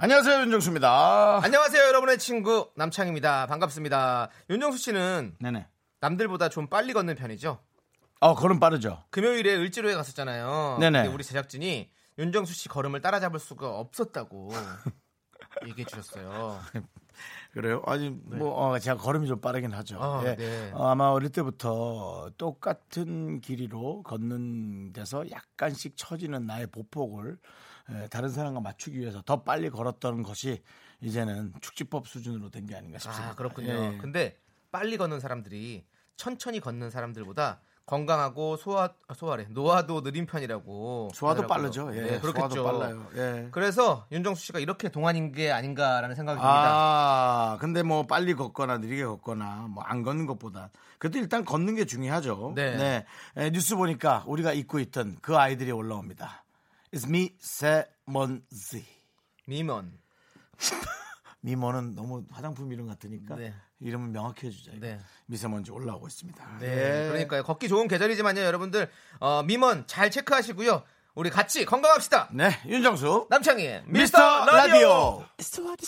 안녕하세요 0.00 0.42
윤정수입니다. 0.42 1.40
안녕하세요, 1.42 1.82
여러분의 1.88 2.18
친구 2.18 2.70
남창입니다. 2.76 3.48
반갑습니다. 3.48 4.28
윤정수 4.48 4.78
씨는 4.78 5.34
네네. 5.40 5.66
남들보다 6.00 6.50
좀 6.50 6.68
빨리 6.68 6.92
걷는 6.92 7.16
편이죠? 7.16 7.58
어 8.20 8.34
걸음 8.36 8.60
빠르죠. 8.60 9.02
금요일에 9.10 9.56
을지로에 9.56 9.94
갔었잖아요. 9.94 10.76
네네. 10.78 11.02
근데 11.02 11.12
우리 11.12 11.24
제작진이 11.24 11.90
윤정수 12.16 12.54
씨 12.54 12.68
걸음을 12.68 13.00
따라잡을 13.00 13.40
수가 13.40 13.70
없었다고 13.76 14.50
얘기해 15.66 15.84
주셨어요. 15.84 16.60
그래요? 17.50 17.82
아니 17.86 18.10
뭐 18.10 18.50
어, 18.54 18.78
제가 18.78 18.98
걸음이 18.98 19.26
좀 19.26 19.40
빠르긴 19.40 19.72
하죠. 19.72 19.98
아, 20.00 20.22
예. 20.24 20.36
네. 20.36 20.70
어, 20.74 20.90
아마 20.90 21.08
어릴 21.08 21.30
때부터 21.30 22.30
똑같은 22.38 23.40
길이로 23.40 24.04
걷는 24.04 24.92
데서 24.92 25.28
약간씩 25.28 25.94
처지는 25.96 26.46
나의 26.46 26.68
보폭을 26.68 27.32
예, 27.32 27.38
다른 28.10 28.28
사람과 28.30 28.60
맞추기 28.60 28.98
위해서 29.00 29.22
더 29.22 29.42
빨리 29.42 29.70
걸었던 29.70 30.22
것이 30.22 30.62
이제는 31.00 31.52
축지법 31.60 32.06
수준으로 32.08 32.50
된 32.50 32.66
게 32.66 32.74
아닌가 32.76 32.98
싶습니다. 32.98 33.30
아, 33.32 33.34
그렇군요. 33.34 33.72
예, 33.72 33.92
예. 33.94 33.98
근데 33.98 34.36
빨리 34.70 34.96
걷는 34.96 35.20
사람들이 35.20 35.86
천천히 36.16 36.60
걷는 36.60 36.90
사람들보다 36.90 37.60
건강하고 37.86 38.58
소화 38.58 38.92
소화래 39.16 39.46
노화도 39.48 40.02
느린 40.02 40.26
편이라고 40.26 41.08
소화도 41.14 41.44
하더라고요. 41.44 41.48
빠르죠. 41.48 41.96
예, 41.96 42.02
네, 42.02 42.20
그렇겠죠. 42.20 42.50
소화도 42.50 42.78
빨라요. 42.80 43.06
예. 43.16 43.48
그래서 43.50 44.06
윤정수 44.12 44.44
씨가 44.44 44.58
이렇게 44.58 44.90
동안인 44.90 45.32
게 45.32 45.50
아닌가라는 45.50 46.14
생각이 46.14 46.36
듭니다. 46.38 46.64
아, 46.70 47.56
근데 47.60 47.82
뭐 47.82 48.02
빨리 48.06 48.34
걷거나 48.34 48.76
느리게 48.78 49.06
걷거나 49.06 49.68
뭐 49.70 49.82
안 49.86 50.02
걷는 50.02 50.26
것보다 50.26 50.68
그래도 50.98 51.18
일단 51.18 51.46
걷는 51.46 51.76
게 51.76 51.86
중요하죠. 51.86 52.52
네. 52.54 53.06
에, 53.38 53.50
뉴스 53.52 53.74
보니까 53.76 54.24
우리가 54.26 54.52
잊고 54.52 54.78
있던 54.80 55.16
그 55.22 55.38
아이들이 55.38 55.70
올라옵니다. 55.72 56.44
It's 56.92 57.06
me, 57.06 57.36
세먼지. 57.40 58.84
미먼. 59.46 59.92
미모는 61.40 61.94
너무 61.94 62.24
화장품 62.30 62.72
이름 62.72 62.86
같으니까 62.88 63.36
네. 63.36 63.54
이름을 63.80 64.08
명확히 64.08 64.48
해주자. 64.48 64.72
네. 64.80 64.98
미세먼지 65.26 65.70
올라오고 65.70 66.08
있습니다. 66.08 66.58
네. 66.60 67.08
그러니까요. 67.08 67.42
걷기 67.44 67.68
좋은 67.68 67.86
계절이지만요, 67.88 68.40
여러분들 68.40 68.90
어, 69.20 69.42
미먼 69.44 69.86
잘 69.86 70.10
체크하시고요. 70.10 70.82
우리 71.14 71.30
같이 71.30 71.64
건강합시다. 71.64 72.30
네, 72.32 72.50
윤정수. 72.66 73.26
남창희의 73.30 73.84
미스터 73.86 74.46
라디오. 74.46 75.24
It's 75.36 75.52
too 75.52 75.64
hard 75.64 75.78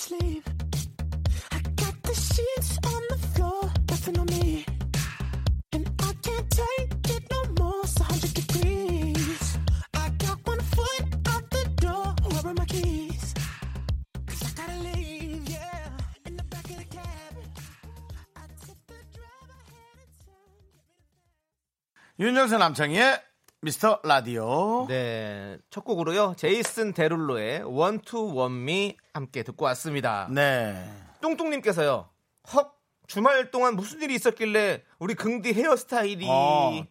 윤정수 22.21 22.59
남창희의 22.59 23.19
미스터 23.63 23.99
라디오. 24.05 24.85
네. 24.89 25.57
첫 25.71 25.85
곡으로요. 25.85 26.35
제이슨 26.37 26.93
데룰로의 26.93 27.63
One 27.63 27.99
Me 28.47 28.97
함께 29.15 29.43
듣고 29.43 29.65
왔습니다. 29.65 30.29
네. 30.31 30.85
뚱뚱님께서요. 31.23 32.11
헉, 32.53 32.79
주말 33.07 33.51
동안 33.51 33.75
무슨 33.75 34.03
일이 34.03 34.15
있었길래 34.15 34.83
우리 34.99 35.15
긍디 35.15 35.55
헤어스타일이 35.55 36.27
어, 36.29 36.85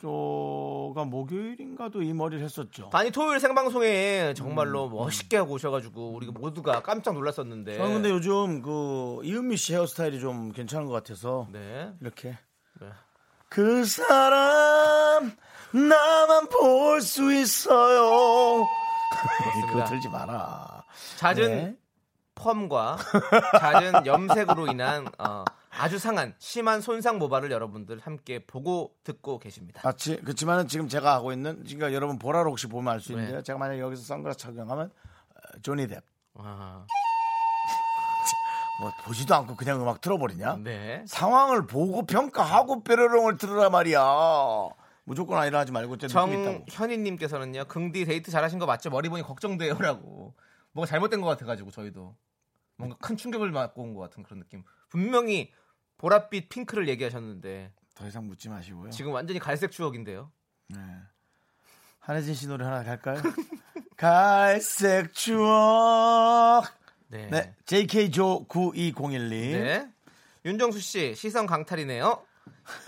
저가 0.00 1.04
목요일인가도 1.04 2.02
이 2.02 2.12
머리를 2.12 2.44
했었죠. 2.44 2.90
아니 2.92 3.12
토요일 3.12 3.38
생방송에 3.38 4.34
정말로 4.34 4.88
멋있게 4.88 5.36
하고 5.36 5.52
오셔가지고 5.52 6.10
우리가 6.14 6.32
모두가 6.32 6.82
깜짝 6.82 7.14
놀랐었는데. 7.14 7.76
저는 7.76 7.92
근데 7.92 8.10
요즘 8.10 8.60
그 8.62 9.20
이은미 9.22 9.56
씨 9.58 9.74
헤어스타일이 9.74 10.18
좀 10.18 10.50
괜찮은 10.50 10.86
것 10.86 10.92
같아서 10.92 11.46
네. 11.52 11.92
이렇게 12.00 12.36
네. 12.80 12.88
그 13.52 13.84
사람 13.84 15.36
나만 15.72 16.48
볼 16.48 17.00
수 17.02 17.32
있어요. 17.34 18.66
그거 19.68 19.84
들지 19.84 20.08
마라. 20.08 20.84
잦은 21.18 21.50
네. 21.50 21.76
펌과 22.34 22.96
잦은 23.60 24.06
염색으로 24.06 24.68
인한 24.68 25.06
어, 25.18 25.44
아주 25.70 25.98
상한 25.98 26.34
심한 26.38 26.80
손상 26.80 27.18
모발을 27.18 27.50
여러분들 27.50 27.98
함께 28.00 28.44
보고 28.46 28.94
듣고 29.04 29.38
계십니다. 29.38 29.82
맞지? 29.84 30.16
그렇지만은 30.22 30.66
지금 30.68 30.88
제가 30.88 31.12
하고 31.14 31.32
있는 31.32 31.62
지금 31.66 31.92
여러분 31.92 32.18
보라로 32.18 32.50
혹시 32.50 32.66
보면 32.68 32.92
알 32.94 33.00
수 33.00 33.12
있는데요. 33.12 33.36
네. 33.38 33.42
제가 33.42 33.58
만약 33.58 33.78
여기서 33.78 34.02
선글라스 34.02 34.38
착용하면 34.38 34.86
어, 34.86 35.58
조니 35.62 35.86
뎁. 35.88 36.00
아, 36.38 36.86
뭐 38.82 38.90
보지도 39.04 39.32
않고 39.36 39.54
그냥 39.54 39.80
음악 39.80 40.00
틀어버리냐? 40.00 40.56
네. 40.56 41.04
상황을 41.06 41.68
보고 41.68 42.04
평가하고 42.04 42.82
뾰로롱을 42.82 43.36
들으라 43.38 43.70
말이야. 43.70 44.00
무조건 45.04 45.38
아니라 45.38 45.60
하지 45.60 45.70
말고. 45.70 45.98
정현희님께서는요, 45.98 47.66
긍디 47.66 48.04
데이트 48.06 48.32
잘하신 48.32 48.58
거 48.58 48.66
맞죠? 48.66 48.90
머리 48.90 49.08
보니 49.08 49.22
걱정돼요라고. 49.22 50.34
뭐가 50.72 50.86
잘못된 50.88 51.20
것 51.20 51.28
같아가지고 51.28 51.70
저희도 51.70 52.16
뭔가 52.76 52.96
큰 53.00 53.16
충격을 53.16 53.52
맞고 53.52 53.82
온 53.82 53.94
것 53.94 54.00
같은 54.00 54.24
그런 54.24 54.40
느낌. 54.40 54.64
분명히 54.88 55.52
보랏빛 55.98 56.48
핑크를 56.48 56.88
얘기하셨는데 56.88 57.72
더 57.94 58.06
이상 58.08 58.26
묻지 58.26 58.48
마시고요. 58.48 58.90
지금 58.90 59.12
완전히 59.12 59.38
갈색 59.38 59.70
추억인데요. 59.70 60.32
네. 60.70 60.78
한혜진 62.00 62.34
씨 62.34 62.48
노래 62.48 62.64
하나 62.64 62.82
갈까요? 62.82 63.20
갈색 63.96 65.12
추억. 65.12 66.64
네. 67.12 67.28
네. 67.30 67.54
JK조 67.66 68.46
9201님. 68.48 69.30
네. 69.62 69.86
윤정수 70.46 70.80
씨 70.80 71.14
시선 71.14 71.46
강탈이네요. 71.46 72.24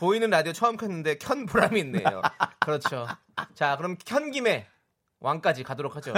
보이는 0.01 0.31
라디오 0.31 0.53
처음 0.55 0.79
켰는데 0.79 1.19
켠 1.19 1.45
보람이 1.45 1.79
있네요. 1.81 2.23
그렇죠. 2.61 3.07
자, 3.55 3.77
그럼 3.77 3.97
켠 4.03 4.31
김에 4.31 4.67
왕까지 5.21 5.63
가도록 5.63 5.95
하죠. 5.97 6.13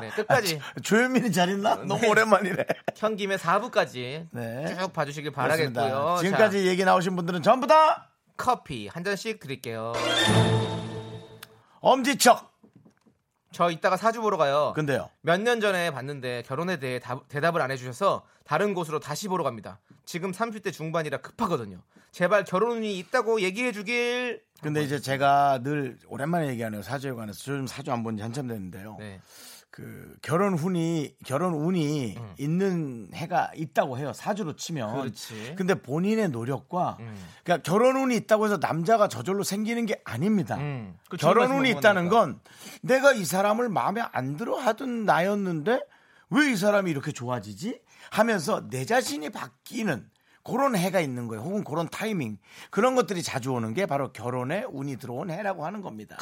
네, 0.00 0.08
끝까지 0.10 0.60
조현민이 0.82 1.30
잘 1.30 1.50
있나? 1.50 1.76
너무 1.76 2.06
오랜만이네. 2.06 2.64
켠 2.94 3.16
김에 3.16 3.36
4부까지 3.36 4.28
네. 4.30 4.76
쭉 4.78 4.92
봐주시길 4.92 5.32
그렇습니다. 5.32 5.80
바라겠고요. 5.82 6.16
지금까지 6.22 6.66
얘기 6.66 6.84
나오신 6.84 7.16
분들은 7.16 7.42
전부 7.42 7.66
다 7.66 7.76
자, 7.96 8.08
커피 8.38 8.88
한 8.88 9.04
잔씩 9.04 9.40
드릴게요. 9.40 9.92
엄지척. 11.80 12.55
저 13.56 13.70
이따가 13.70 13.96
사주 13.96 14.20
보러 14.20 14.36
가요. 14.36 14.74
근데요. 14.76 15.08
몇 15.22 15.40
년 15.40 15.62
전에 15.62 15.90
봤는데 15.90 16.42
결혼에 16.46 16.78
대해 16.78 16.98
다- 16.98 17.22
대답을 17.28 17.62
안 17.62 17.70
해주셔서 17.70 18.22
다른 18.44 18.74
곳으로 18.74 19.00
다시 19.00 19.28
보러 19.28 19.44
갑니다. 19.44 19.78
지금 20.04 20.30
30대 20.30 20.74
중반이라 20.74 21.18
급하거든요. 21.22 21.80
제발 22.12 22.44
결혼이 22.44 22.98
있다고 22.98 23.40
얘기해 23.40 23.72
주길. 23.72 24.42
근데 24.60 24.82
이제 24.82 25.00
제가 25.00 25.60
늘 25.62 25.96
오랜만에 26.06 26.48
얘기하네요. 26.48 26.82
사주에 26.82 27.12
관해서. 27.12 27.40
저 27.42 27.52
요즘 27.52 27.66
사주 27.66 27.90
안 27.92 28.02
본 28.02 28.18
지 28.18 28.22
한참 28.22 28.46
됐는데요. 28.46 28.96
네. 28.98 29.20
그 29.76 30.16
결혼 30.22 30.54
운이 30.54 31.16
결혼 31.26 31.52
운이 31.52 32.16
있는 32.38 33.10
해가 33.12 33.50
있다고 33.54 33.98
해요. 33.98 34.14
사주로 34.14 34.56
치면. 34.56 34.88
음. 34.88 35.00
그렇지. 35.02 35.54
근데 35.54 35.74
본인의 35.74 36.30
노력과 36.30 36.96
음. 37.00 37.14
그러니까 37.44 37.62
결혼 37.70 37.96
운이 37.96 38.16
있다고 38.16 38.46
해서 38.46 38.56
남자가 38.56 39.06
저절로 39.08 39.42
생기는 39.42 39.84
게 39.84 40.00
아닙니다. 40.06 40.56
음. 40.56 40.96
그 41.10 41.18
결혼 41.18 41.52
운이 41.52 41.68
있다는 41.72 42.08
건 42.08 42.40
내가 42.80 43.12
이 43.12 43.26
사람을 43.26 43.68
마음에 43.68 44.02
안 44.12 44.38
들어 44.38 44.56
하던 44.56 45.04
나였는데 45.04 45.80
왜 46.30 46.50
이 46.50 46.56
사람이 46.56 46.90
이렇게 46.90 47.12
좋아지지? 47.12 47.78
하면서 48.10 48.66
내 48.70 48.86
자신이 48.86 49.28
바뀌는 49.28 50.08
그런 50.46 50.76
해가 50.76 51.00
있는 51.00 51.26
거예요. 51.26 51.42
혹은 51.42 51.64
그런 51.64 51.88
타이밍. 51.88 52.38
그런 52.70 52.94
것들이 52.94 53.24
자주 53.24 53.50
오는 53.50 53.74
게 53.74 53.86
바로 53.86 54.12
결혼에 54.12 54.64
운이 54.68 54.96
들어온 54.96 55.30
해라고 55.30 55.66
하는 55.66 55.82
겁니다. 55.82 56.16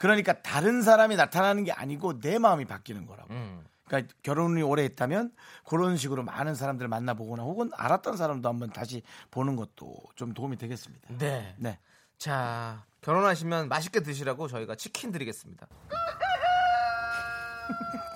그러니까 0.00 0.32
다른 0.42 0.82
사람이 0.82 1.14
나타나는 1.14 1.62
게 1.62 1.70
아니고 1.70 2.18
내 2.18 2.38
마음이 2.38 2.64
바뀌는 2.64 3.06
거라고. 3.06 3.32
음. 3.32 3.64
그러니까 3.86 4.12
결혼이 4.22 4.60
오래 4.62 4.82
했다면 4.82 5.32
그런 5.64 5.96
식으로 5.96 6.24
많은 6.24 6.56
사람들을 6.56 6.88
만나보거나 6.88 7.44
혹은 7.44 7.70
알았던 7.76 8.16
사람도 8.16 8.48
한번 8.48 8.70
다시 8.70 9.02
보는 9.30 9.54
것도 9.54 9.96
좀 10.16 10.34
도움이 10.34 10.56
되겠습니다. 10.56 11.08
네. 11.18 11.54
네. 11.58 11.78
자, 12.18 12.84
결혼하시면 13.02 13.68
맛있게 13.68 14.00
드시라고 14.00 14.48
저희가 14.48 14.74
치킨 14.74 15.12
드리겠습니다. 15.12 15.68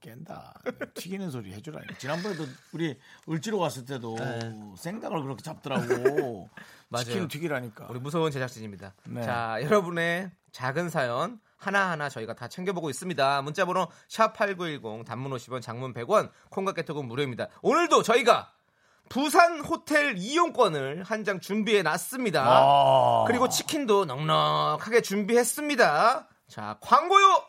깬다. 0.00 0.54
튀기는 0.94 1.30
소리 1.30 1.52
해주라니까. 1.52 1.98
지난번에도 1.98 2.44
우리 2.72 2.98
을지로 3.28 3.58
갔을 3.58 3.84
때도 3.84 4.16
생닭을 4.76 5.22
그렇게 5.22 5.42
잡더라고. 5.42 6.48
네. 6.90 7.04
치킨 7.04 7.28
튀기라니까. 7.28 7.86
우리 7.90 8.00
무서운 8.00 8.30
제작진입니다. 8.30 8.94
네. 9.06 9.22
자, 9.22 9.58
여러분의 9.62 10.30
작은 10.52 10.90
사연 10.90 11.38
하나하나 11.56 12.08
저희가 12.08 12.34
다 12.34 12.48
챙겨보고 12.48 12.90
있습니다. 12.90 13.42
문자번호 13.42 13.88
샵8910 14.08 15.04
단문 15.04 15.30
50원 15.32 15.60
장문 15.62 15.92
100원 15.94 16.30
콩과 16.50 16.72
깨톡은 16.72 17.06
무료입니다. 17.06 17.48
오늘도 17.62 18.02
저희가 18.02 18.50
부산 19.10 19.60
호텔 19.60 20.16
이용권을 20.16 21.02
한 21.04 21.24
장 21.24 21.38
준비해 21.40 21.82
놨습니다. 21.82 22.44
아. 22.46 23.24
그리고 23.26 23.48
치킨도 23.48 24.04
넉넉하게 24.06 25.02
준비했습니다. 25.02 26.28
자, 26.48 26.78
광고요! 26.80 27.44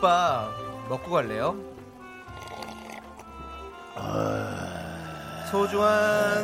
국밥 0.00 0.50
먹고 0.88 1.10
갈래요? 1.10 1.54
소중한 5.50 6.42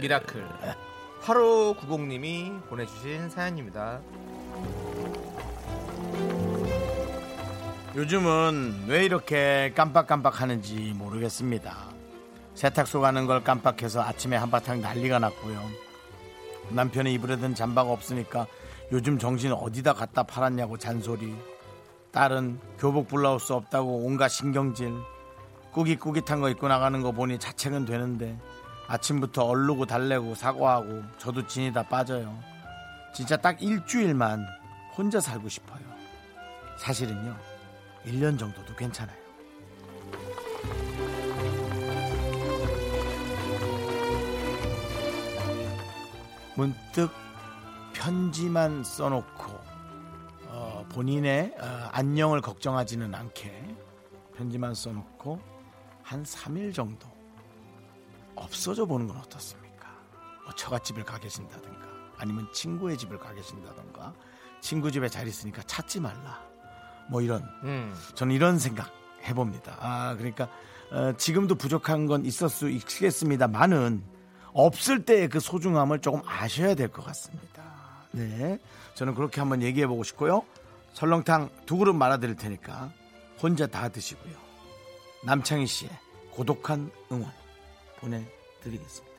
미라클 0.00 0.46
8590님이 1.22 2.62
보내주신 2.68 3.30
사연입니다. 3.30 4.00
요즘은 7.96 8.84
왜 8.86 9.06
이렇게 9.06 9.72
깜빡깜빡 9.74 10.42
하는지 10.42 10.92
모르겠습니다. 10.94 11.74
세탁소 12.54 13.00
가는 13.00 13.26
걸 13.26 13.42
깜빡해서 13.42 14.02
아침에 14.02 14.36
한바탕 14.36 14.82
난리가 14.82 15.18
났고요. 15.18 15.58
남편이 16.68 17.14
입으려던 17.14 17.54
잠바가 17.54 17.90
없으니까 17.90 18.46
요즘 18.92 19.18
정신 19.18 19.52
어디다 19.52 19.94
갖다 19.94 20.22
팔았냐고 20.22 20.76
잔소리. 20.76 21.34
딸은 22.12 22.60
교복 22.78 23.08
블라우스 23.08 23.52
없다고 23.52 24.04
온갖 24.06 24.28
신경질. 24.28 24.94
꾸깃꾸깃한 25.72 26.40
거 26.40 26.48
입고 26.48 26.68
나가는 26.68 27.02
거 27.02 27.12
보니 27.12 27.38
자책은 27.38 27.84
되는데 27.84 28.38
아침부터 28.88 29.44
얼르고 29.44 29.84
달래고 29.86 30.34
사과하고 30.34 31.02
저도 31.18 31.46
진이 31.46 31.72
다 31.72 31.82
빠져요. 31.82 32.38
진짜 33.14 33.36
딱 33.36 33.62
일주일만 33.62 34.46
혼자 34.96 35.20
살고 35.20 35.48
싶어요. 35.48 35.80
사실은요. 36.78 37.36
1년 38.06 38.38
정도도 38.38 38.74
괜찮아요. 38.74 39.16
문득 46.54 47.10
편지만 47.92 48.82
써놓고 48.82 49.52
어, 49.52 49.55
본인의 50.96 51.54
어, 51.60 51.88
안녕을 51.92 52.40
걱정하지는 52.40 53.14
않게 53.14 53.52
편지만 54.34 54.74
써놓고 54.74 55.38
한 56.02 56.22
3일 56.22 56.72
정도 56.72 57.06
없어져 58.34 58.86
보는 58.86 59.06
건 59.06 59.18
어떻습니까? 59.18 59.88
뭐 60.44 60.54
처갓집을 60.54 61.04
가 61.04 61.18
계신다든가 61.18 61.86
아니면 62.16 62.50
친구의 62.50 62.96
집을 62.96 63.18
가 63.18 63.34
계신다든가 63.34 64.14
친구 64.62 64.90
집에 64.90 65.10
잘 65.10 65.28
있으니까 65.28 65.60
찾지 65.64 66.00
말라 66.00 66.42
뭐 67.10 67.20
이런 67.20 67.42
음, 67.64 67.94
저는 68.14 68.34
이런 68.34 68.58
생각 68.58 68.90
해봅니다. 69.24 69.76
아, 69.78 70.14
그러니까 70.16 70.48
어, 70.90 71.12
지금도 71.18 71.56
부족한 71.56 72.06
건 72.06 72.24
있을 72.24 72.48
수 72.48 72.70
있겠습니다만은 72.70 74.02
없을 74.54 75.04
때의 75.04 75.28
그 75.28 75.40
소중함을 75.40 76.00
조금 76.00 76.22
아셔야 76.24 76.74
될 76.74 76.88
것 76.88 77.04
같습니다. 77.04 77.62
네, 78.12 78.58
저는 78.94 79.14
그렇게 79.14 79.42
한번 79.42 79.60
얘기해 79.60 79.86
보고 79.86 80.02
싶고요. 80.02 80.42
설렁탕 80.96 81.50
두 81.66 81.76
그릇 81.76 81.92
말아드릴 81.92 82.36
테니까 82.36 82.90
혼자 83.42 83.66
다 83.66 83.90
드시고요. 83.90 84.34
남창희 85.24 85.66
씨의 85.66 85.90
고독한 86.30 86.90
응원 87.12 87.30
보내드리겠습니다. 87.98 89.16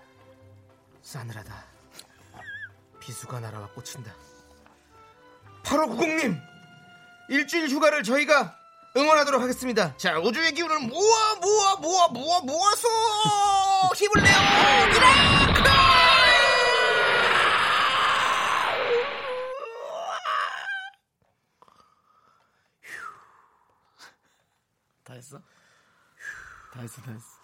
싸늘하다. 1.03 1.53
비수가 2.99 3.39
날아와 3.39 3.67
꽂힌다. 3.75 4.11
8590님! 5.63 6.41
일주일 7.29 7.69
휴가를 7.69 8.01
저희가 8.01 8.57
응원하도록 8.95 9.39
하겠습니다. 9.39 9.95
자, 9.97 10.17
우주의 10.17 10.51
기운을 10.53 10.79
모아, 10.79 11.35
모아, 11.35 11.75
모아, 11.75 12.07
모아, 12.07 12.39
모아서 12.41 12.87
힘을 13.95 14.23
내요! 14.23 14.37
다 25.07 25.13
했어? 25.13 25.41
다 26.77 27.11
했어. 27.11 27.37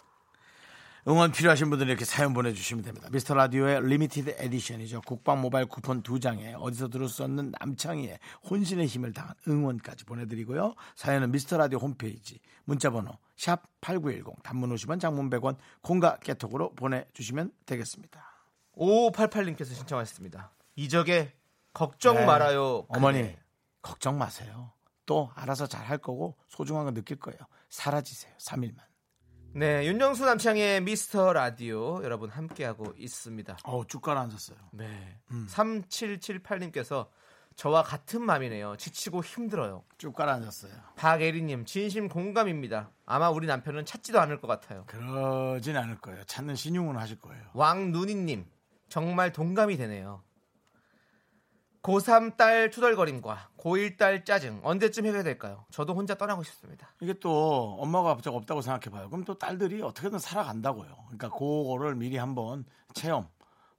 응원 1.06 1.34
필요하신 1.34 1.70
분들은 1.70 1.90
이렇게 1.90 2.06
사연 2.06 2.34
보내주시면 2.34 2.84
됩니다. 2.86 3.10
미스터 3.12 3.34
라디오의 3.34 3.86
limited 3.86 4.36
edition이죠. 4.38 5.02
국밥 5.02 5.42
모바일 5.42 5.66
쿠폰 5.66 6.02
두 6.02 6.18
장에 6.22 6.54
어디서 6.54 6.88
들을 6.88 7.10
수 7.10 7.24
없는 7.26 7.52
남창희의 7.60 8.20
혼신의 8.50 8.88
힘을 8.88 9.12
다한 9.12 9.34
응원까지 9.46 10.06
보내드리고요. 10.06 10.76
사연은 10.96 11.32
미스터 11.32 11.58
라디오 11.58 11.80
홈페이지 11.80 12.40
문자번호 12.64 13.18
샵 13.36 13.64
8910 13.82 14.44
단문 14.44 14.74
50원 14.74 15.02
장문 15.02 15.30
100원 15.30 15.58
콩과 15.82 16.20
깨톡으로 16.20 16.74
보내주시면 16.76 17.52
되겠습니다. 17.66 18.24
5588님께서 18.78 19.74
신청하셨습니다. 19.76 20.52
이적의 20.78 21.34
걱정 21.74 22.16
네. 22.16 22.26
말아요. 22.26 22.86
어머니 22.88 23.22
그대. 23.24 23.40
걱정 23.82 24.18
마세요. 24.18 24.72
또 25.06 25.32
알아서 25.36 25.68
잘 25.68 25.86
할 25.90 25.98
거고 25.98 26.38
소중한 26.48 26.86
거 26.86 26.92
느낄 26.94 27.20
거예요. 27.20 27.40
사라지세요. 27.70 28.34
3일만. 28.40 28.78
네, 29.56 29.86
윤정수 29.86 30.26
남창의 30.26 30.82
미스터 30.82 31.32
라디오 31.32 32.04
여러분 32.04 32.30
함께하고 32.32 32.94
있습니다. 32.98 33.58
어우 33.64 33.86
쭉 33.86 34.02
가라앉았어요. 34.02 34.58
네. 34.72 35.20
3778님께서 35.48 37.08
저와 37.56 37.84
같은 37.84 38.24
맘이네요. 38.24 38.77
지치고 38.77 39.24
힘들어요. 39.24 39.84
쭉 40.00 40.13
가라앉았어요. 40.13 40.72
박예리님, 40.96 41.66
진심 41.66 42.10
공감입니다. 42.10 42.89
아마 43.06 43.30
우리 43.30 43.46
남편은 43.46 43.86
찾지도 43.86 44.20
않을 44.22 44.42
것 44.42 44.48
같아요. 44.48 44.86
그러진 44.88 45.77
않을 45.77 45.98
거예요. 46.00 46.24
찾는 46.24 46.56
신용은 46.56 46.98
하실 46.98 47.20
거예요. 47.20 47.44
왕누니님, 47.54 48.48
정말 48.89 49.32
동감이 49.32 49.77
되네요. 49.77 50.24
고3 51.84 52.38
딸 52.38 52.70
투덜거림과 52.70 53.50
고1 53.58 53.98
딸 53.98 54.24
짜증 54.24 54.62
언제쯤 54.63 55.06
해결될까요? 55.06 55.66
저도 55.70 55.94
혼자 55.94 56.16
떠나고 56.16 56.42
싶습니다. 56.44 56.88
이게 57.02 57.13
또 57.20 57.78
엄마가 57.80 58.16
갑자기 58.16 58.36
없다고 58.38 58.62
생각해봐요. 58.62 59.10
그럼 59.10 59.25
또 59.25 59.38
딸들이 59.38 59.82
어떻게든 59.82 60.18
살아간다고요. 60.20 60.90
그러니까 61.08 61.30
그거를 61.30 61.96
미리 61.96 62.18
한번 62.18 62.66
체험, 62.94 63.28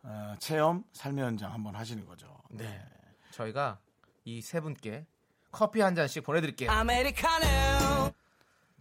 어, 0.03 0.35
체험 0.39 0.85
삶의 0.93 1.25
현장 1.25 1.53
한번 1.53 1.75
하시는 1.75 2.05
거죠. 2.07 2.37
네. 2.51 2.85
저희가 3.33 3.79
이 4.27 4.41
세 4.43 4.61
분께 4.61 5.07
커피 5.51 5.81
한 5.81 5.95
잔씩 5.95 6.25
보내드릴게요. 6.25 6.71
아메리카노 6.71 7.47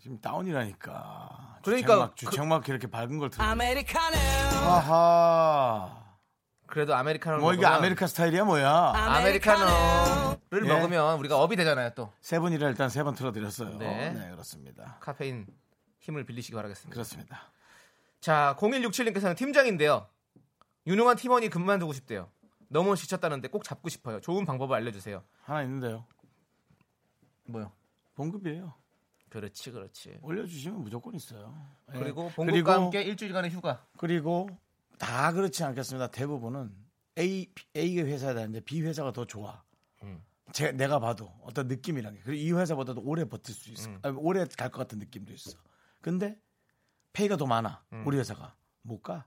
지금 0.02 0.20
다운이라니까. 0.20 1.60
그러니까 1.64 1.88
주책막, 1.88 2.16
주책막 2.18 2.68
이렇게 2.70 2.88
밝은 2.88 3.20
걸 3.20 3.30
들어. 3.30 3.44
아메리카노 3.46 4.18
아하. 4.68 6.03
그래도 6.74 6.96
아메리카노를 6.96 7.40
뭐 7.40 7.54
이게 7.54 7.62
먹으면 7.62 7.78
아메리카 7.78 8.08
스타일이야 8.08 8.46
뭐야? 8.46 8.94
아메리카노를 8.96 10.66
예. 10.66 10.68
먹으면 10.68 11.20
우리가 11.20 11.40
up이 11.40 11.56
되잖아요. 11.56 11.92
또 11.92 12.12
세 12.20 12.40
분이라 12.40 12.68
일단 12.70 12.90
세 12.90 13.04
번 13.04 13.14
틀어드렸어요. 13.14 13.78
네. 13.78 14.10
네. 14.10 14.32
그렇습니다. 14.32 14.98
카페인 15.00 15.46
힘을 16.00 16.26
빌리시기 16.26 16.56
바라겠습니다. 16.56 16.92
그렇습니다. 16.92 17.42
자, 18.22 18.56
0167님께서는 18.60 19.38
팀장인데요. 19.38 20.08
유능한 20.88 21.16
팀원이 21.16 21.50
그만두고 21.50 21.94
싶대요. 21.94 22.32
너무 22.70 22.96
지쳤다는데 22.96 23.50
꼭 23.50 23.64
잡고 23.64 23.90
싶어요. 23.90 24.20
좋은 24.20 24.44
방법을 24.44 24.76
알려주세요. 24.76 25.22
하나 25.44 25.62
있는데요. 25.62 26.06
뭐요? 27.46 27.72
봉급이에요. 28.16 28.74
그렇지, 29.30 29.70
그렇지. 29.72 30.18
올려주시면 30.24 30.82
무조건 30.82 31.14
있어요. 31.14 31.56
예. 31.94 32.00
그리고 32.00 32.30
봉급과 32.30 32.46
그리고 32.52 32.72
함께 32.72 33.04
일주일간의 33.04 33.52
휴가. 33.52 33.86
그리고 33.98 34.50
다 34.98 35.32
그렇지 35.32 35.64
않겠습니다. 35.64 36.08
대부분은 36.12 36.72
A 37.20 37.52
A 37.76 38.00
회사에 38.02 38.34
다는데 38.34 38.62
B 38.62 38.82
회사가 38.82 39.12
더 39.14 39.26
좋아. 39.26 39.64
음. 40.04 40.24
제 40.52 40.72
내가 40.72 41.00
봐도 41.00 41.32
어떤 41.42 41.68
느낌이란 41.68 42.14
게 42.16 42.22
그리고 42.24 42.42
이 42.42 42.52
회사보다도 42.52 43.02
오래 43.04 43.26
버틸 43.26 43.54
수 43.54 43.70
음. 43.70 43.74
있어. 43.74 43.90
아니, 44.02 44.16
오래 44.18 44.46
갈 44.58 44.70
것 44.72 44.80
같은 44.80 45.00
느낌도 45.00 45.34
있어. 45.34 45.52
근데 46.02 46.38
페이가 47.14 47.38
더 47.38 47.46
많아. 47.46 47.84
음. 47.94 48.04
우리 48.06 48.18
회사가 48.18 48.56
못 48.82 49.02
가. 49.02 49.26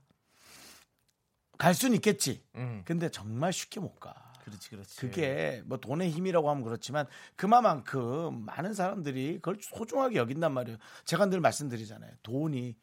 갈 1.57 1.73
수는 1.73 1.95
있겠지. 1.95 2.43
음. 2.55 2.83
근데 2.85 3.09
정말 3.09 3.51
쉽게 3.51 3.79
못 3.79 3.99
가. 3.99 4.33
그렇지, 4.43 4.69
그렇지. 4.69 4.95
그게 5.01 5.61
뭐 5.65 5.77
돈의 5.77 6.09
힘이라고 6.11 6.49
하면 6.49 6.63
그렇지만 6.63 7.05
그만큼 7.35 8.45
많은 8.45 8.73
사람들이 8.73 9.35
그걸 9.35 9.57
소중하게 9.59 10.17
여긴단 10.17 10.53
말이에요. 10.53 10.77
제가 11.03 11.25
늘 11.25 11.41
말씀드리잖아요. 11.41 12.13
돈이 12.23 12.77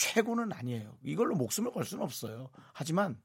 최고는 0.00 0.50
아니에요. 0.50 0.96
이걸로 1.02 1.34
목숨을 1.34 1.72
걸 1.72 1.84
수는 1.84 2.02
없어요. 2.02 2.48
하지만 2.72 3.20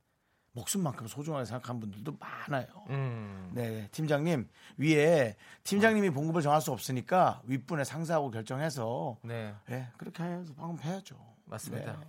목숨만큼 0.51 1.07
소중하게 1.07 1.45
생각하는 1.45 1.79
분들도 1.79 2.17
많아요. 2.19 2.67
음. 2.89 3.51
네, 3.53 3.87
팀장님 3.91 4.49
위에 4.77 5.37
팀장님이 5.63 6.09
봉급을 6.09 6.41
정할 6.41 6.59
수 6.61 6.73
없으니까 6.73 7.41
윗분에 7.45 7.85
상사하고 7.85 8.29
결정해서 8.29 9.17
네, 9.21 9.55
예, 9.69 9.87
그렇게 9.97 10.23
해서 10.23 10.53
방금 10.57 10.77
해야죠. 10.83 11.15
맞습니다. 11.45 11.97
네. 11.97 12.07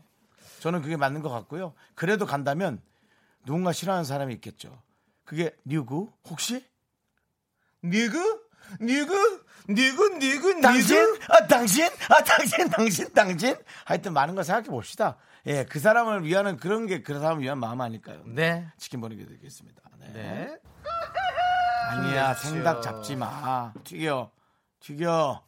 저는 0.59 0.83
그게 0.83 0.97
맞는 0.97 1.23
것 1.23 1.31
같고요. 1.31 1.73
그래도 1.95 2.27
간다면 2.27 2.81
누군가 3.45 3.73
싫어하는 3.73 4.05
사람이 4.05 4.35
있겠죠. 4.35 4.83
그게 5.25 5.57
누구? 5.65 6.11
혹시? 6.29 6.65
니그? 7.85 8.46
니그? 8.81 9.45
니그? 9.69 10.19
니그? 10.19 10.61
당신? 10.61 10.99
아, 11.29 11.47
당신? 11.47 11.87
아, 12.09 12.23
당신, 12.23 12.69
당신, 12.71 13.13
당신? 13.13 13.57
하여튼 13.85 14.13
많은 14.13 14.35
걸 14.35 14.45
생각해 14.45 14.69
봅시다. 14.69 15.17
예, 15.47 15.65
그 15.65 15.79
사람을 15.79 16.25
위하는 16.25 16.57
그런 16.57 16.87
게 16.87 17.03
그 17.03 17.19
사람을 17.19 17.43
위한 17.43 17.59
마음 17.59 17.81
아닐까요? 17.81 18.21
네. 18.27 18.67
치킨 18.79 19.01
보내드리겠습니다. 19.01 19.83
네. 19.99 20.13
네. 20.13 20.59
아니야, 21.91 22.33
힘내십시오. 22.33 22.51
생닭 22.51 22.83
잡지 22.83 23.17
마. 23.17 23.73
튀겨. 23.85 24.31
튀겨. 24.81 25.43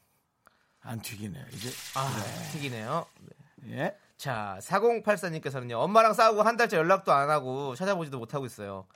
안 0.82 1.00
튀기네. 1.02 1.46
이제, 1.52 1.70
아, 1.94 2.08
튀기네요. 2.52 3.06
예. 3.70 3.96
자, 4.16 4.58
4084님께서는요, 4.62 5.74
엄마랑 5.74 6.14
싸우고 6.14 6.42
한 6.42 6.56
달째 6.56 6.76
연락도 6.76 7.12
안 7.12 7.30
하고 7.30 7.74
찾아보지도 7.74 8.18
못하고 8.18 8.46
있어요. 8.46 8.86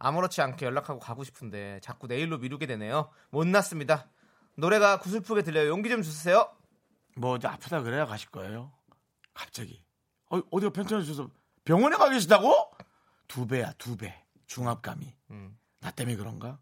아무렇지 0.00 0.40
않게 0.40 0.66
연락하고 0.66 0.98
가고 0.98 1.22
싶은데 1.22 1.78
자꾸 1.82 2.06
내일로 2.06 2.38
미루게 2.38 2.66
되네요. 2.66 3.10
못났습니다. 3.30 4.08
노래가 4.56 4.98
구슬프게 4.98 5.42
들려요. 5.42 5.68
용기 5.68 5.88
좀 5.88 6.02
주세요. 6.02 6.50
뭐, 7.16 7.36
이제 7.36 7.46
아프다 7.46 7.82
그래야 7.82 8.06
가실 8.06 8.30
거예요. 8.30 8.72
갑자기. 9.34 9.84
어, 10.30 10.40
어디가 10.50 10.72
편찮으셔서 10.72 11.28
병원에 11.64 11.96
가 11.96 12.08
계시다고? 12.08 12.72
두 13.28 13.46
배야, 13.46 13.72
두 13.78 13.96
배. 13.96 14.24
중압감이. 14.46 15.14
음. 15.30 15.56
나 15.80 15.90
때문에 15.90 16.16
그런가? 16.16 16.58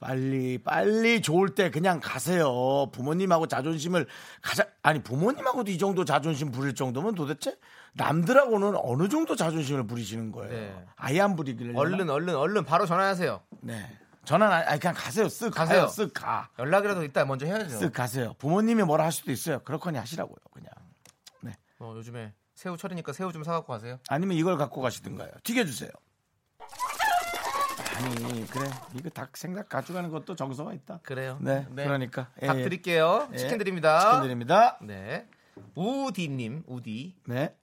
빨리 0.00 0.58
빨리 0.58 1.20
좋을 1.20 1.56
때 1.56 1.70
그냥 1.70 1.98
가세요. 2.00 2.88
부모님하고 2.92 3.48
자존심을 3.48 4.06
가자 4.40 4.68
아니 4.88 5.02
부모님하고도 5.02 5.70
이 5.70 5.76
정도 5.76 6.06
자존심 6.06 6.50
부릴 6.50 6.74
정도면 6.74 7.14
도대체 7.14 7.54
남들하고는 7.92 8.74
어느 8.76 9.06
정도 9.10 9.36
자존심을 9.36 9.86
부리시는 9.86 10.32
거예요. 10.32 10.50
네. 10.50 10.86
아예 10.96 11.20
안 11.20 11.36
부리길래 11.36 11.76
얼른, 11.76 12.08
얼른, 12.08 12.34
얼른 12.34 12.64
바로 12.64 12.86
전화하세요. 12.86 13.38
네. 13.60 13.98
전화 14.24 14.46
안- 14.46 14.66
아니 14.66 14.80
그냥 14.80 14.94
가세요. 14.96 15.26
쓱 15.26 15.52
가세요. 15.52 15.86
가세요. 15.88 16.06
쓱 16.08 16.14
가. 16.14 16.48
연락이라도 16.58 17.04
이따 17.04 17.22
먼저 17.26 17.44
해야죠. 17.44 17.78
쓱 17.78 17.92
가세요. 17.92 18.34
부모님이 18.38 18.82
뭐라 18.84 19.04
할 19.04 19.12
수도 19.12 19.30
있어요. 19.30 19.58
그렇거니 19.58 19.98
하시라고요. 19.98 20.36
그냥. 20.50 20.70
어, 21.80 21.92
요즘에 21.94 22.32
새우철이니까 22.54 23.12
새우 23.12 23.30
좀 23.32 23.44
사갖고 23.44 23.72
가세요. 23.72 23.98
아니면 24.08 24.36
이걸 24.38 24.56
갖고 24.56 24.80
가시든가요. 24.80 25.30
튀겨주세요. 25.44 25.90
아니 27.98 28.46
그래 28.46 28.70
이거 28.94 29.10
닭 29.10 29.36
생각 29.36 29.68
가져가는 29.68 30.08
것도 30.10 30.36
정서가 30.36 30.72
있다. 30.72 31.00
그래요. 31.02 31.38
네, 31.40 31.66
그러니까 31.74 32.30
예, 32.42 32.46
닭 32.46 32.58
예. 32.60 32.64
드릴게요. 32.64 33.28
예. 33.32 33.36
치킨 33.36 33.58
드립니다. 33.58 34.00
치킨 34.00 34.22
드립니다. 34.22 34.78
네. 34.82 35.26
우디님, 35.74 36.62
우디. 36.66 37.16
네. 37.26 37.54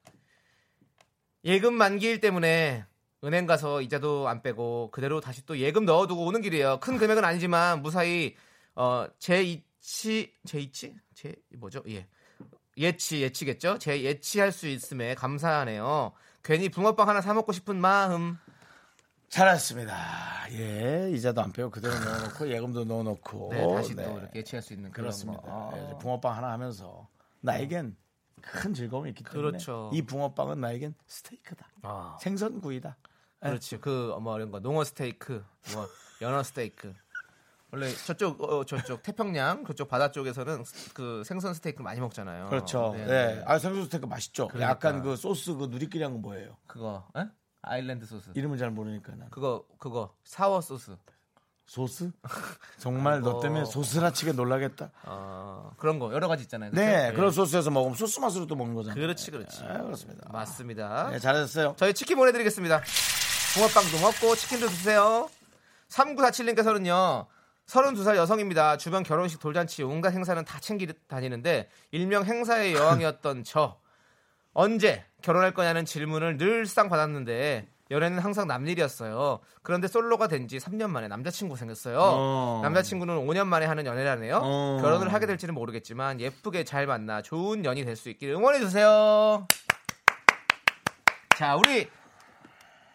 예금 1.45 1.73
만기일 1.75 2.19
때문에 2.19 2.85
은행 3.23 3.45
가서 3.45 3.81
이자도 3.81 4.27
안 4.27 4.41
빼고 4.41 4.91
그대로 4.91 5.21
다시 5.21 5.45
또 5.45 5.57
예금 5.57 5.85
넣어두고 5.85 6.25
오는 6.25 6.41
길이에요. 6.41 6.79
큰 6.79 6.97
금액은 6.97 7.23
아니지만 7.23 7.81
무사히 7.81 8.35
어 8.75 9.07
제 9.19 9.41
이치 9.41 10.33
제 10.45 10.59
이치 10.59 10.95
제 11.13 11.33
뭐죠? 11.57 11.81
예 11.87 12.07
예치 12.77 13.21
예치겠죠? 13.21 13.77
제 13.79 14.01
예치할 14.03 14.51
수 14.51 14.67
있음에 14.67 15.15
감사하네요. 15.15 16.11
괜히 16.43 16.67
붕어빵 16.67 17.07
하나 17.07 17.21
사 17.21 17.33
먹고 17.33 17.53
싶은 17.53 17.77
마음. 17.79 18.37
잘했습니다. 19.35 19.93
예, 20.51 21.11
이자도 21.11 21.41
안 21.41 21.51
빼고 21.51 21.69
그대로 21.69 21.93
넣어놓고 21.99 22.47
예금도 22.49 22.85
넣어놓고. 22.85 23.49
네, 23.51 23.67
다시 23.75 23.93
네, 23.93 24.05
또 24.05 24.17
이렇게 24.19 24.39
예치할 24.39 24.63
수 24.63 24.71
있는 24.71 24.91
그런 24.91 25.03
그렇습니다. 25.07 25.41
거. 25.43 25.73
예, 25.75 25.97
붕어빵 25.99 26.37
하나 26.37 26.51
하면서 26.53 27.09
나에겐 27.41 27.97
큰 28.41 28.73
즐거움이 28.73 29.09
있기 29.09 29.25
때문에 29.25 29.41
그렇죠. 29.49 29.89
이 29.93 30.01
붕어빵은 30.03 30.61
나에겐 30.61 30.95
스테이크다. 31.07 31.67
아, 31.81 32.17
생선구이다. 32.21 32.95
예. 33.43 33.49
그렇지. 33.49 33.77
그 33.79 34.15
뭐 34.21 34.37
이런 34.37 34.51
거 34.51 34.59
농어 34.61 34.85
스테이크, 34.85 35.43
뭐 35.73 35.85
연어 36.21 36.41
스테이크. 36.41 36.93
원래 37.73 37.91
저쪽 37.93 38.41
어, 38.41 38.63
저쪽 38.63 39.03
태평양 39.03 39.65
그쪽 39.65 39.89
바다 39.89 40.11
쪽에서는 40.11 40.63
그 40.93 41.23
생선 41.25 41.53
스테이크 41.53 41.81
많이 41.81 41.99
먹잖아요. 41.99 42.45
그렇죠. 42.47 42.93
네, 42.95 43.01
예. 43.01 43.05
네. 43.05 43.43
아, 43.45 43.59
생선 43.59 43.83
스테이크 43.83 44.05
맛있죠. 44.05 44.47
그러니까. 44.47 44.69
약간 44.69 45.01
그 45.01 45.17
소스 45.17 45.53
그 45.55 45.65
누리끼리한 45.65 46.13
건 46.13 46.21
뭐예요? 46.21 46.55
그거 46.67 47.05
에? 47.17 47.23
island 47.67 48.05
소스. 48.05 48.29
이름을 48.35 48.57
잘 48.57 48.69
모르니까 48.71 49.13
난. 49.15 49.29
그거 49.29 49.65
그거 49.77 50.13
sour 50.23 50.61
소스. 50.61 50.95
소스? 51.65 52.11
정말 52.77 53.21
너 53.21 53.29
아이고. 53.29 53.39
때문에 53.41 53.65
소스라치게 53.65 54.33
놀라겠다. 54.33 54.91
어, 55.03 55.71
그런 55.77 55.97
거 55.97 56.13
여러 56.13 56.27
가지 56.27 56.43
있잖아요. 56.43 56.69
그쵸? 56.69 56.79
네, 56.79 57.07
예. 57.09 57.11
그런 57.13 57.31
소스에서 57.31 57.71
먹으면 57.71 57.95
소스 57.95 58.19
맛으로 58.19 58.45
또 58.45 58.55
먹는 58.55 58.75
거잖아요. 58.75 59.01
그렇지, 59.01 59.31
그렇지. 59.31 59.61
네, 59.63 59.67
그렇습니다. 59.79 60.29
맞습니다. 60.31 61.09
네, 61.09 61.19
잘하셨어요. 61.19 61.73
저희 61.77 61.93
치킨 61.95 62.17
보내드리겠습니다. 62.17 62.81
붕어빵도 63.55 63.99
먹고 63.99 64.35
치킨도 64.35 64.67
드세요. 64.67 65.27
3947님께서는요. 65.89 67.25
32살 67.65 68.15
여성입니다. 68.15 68.77
주변 68.77 69.01
결혼식 69.01 69.39
돌잔치 69.39 69.81
온갖 69.81 70.11
행사는 70.13 70.43
다 70.45 70.59
챙기 70.59 70.87
다니는데 71.07 71.69
일명 71.91 72.25
행사의 72.25 72.75
여왕이었던 72.75 73.43
저 73.43 73.79
언제 74.53 75.03
결혼할 75.25 75.55
거냐는 75.55 75.85
질문을 75.85 76.37
늘상 76.37 76.87
받았는데 76.87 77.67
연애는 77.89 78.19
항상 78.19 78.47
남일이었어요. 78.47 79.39
그런데 79.63 79.87
솔로가 79.87 80.27
된 80.27 80.47
지 80.47 80.57
3년 80.59 80.91
만에 80.91 81.07
남자친구 81.07 81.55
생겼어요. 81.57 81.97
어. 81.99 82.59
남자친구는 82.63 83.25
5년 83.25 83.47
만에 83.47 83.65
하는 83.65 83.87
연애라네요. 83.87 84.39
어. 84.43 84.77
결혼을 84.81 85.11
하게 85.11 85.25
될지는 85.25 85.55
모르겠지만 85.55 86.19
예쁘게 86.21 86.63
잘 86.63 86.85
만나 86.85 87.23
좋은 87.23 87.65
연이 87.65 87.83
될 87.83 87.95
수 87.95 88.09
있길 88.09 88.29
응원해 88.31 88.59
주세요. 88.59 89.47
자, 91.37 91.55
우리 91.55 91.89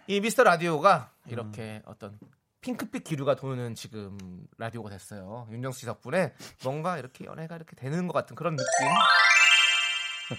이 0.07 0.21
미스터 0.21 0.45
라디오가 0.45 1.11
이렇게 1.27 1.83
어떤 1.85 2.17
핑크빛 2.61 3.03
기류가 3.03 3.35
도는 3.35 3.75
지금 3.75 4.17
라디오가 4.57 4.89
됐어요. 4.91 5.49
윤정수 5.51 5.81
씨 5.81 5.87
덕분에 5.87 6.33
뭔가 6.63 6.97
이렇게 6.99 7.25
연애가 7.25 7.57
이렇게 7.57 7.75
되는 7.75 8.07
것 8.07 8.13
같은 8.13 8.37
그런 8.37 8.55
느낌. 8.55 8.67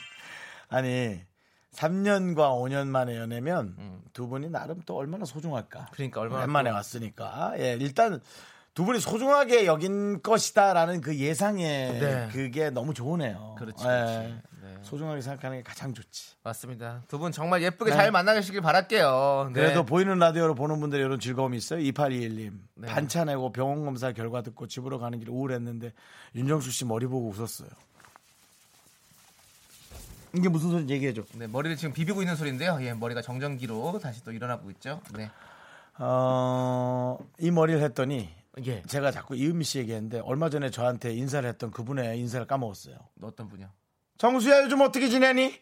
아니 0.70 1.22
3년과 1.76 2.36
5년 2.62 2.88
만에 2.88 3.18
연애면 3.18 3.76
음. 3.80 4.02
두 4.14 4.28
분이 4.28 4.50
나름 4.50 4.82
또 4.86 4.98
얼마나 4.98 5.26
소중할까. 5.26 5.88
그러니까 5.92 6.22
얼마나 6.22 6.42
오랜만에 6.44 6.70
또- 6.70 6.76
왔으니까. 6.76 7.54
예, 7.58 7.78
일단 7.80 8.20
두 8.74 8.86
분이 8.86 9.00
소중하게 9.00 9.66
여긴 9.66 10.22
것이다라는 10.22 11.02
그 11.02 11.16
예상에 11.18 11.92
네. 12.00 12.30
그게 12.32 12.70
너무 12.70 12.94
좋으네요. 12.94 13.56
그렇지, 13.58 13.86
예. 13.86 14.36
네. 14.62 14.78
소중하게 14.82 15.22
생각하는 15.22 15.58
게 15.58 15.64
가장 15.64 15.94
좋지. 15.94 16.36
맞습니다. 16.44 17.04
두 17.08 17.20
분 17.20 17.32
정말 17.32 17.62
예쁘게 17.64 17.92
네. 17.92 17.98
잘 17.98 18.12
만나시길 18.12 18.62
바랄게요. 18.62 19.52
네. 19.54 19.54
그래도 19.54 19.84
보이는 19.86 20.18
라디오로 20.18 20.56
보는 20.56 20.80
분들이 20.80 21.02
이런 21.04 21.20
즐거움이 21.20 21.58
있어요. 21.58 21.80
2821님. 21.82 22.52
네. 22.76 22.88
반차 22.88 23.26
내고 23.26 23.52
병원 23.52 23.84
검사 23.84 24.12
결과 24.14 24.42
듣고 24.42 24.68
집으로 24.68 25.00
가는 25.00 25.20
길 25.20 25.30
우울했는데 25.30 25.92
윤정수 26.36 26.72
씨 26.72 26.86
머리 26.86 27.06
보고 27.08 27.28
웃었어요. 27.30 27.70
이게 30.36 30.50
무슨 30.50 30.70
소리인지 30.72 30.94
얘기해줘. 30.94 31.24
네, 31.36 31.48
머리를 31.48 31.76
지금 31.78 31.94
비비고 31.94 32.22
있는 32.22 32.36
소리인데요. 32.36 32.78
예, 32.82 32.94
머리가 32.94 33.22
정전기로 33.22 34.00
다시 34.00 34.24
또 34.24 34.32
일어나고 34.32 34.70
있죠. 34.72 35.02
네. 35.16 35.30
어, 36.00 37.18
이 37.40 37.52
머리를 37.52 37.82
했더니 37.82 38.30
예. 38.66 38.82
제가 38.84 39.12
자꾸 39.12 39.36
이은미 39.36 39.64
씨 39.64 39.80
얘기했는데 39.80 40.20
얼마 40.20 40.50
전에 40.50 40.70
저한테 40.70 41.14
인사를 41.14 41.48
했던 41.48 41.72
그분의 41.72 42.20
인사를 42.20 42.46
까먹었어요. 42.48 42.96
어떤 43.22 43.50
분이요? 43.50 43.68
정수야 44.18 44.64
요즘 44.64 44.82
어떻게 44.82 45.10
지내니? 45.10 45.54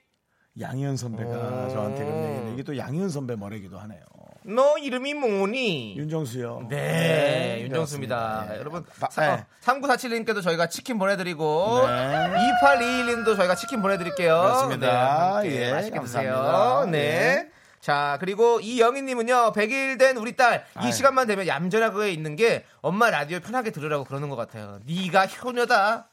양희은 0.60 0.98
선배가 0.98 1.30
오. 1.30 1.70
저한테 1.70 2.04
그런 2.04 2.24
얘기를 2.26 2.54
이게 2.54 2.64
또 2.64 2.78
양희은 2.78 3.10
선배 3.10 3.36
머리기도 3.36 3.80
하네요. 3.80 4.02
너 4.44 4.78
이름이 4.78 5.14
뭐니? 5.16 5.96
윤정수요. 5.98 6.68
네, 6.70 7.62
윤정수입니다. 7.64 8.48
예. 8.52 8.58
여러분, 8.60 8.86
바- 9.00 9.10
사- 9.10 9.36
네. 9.36 9.46
3947님께도 9.62 10.42
저희가 10.42 10.68
치킨 10.70 10.98
보내드리고, 10.98 11.86
네. 11.86 12.52
2821님도 12.64 13.36
저희가 13.36 13.56
치킨 13.56 13.82
보내드릴게요. 13.82 14.34
그렇습니다. 14.42 15.42
네, 15.42 15.52
예, 15.68 15.72
맛있게. 15.74 16.00
드세요. 16.00 16.88
네. 16.90 16.98
예. 17.00 17.52
자, 17.82 18.18
그리고 18.20 18.60
이영희님은요, 18.60 19.54
100일 19.54 19.98
된 20.00 20.18
우리 20.18 20.36
딸, 20.36 20.66
이 20.78 20.86
아유. 20.86 20.92
시간만 20.92 21.28
되면 21.28 21.48
얌전하게 21.48 22.12
있는 22.12 22.36
게 22.36 22.66
엄마 22.82 23.10
라디오 23.10 23.40
편하게 23.40 23.72
들으라고 23.72 24.04
그러는 24.04 24.30
것 24.30 24.36
같아요. 24.36 24.80
네가 24.86 25.28
효녀다. 25.28 26.10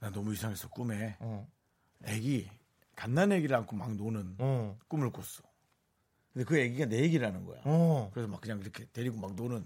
나 0.00 0.10
너무 0.10 0.32
이상했어 0.32 0.68
꿈에 0.68 1.16
어. 1.20 1.46
애기 2.06 2.48
갓난 2.96 3.32
애기를 3.32 3.54
안고 3.56 3.76
막 3.76 3.94
노는 3.94 4.34
어. 4.38 4.76
꿈을 4.88 5.10
꿨어. 5.12 5.42
근데 6.32 6.44
그 6.44 6.58
애기가 6.58 6.86
내 6.86 7.04
애기라는 7.04 7.44
거야. 7.44 7.60
어. 7.64 8.10
그래서 8.12 8.28
막 8.28 8.40
그냥 8.40 8.58
이렇게 8.60 8.86
데리고 8.92 9.18
막 9.18 9.34
노는 9.34 9.64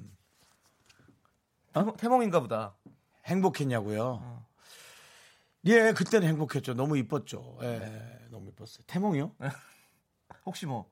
태몽- 1.72 1.96
태몽인가 1.96 2.40
보다. 2.40 2.74
행복했냐고요? 3.26 4.44
예, 5.66 5.92
그때는 5.92 6.28
행복했죠. 6.28 6.74
너무 6.74 6.96
이뻤죠. 6.98 7.58
예, 7.62 8.26
너무 8.30 8.50
이뻤어요. 8.50 8.84
태몽이요? 8.86 9.34
혹시 10.46 10.66
뭐 10.66 10.90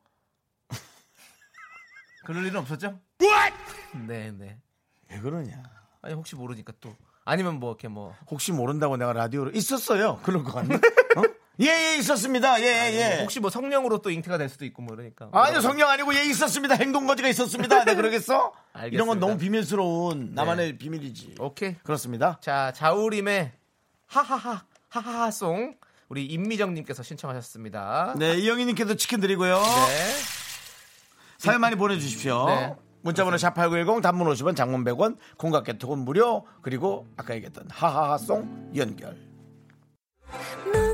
그럴 2.25 2.45
일은 2.47 2.61
없었죠? 2.61 2.99
네, 4.07 4.33
네. 4.33 4.59
왜 5.11 5.21
그러냐? 5.21 5.63
아니 6.03 6.15
혹시 6.15 6.35
모르니까 6.35 6.73
또 6.81 6.97
아니면 7.25 7.61
뭐 7.61 7.71
이렇게 7.71 7.87
뭐 7.89 8.15
혹시 8.31 8.51
모른다고 8.53 8.97
내가 8.97 9.13
라디오로 9.13 9.53
있었어요. 9.53 10.21
그런 10.25 10.43
거 10.43 10.53
같네. 10.53 10.79
어? 11.61 11.65
예, 11.65 11.93
예, 11.93 11.99
있었습니다. 11.99 12.61
예, 12.61 12.65
예, 12.65 13.19
예. 13.19 13.23
혹시 13.23 13.41
뭐 13.41 13.51
성령으로 13.51 13.99
또 13.99 14.11
잉태가 14.11 14.39
될 14.39 14.49
수도 14.49 14.65
있고 14.65 14.83
뭐 14.83 14.95
이러니까. 14.95 15.29
아니요, 15.33 15.61
성령 15.61 15.89
아니고 15.89 16.15
예, 16.15 16.25
있었습니다. 16.25 16.75
행동거지가 16.75 17.29
있었습니다. 17.29 17.85
네, 17.85 17.95
그러겠어? 17.95 18.53
알겠습니다. 18.73 18.95
이런 18.95 19.07
건 19.07 19.21
너무 19.21 19.39
비밀스러운 19.39 20.33
나만의 20.35 20.79
비밀이지. 20.79 21.37
오케이. 21.39 21.77
그렇습니다. 21.83 22.39
자, 22.41 22.73
자우림의 22.75 23.53
하하하 24.07 24.65
하하하송 24.89 25.77
우리 26.09 26.27
임미정님께서 26.27 27.03
신청하셨습니다. 27.03 28.15
네, 28.19 28.37
이영희님께도 28.37 28.97
치킨 28.97 29.21
드리고요. 29.21 29.57
네. 29.57 30.45
사연 31.39 31.61
많이 31.61 31.77
보내주십시오. 31.77 32.47
네. 32.47 32.75
문자번호 33.03 33.37
샵8910 33.37 34.03
단문 34.03 34.27
50원 34.29 34.57
장문 34.57 34.83
100원 34.85 35.19
공각개톡은 35.37 35.99
무료 35.99 36.47
그리고 36.63 37.07
아까 37.19 37.35
얘기했던 37.35 37.69
하하하송 37.71 38.73
연결 38.77 39.19
넌 40.73 40.94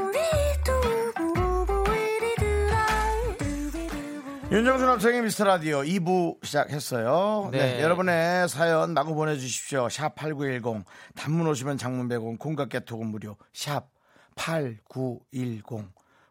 윤정수 4.51 4.85
남창의 4.85 5.21
미스터 5.21 5.45
라디오 5.45 5.79
2부 5.81 6.43
시작했어요. 6.43 7.49
네. 7.53 7.75
네. 7.77 7.81
여러분의 7.81 8.49
사연 8.49 8.93
마구 8.93 9.15
보내주십시오. 9.15 9.87
샵 9.87 10.13
8910 10.15 10.83
단문 11.15 11.47
오시면 11.47 11.77
장문 11.77 12.09
100원 12.09 12.37
공각 12.37 12.67
개톡은 12.67 13.07
무료 13.07 13.37
샵 13.53 13.89
8910 14.35 15.63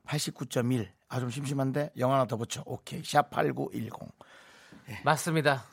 89.1 0.07 0.87
아 1.09 1.19
좀 1.19 1.31
심심한데 1.31 1.93
영 1.97 2.12
하나 2.12 2.27
더 2.27 2.37
붙여 2.37 2.62
오케이 2.67 3.03
샵 3.03 3.31
8910 3.31 3.91
맞습니다. 5.05 5.65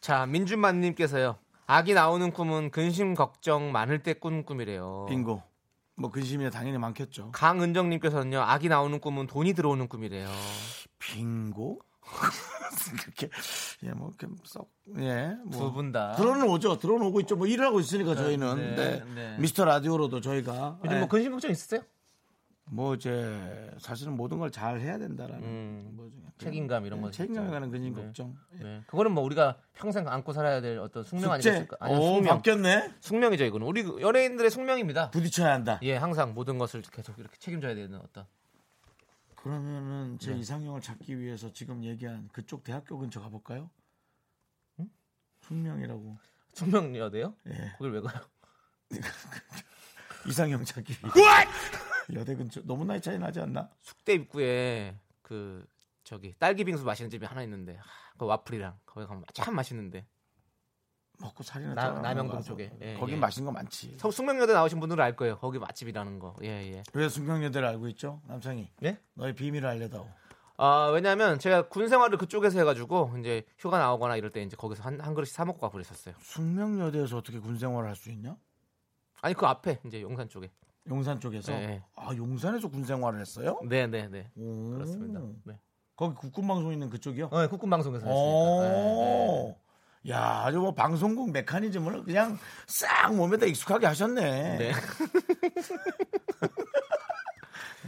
자, 0.00 0.26
민준만님께서요. 0.26 1.36
아기 1.66 1.94
나오는 1.94 2.32
꿈은 2.32 2.70
근심 2.70 3.14
걱정 3.14 3.70
많을 3.72 4.02
때 4.02 4.14
꾸는 4.14 4.44
꿈이래요. 4.44 5.06
빙고 5.08 5.42
뭐 5.94 6.10
근심이 6.10 6.50
당연히 6.50 6.78
많겠죠. 6.78 7.30
강은정님께서는요. 7.32 8.40
아기 8.40 8.68
나오는 8.68 8.98
꿈은 8.98 9.26
돈이 9.28 9.52
들어오는 9.52 9.86
꿈이래요. 9.88 10.28
빙고? 10.98 11.80
그렇게 13.02 13.28
예뭐 13.84 14.12
이렇게 14.18 14.26
썩예 14.44 15.36
뭐. 15.44 15.58
두분 15.58 15.92
다. 15.92 16.14
들어는 16.16 16.48
오죠. 16.48 16.78
들어는 16.78 17.06
오고 17.06 17.20
있죠. 17.20 17.36
뭐 17.36 17.46
일을 17.46 17.66
하고 17.66 17.80
있으니까 17.80 18.14
저희는 18.14 18.76
네, 18.76 19.00
네, 19.00 19.04
네. 19.14 19.36
미스터 19.38 19.64
라디오로도 19.66 20.20
저희가 20.22 20.78
요즘 20.84 20.96
예, 20.96 21.00
뭐 21.00 21.08
근심 21.08 21.32
걱정 21.32 21.50
있으세요? 21.50 21.82
뭐 22.70 22.94
이제 22.94 23.70
사실은 23.78 24.14
모든 24.16 24.38
걸 24.38 24.50
잘 24.50 24.80
해야 24.80 24.98
된다라는 24.98 25.42
음, 25.42 25.90
뭐 25.92 26.08
중에 26.10 26.20
책임감 26.38 26.86
이런 26.86 27.00
거 27.02 27.10
책임감에. 27.10 27.50
관한 27.50 27.70
근심 27.70 27.94
네. 27.94 28.02
걱정. 28.02 28.34
예. 28.58 28.62
네. 28.64 28.80
그거는 28.86 29.12
뭐 29.12 29.22
우리가 29.24 29.58
평생 29.74 30.08
안고 30.08 30.32
살아야 30.32 30.60
될 30.62 30.78
어떤 30.78 31.02
숙명 31.04 31.32
숙제. 31.34 31.50
아니겠습니까? 31.50 31.76
아니요, 31.80 31.98
오 31.98 32.14
숙명. 32.16 32.36
바뀌었네. 32.36 32.94
숙명이죠, 33.00 33.44
이거는. 33.44 33.66
우리 33.66 33.82
그 33.82 34.00
연예인들의 34.00 34.50
숙명입니다. 34.50 35.10
부딪혀야 35.10 35.52
한다. 35.52 35.78
예, 35.82 35.96
항상 35.96 36.32
모든 36.34 36.56
것을 36.58 36.82
계속 36.82 37.18
이렇게 37.18 37.36
책임져야 37.38 37.74
되는 37.74 37.98
어떤. 37.98 38.24
그러면은 39.42 40.18
제 40.18 40.32
네. 40.32 40.38
이상형을 40.40 40.80
찾기 40.80 41.18
위해서 41.18 41.52
지금 41.52 41.84
얘기한 41.84 42.28
그쪽 42.32 42.64
대학교 42.64 42.98
근처 42.98 43.20
가볼까요? 43.20 43.70
숙명이라고 45.42 46.18
숙명여대요? 46.54 47.34
예. 47.46 47.72
거길 47.78 47.92
왜 47.92 48.00
가요? 48.00 48.20
이상형 50.26 50.64
찾기 50.64 50.92
위해. 50.92 51.46
여대 52.14 52.34
근처 52.34 52.62
너무 52.64 52.84
나이 52.84 53.00
차이 53.00 53.18
나지 53.18 53.40
않나? 53.40 53.70
숙대 53.80 54.14
입구에 54.14 54.98
그 55.22 55.64
저기 56.02 56.34
딸기 56.38 56.64
빙수 56.64 56.84
마시는 56.84 57.08
집이 57.10 57.24
하나 57.24 57.42
있는데 57.44 57.76
하, 57.76 57.84
그 58.18 58.24
와플이랑 58.24 58.78
거기 58.86 59.06
가면 59.06 59.24
참 59.34 59.54
맛있는데 59.54 60.06
먹고 61.20 61.42
살이나 61.42 61.74
나- 61.74 62.14
가서. 62.14 62.42
쪽에. 62.42 62.70
예, 62.80 62.94
거긴 62.94 63.16
예. 63.16 63.20
맛있는 63.20 63.46
거 63.46 63.52
많지. 63.52 63.96
서- 63.98 64.10
숙명여대 64.10 64.52
나오신 64.52 64.78
분들은 64.80 65.02
알 65.02 65.16
거예요. 65.16 65.38
거기 65.38 65.58
맛집이라는 65.58 66.18
거. 66.18 66.34
예, 66.42 66.48
예. 66.72 66.82
왜 66.92 67.08
숙명여대를 67.08 67.66
알고 67.66 67.88
있죠? 67.88 68.20
남창이 68.28 68.70
예? 68.84 68.98
너의 69.14 69.34
비밀을 69.34 69.68
알려다오. 69.68 70.06
아, 70.60 70.90
왜냐면 70.92 71.38
제가 71.38 71.68
군 71.68 71.88
생활을 71.88 72.18
그쪽에서 72.18 72.58
해가지고 72.58 73.12
이제 73.20 73.44
휴가 73.58 73.78
나오거나 73.78 74.16
이럴 74.16 74.30
때 74.30 74.42
이제 74.42 74.56
거기서 74.56 74.82
한, 74.82 75.00
한 75.00 75.14
그릇씩 75.14 75.34
사 75.34 75.44
먹고 75.44 75.60
가고 75.60 75.72
그랬었어요. 75.72 76.14
숙명여대에서 76.20 77.16
어떻게 77.16 77.38
군 77.38 77.58
생활을 77.58 77.88
할 77.88 77.96
수 77.96 78.10
있냐? 78.10 78.36
아니 79.20 79.34
그 79.34 79.46
앞에 79.46 79.78
이제 79.86 80.00
용산 80.02 80.28
쪽에. 80.28 80.50
용산 80.88 81.20
쪽에서 81.20 81.52
네. 81.52 81.82
아 81.96 82.14
용산에서 82.16 82.68
군 82.68 82.84
생활을 82.84 83.20
했어요? 83.20 83.58
네, 83.64 83.86
네, 83.86 84.08
네. 84.08 84.30
오. 84.36 84.70
그렇습니다. 84.74 85.20
네. 85.44 85.58
거기 85.96 86.14
국군 86.14 86.46
방송 86.46 86.72
있는 86.72 86.88
그쪽이요? 86.88 87.26
어, 87.26 87.48
국군 87.48 87.68
방송에서 87.70 88.06
했으니까. 88.06 89.54
야, 90.08 90.42
아주 90.44 90.58
뭐 90.58 90.72
방송국 90.72 91.32
메커니즘을 91.32 92.04
그냥 92.04 92.38
싹 92.66 93.14
몸에다 93.14 93.46
익숙하게 93.46 93.86
하셨네. 93.86 94.58
네. 94.58 94.72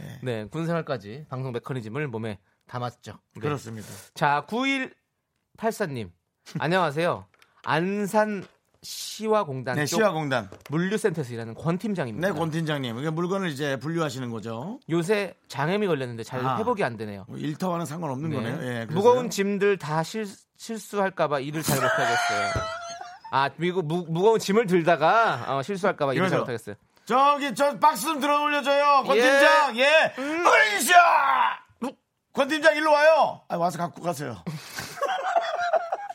네, 0.21 0.45
군 0.45 0.65
생활까지 0.65 1.25
방송 1.29 1.51
메커니즘을 1.51 2.07
몸에 2.07 2.39
담았죠. 2.67 3.17
네. 3.35 3.41
그렇습니다. 3.41 3.87
자, 4.13 4.45
9184님. 4.47 6.11
안녕하세요. 6.59 7.25
안산 7.63 8.43
시화공단 8.83 9.75
네, 9.75 9.85
쪽 9.85 9.97
시화공단. 9.97 10.49
물류센터에서 10.69 11.33
일하는 11.33 11.53
권 11.53 11.77
팀장입니다. 11.77 12.27
네, 12.27 12.33
권 12.33 12.49
팀장님. 12.49 12.97
이게 12.97 13.09
물건을 13.11 13.49
이제 13.49 13.77
분류하시는 13.77 14.29
거죠. 14.31 14.79
요새 14.89 15.35
장염이 15.47 15.85
걸렸는데 15.85 16.23
잘 16.23 16.43
아. 16.43 16.57
회복이 16.57 16.83
안 16.83 16.97
되네요. 16.97 17.25
뭐 17.27 17.37
일터와는 17.37 17.85
상관없는 17.85 18.29
네. 18.29 18.35
거네요. 18.35 18.59
예. 18.63 18.85
무거운 18.85 19.29
짐들 19.29 19.77
다 19.77 20.01
실, 20.01 20.25
실수할까봐 20.65 21.39
일을 21.39 21.63
잘 21.63 21.81
못하겠어요. 21.81 22.51
아, 23.31 23.49
미국 23.55 23.83
무, 23.87 24.05
무거운 24.07 24.37
짐을 24.39 24.67
들다가 24.67 25.43
어, 25.47 25.63
실수할까봐 25.63 26.13
일을 26.13 26.29
잘. 26.29 26.37
못하겠어요. 26.39 26.75
저기 27.05 27.55
저 27.55 27.79
박스 27.79 28.03
좀 28.05 28.19
들어 28.19 28.43
올려줘요. 28.43 29.03
권 29.03 29.17
예. 29.17 29.21
팀장. 29.21 29.77
예. 29.77 30.13
으쌰! 30.19 30.93
권 32.33 32.47
팀장 32.47 32.75
일로 32.75 32.91
와요. 32.91 33.41
아, 33.49 33.57
와서 33.57 33.79
갖고 33.79 34.01
가세요. 34.03 34.37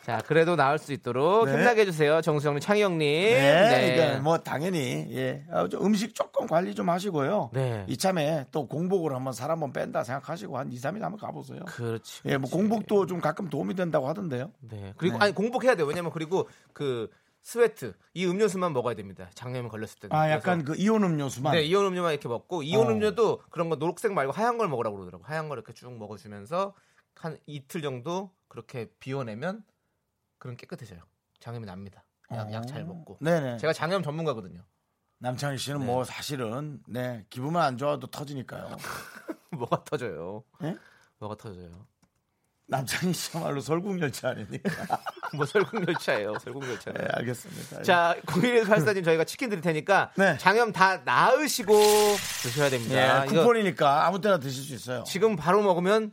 자, 0.07 0.23
그래도 0.25 0.55
나을 0.55 0.79
수 0.79 0.93
있도록 0.93 1.47
네. 1.47 1.53
힘나게 1.55 1.81
해주세요. 1.81 2.21
정수영님, 2.21 2.61
창희형님. 2.61 3.01
네, 3.01 3.97
그러니까 3.97 4.23
뭐 4.23 4.39
당연히 4.39 5.05
예, 5.11 5.45
아, 5.51 5.67
좀 5.67 5.85
음식 5.85 6.15
조금 6.15 6.47
관리 6.47 6.77
좀 6.77 6.89
하시고요. 6.89 7.51
네. 7.53 7.85
이참에 7.89 8.47
또 8.53 8.69
공복을 8.69 9.13
한번 9.17 9.33
살 9.33 9.51
한번 9.51 9.73
뺀다 9.73 10.05
생각하시고 10.05 10.59
한 10.59 10.71
2, 10.71 10.77
3일 10.77 11.01
한번 11.01 11.17
가보세요. 11.19 11.59
그렇지. 11.65 12.21
예, 12.27 12.37
뭐 12.37 12.49
공복도 12.49 13.07
좀 13.07 13.21
가끔 13.21 13.51
도움이 13.51 13.75
된다고 13.75 14.07
하던데요. 14.07 14.53
네. 14.61 14.95
그리고 14.97 15.19
네. 15.19 15.25
아니 15.25 15.35
공복해야 15.35 15.75
돼요. 15.75 15.89
왜냐면 15.89 16.13
그리고 16.13 16.49
그 16.73 17.11
sweat 17.43 17.95
이 18.15 18.27
음료수만 18.27 18.73
먹어야 18.75 18.95
됩니다. 18.95 19.29
장염이 19.35 19.69
걸렸을 19.69 19.99
때는. 19.99 20.15
아, 20.15 20.31
약간 20.31 20.65
그 20.65 20.77
이온 20.77 21.03
음료수만. 21.03 21.53
네, 21.53 21.63
이온 21.63 21.85
음료만 21.85 22.13
이렇게 22.13 22.29
먹고 22.29 22.63
이온 22.63 22.87
어. 22.87 22.91
음료도 22.91 23.41
그런 23.51 23.69
거 23.71 23.75
녹색 23.75 24.13
말고 24.13 24.31
하얀 24.31 24.57
걸 24.57 24.69
먹으라고 24.69 24.99
그러더라고. 24.99 25.25
하얀 25.25 25.49
걸 25.49 25.59
이렇게 25.59 25.73
쭉 25.73 25.99
먹어주면서 25.99 26.75
한 27.17 27.39
이틀 27.47 27.83
정도 27.83 28.31
그렇게 28.47 28.89
비워내면 29.01 29.65
그럼 30.39 30.57
깨끗해져요. 30.57 31.01
장염이 31.41 31.67
납니다. 31.67 32.05
약 32.33 32.67
잘 32.67 32.85
먹고. 32.85 33.15
어. 33.15 33.19
네네. 33.21 33.59
제가 33.59 33.73
장염 33.73 34.03
전문가거든요. 34.03 34.63
남창희 35.19 35.59
씨는 35.59 35.81
네. 35.81 35.87
뭐 35.87 36.05
사실은 36.05 36.83
네 36.89 37.25
기분만 37.31 37.63
안 37.63 37.79
좋아도 37.79 38.07
터지니까요. 38.09 38.77
뭐가 39.51 39.85
터져요? 39.85 40.45
예? 40.63 40.77
뭐가 41.19 41.37
터져요? 41.37 41.71
남창희 42.69 43.13
씨야말로 43.15 43.61
설국열차 43.61 44.31
아닙니까? 44.31 44.69
뭐 45.37 45.47
설국열차예요. 45.47 46.35
설국열차. 46.41 46.93
네, 46.93 47.07
알겠습니다. 47.13 47.83
자, 47.85 48.17
9184님 48.27 49.05
저희가 49.05 49.23
치킨 49.25 49.49
드릴 49.49 49.63
테니까 49.63 50.13
네. 50.17 50.37
장염 50.39 50.73
다 50.73 50.99
나으시고 50.99 51.73
드셔야 52.43 52.69
됩니다. 52.69 53.23
예, 53.23 53.27
이거 53.27 53.41
쿠폰이니까 53.43 54.07
아무 54.07 54.21
때나 54.21 54.39
드실 54.39 54.65
수 54.65 54.75
있어요. 54.75 55.05
지금 55.05 55.37
바로 55.37 55.63
먹으면 55.63 56.13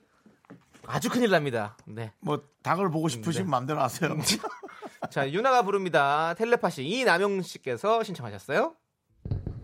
아주 0.87 1.09
큰일 1.09 1.29
납니다. 1.29 1.77
네. 1.85 2.11
뭐 2.19 2.41
닭을 2.61 2.91
보고 2.91 3.07
싶으시면 3.09 3.49
마음대로 3.49 3.81
하세요. 3.81 4.17
자, 5.09 5.29
유나가 5.31 5.63
부릅니다. 5.63 6.33
텔레파시 6.37 6.83
이남영 6.83 7.41
씨께서 7.41 8.03
신청하셨어요. 8.03 8.75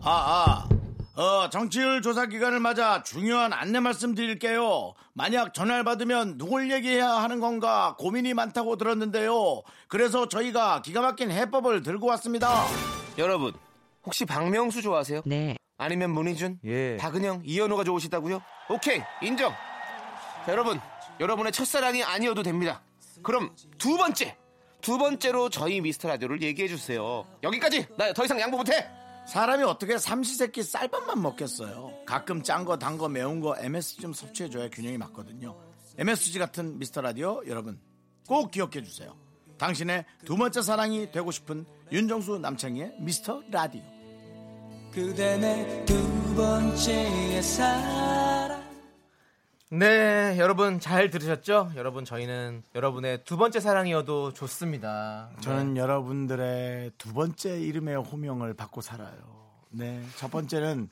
아, 0.02 0.10
아. 0.10 0.68
어, 1.20 1.50
정치율 1.50 2.00
조사 2.00 2.26
기간을 2.26 2.60
맞아 2.60 3.02
중요한 3.02 3.52
안내 3.52 3.80
말씀 3.80 4.14
드릴게요. 4.14 4.94
만약 5.12 5.52
전화를 5.52 5.84
받으면 5.84 6.38
누굴 6.38 6.70
얘기해야 6.70 7.10
하는 7.10 7.40
건가 7.40 7.94
고민이 7.98 8.32
많다고 8.32 8.76
들었는데요. 8.76 9.62
그래서 9.88 10.28
저희가 10.28 10.80
기가 10.82 11.02
막힌 11.02 11.30
해법을 11.30 11.82
들고 11.82 12.06
왔습니다. 12.06 12.64
여러분 13.18 13.52
혹시 14.06 14.24
박명수 14.24 14.80
좋아하세요? 14.80 15.22
네. 15.26 15.56
아니면 15.76 16.10
문희준? 16.12 16.60
예. 16.64 16.96
박은영, 16.98 17.42
이현우가 17.44 17.84
좋으시다고요? 17.84 18.40
오케이 18.70 19.02
인정. 19.20 19.52
자, 20.46 20.52
여러분 20.52 20.80
여러분의 21.20 21.52
첫사랑이 21.52 22.02
아니어도 22.02 22.42
됩니다. 22.42 22.82
그럼 23.22 23.54
두 23.78 23.96
번째 23.96 24.36
두 24.80 24.96
번째로 24.96 25.50
저희 25.50 25.80
미스터 25.82 26.08
라디오를 26.08 26.42
얘기해 26.42 26.66
주세요. 26.66 27.26
여기까지 27.42 27.86
나 27.98 28.12
더 28.14 28.24
이상 28.24 28.40
양보 28.40 28.56
못해. 28.56 28.88
사람이 29.28 29.62
어떻게 29.64 29.98
삼시세끼 29.98 30.62
쌀밥만 30.62 31.20
먹겠어요. 31.22 31.92
가끔 32.06 32.42
짠 32.42 32.64
거, 32.64 32.78
단 32.78 32.96
거, 32.96 33.08
매운 33.08 33.40
거 33.40 33.54
MSG 33.58 34.00
좀 34.00 34.12
섭취해줘야 34.14 34.70
균형이 34.70 34.96
맞거든요. 34.98 35.54
MSG 35.98 36.38
같은 36.38 36.78
미스터 36.78 37.02
라디오 37.02 37.42
여러분 37.46 37.78
꼭 38.26 38.50
기억해 38.50 38.82
주세요. 38.82 39.14
당신의 39.58 40.06
두 40.24 40.36
번째 40.36 40.62
사랑이 40.62 41.12
되고 41.12 41.30
싶은 41.30 41.66
윤정수 41.92 42.38
남창희의 42.38 42.94
미스터 42.98 43.42
라디오. 43.50 43.82
그대 44.90 45.36
내 45.36 45.84
두 45.84 46.34
번째의 46.34 47.42
사랑 47.42 48.29
네, 49.72 50.36
여러분 50.38 50.80
잘 50.80 51.10
들으셨죠? 51.10 51.72
여러분 51.76 52.04
저희는 52.04 52.64
여러분의 52.74 53.22
두 53.24 53.36
번째 53.36 53.60
사랑이어도 53.60 54.32
좋습니다. 54.32 55.30
저는 55.40 55.76
여러분들의 55.76 56.92
두 56.98 57.12
번째 57.12 57.60
이름의 57.60 57.96
호명을 57.98 58.54
받고 58.54 58.80
살아요. 58.80 59.12
네, 59.70 60.02
첫 60.16 60.28
번째는 60.32 60.88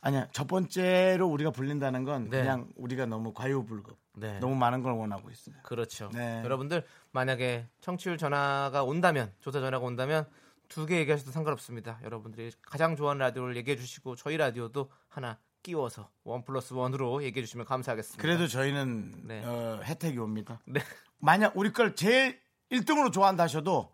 아니야 0.00 0.26
첫 0.32 0.46
번째로 0.46 1.26
우리가 1.28 1.50
불린다는 1.50 2.04
건 2.04 2.30
네. 2.30 2.38
그냥 2.38 2.68
우리가 2.76 3.04
너무 3.04 3.34
과유불급, 3.34 3.98
네. 4.14 4.38
너무 4.38 4.54
많은 4.54 4.82
걸 4.82 4.92
원하고 4.92 5.28
있습니다. 5.28 5.62
그렇죠. 5.64 6.08
네. 6.14 6.40
여러분들 6.44 6.84
만약에 7.12 7.66
청취율 7.82 8.16
전화가 8.16 8.84
온다면 8.84 9.32
조사 9.40 9.60
전화가 9.60 9.84
온다면 9.84 10.24
두 10.68 10.86
개 10.86 10.98
얘기하셔도 10.98 11.30
상관없습니다. 11.30 11.98
여러분들이 12.04 12.52
가장 12.62 12.94
좋아하는 12.96 13.20
라디오를 13.20 13.56
얘기해 13.56 13.76
주시고 13.76 14.16
저희 14.16 14.36
라디오도 14.38 14.90
하나 15.08 15.38
끼워서 15.62 16.10
원 16.24 16.44
플러스 16.44 16.72
원으로 16.74 17.22
얘기해 17.22 17.44
주시면 17.44 17.66
감사하겠습니다. 17.66 18.20
그래도 18.22 18.46
저희는 18.46 19.26
네. 19.26 19.42
어, 19.44 19.80
혜택이 19.84 20.18
옵니다. 20.18 20.60
네. 20.66 20.80
만약 21.18 21.56
우리 21.56 21.72
걸 21.72 21.94
제일 21.94 22.40
1등으로 22.70 23.12
좋아한다 23.12 23.44
하셔도 23.44 23.90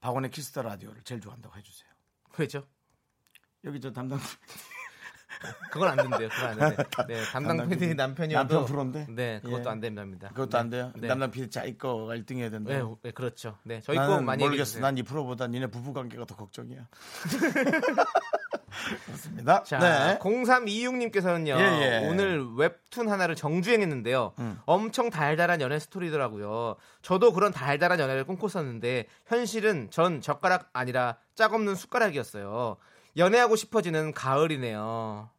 박원의 0.00 0.30
키스 0.30 0.50
더 0.50 0.62
라디오를 0.62 1.02
제일 1.04 1.20
좋아한다고 1.20 1.56
해주세요. 1.56 1.90
왜죠? 2.38 2.66
여기 3.64 3.80
저 3.80 3.92
담당 3.92 4.18
그건 5.72 5.88
안 5.90 5.96
된대요. 5.96 6.28
그건 6.28 6.50
안 6.50 6.58
된대. 6.76 6.84
네, 7.08 7.22
담당 7.32 7.68
PD. 7.68 7.94
남편이어도 7.94 8.42
남편 8.54 8.64
프로인데? 8.66 9.06
네, 9.08 9.40
그것도 9.42 9.64
예. 9.64 9.72
안 9.72 9.80
됩니다. 9.80 10.28
그것도 10.28 10.50
네. 10.50 10.58
안 10.58 10.70
돼요. 10.70 10.92
네. 10.96 11.08
담당 11.08 11.30
PD 11.30 11.50
자기 11.50 11.78
거가 11.78 12.14
1등 12.16 12.36
해야 12.36 12.50
된다. 12.50 12.72
네, 12.74 12.82
네, 13.02 13.10
그렇죠. 13.12 13.58
네, 13.62 13.80
저희 13.80 13.96
거 13.96 14.20
많이 14.20 14.42
모르겠어. 14.44 14.80
난 14.80 14.96
이 14.98 15.02
프로보다 15.02 15.46
니네 15.46 15.68
부부 15.68 15.92
관계가 15.92 16.24
더 16.26 16.36
걱정이야. 16.36 16.86
그렇습니다. 19.04 19.62
자, 19.62 19.78
네. 19.78 20.18
0326님께서는요. 20.18 21.58
예, 21.58 22.02
예. 22.04 22.08
오늘 22.08 22.46
웹툰 22.56 23.08
하나를 23.08 23.34
정주행했는데요. 23.34 24.34
음. 24.38 24.60
엄청 24.66 25.10
달달한 25.10 25.60
연애 25.60 25.78
스토리더라고요. 25.78 26.76
저도 27.02 27.32
그런 27.32 27.52
달달한 27.52 27.98
연애를 27.98 28.24
꿈꿨었는데 28.24 29.06
현실은 29.26 29.90
전 29.90 30.20
젓가락 30.20 30.70
아니라 30.72 31.18
짝 31.34 31.54
없는 31.54 31.74
숟가락이었어요. 31.74 32.76
연애하고 33.16 33.56
싶어지는 33.56 34.12
가을이네요. 34.12 35.30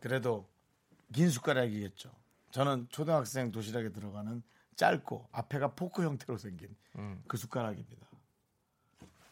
그래도 0.00 0.46
긴 1.12 1.30
숟가락이겠죠. 1.30 2.10
저는 2.50 2.88
초등학생 2.90 3.50
도시락에 3.50 3.90
들어가는 3.90 4.42
짧고 4.76 5.28
앞에가 5.32 5.68
포크 5.74 6.02
형태로 6.02 6.38
생긴 6.38 6.68
음. 6.96 7.22
그 7.26 7.36
숟가락입니다. 7.36 8.06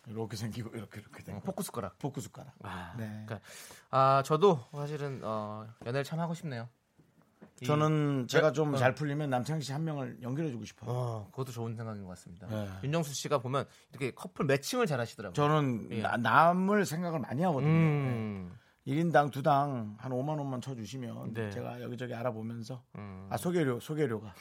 이렇게 0.06 0.36
생기고 0.36 0.70
이렇게 0.76 1.00
이렇게 1.00 1.22
된 1.22 1.36
어, 1.36 1.38
거. 1.38 1.44
포크 1.46 1.62
숟가락. 1.62 1.98
포크 1.98 2.20
숟가락. 2.20 2.52
아, 2.62 2.94
네. 2.98 3.06
그러니까, 3.26 3.40
아, 3.90 4.22
저도 4.24 4.58
사실은 4.72 5.20
어, 5.22 5.66
연애를 5.86 6.04
참 6.04 6.18
하고 6.20 6.34
싶네요. 6.34 6.68
이- 7.60 7.64
저는 7.66 8.26
제가 8.28 8.48
어. 8.48 8.52
좀잘 8.52 8.94
풀리면 8.96 9.30
남창희 9.30 9.62
씨 9.62 9.72
한 9.72 9.84
명을 9.84 10.20
연결해주고 10.22 10.64
싶어요. 10.64 10.90
어, 10.90 11.28
그것도 11.30 11.52
좋은 11.52 11.76
생각인 11.76 12.02
것 12.02 12.08
같습니다. 12.10 12.48
네. 12.48 12.68
윤정수 12.82 13.14
씨가 13.14 13.38
보면 13.38 13.64
이렇게 13.90 14.10
커플 14.12 14.44
매칭을 14.46 14.86
잘 14.86 14.98
하시더라고요. 14.98 15.34
저는 15.34 15.88
예. 15.92 16.02
나- 16.02 16.16
남을 16.16 16.84
생각을 16.86 17.20
많이 17.20 17.42
하거든요. 17.42 17.70
음. 17.70 18.52
1인당 18.86 19.30
두당 19.30 19.96
한 19.98 20.10
5만 20.12 20.38
원만 20.38 20.60
쳐 20.60 20.74
주시면 20.74 21.34
네. 21.34 21.50
제가 21.50 21.80
여기저기 21.82 22.14
알아보면서 22.14 22.82
음. 22.96 23.28
아 23.30 23.36
소개료 23.36 23.78
소개료가 23.78 24.34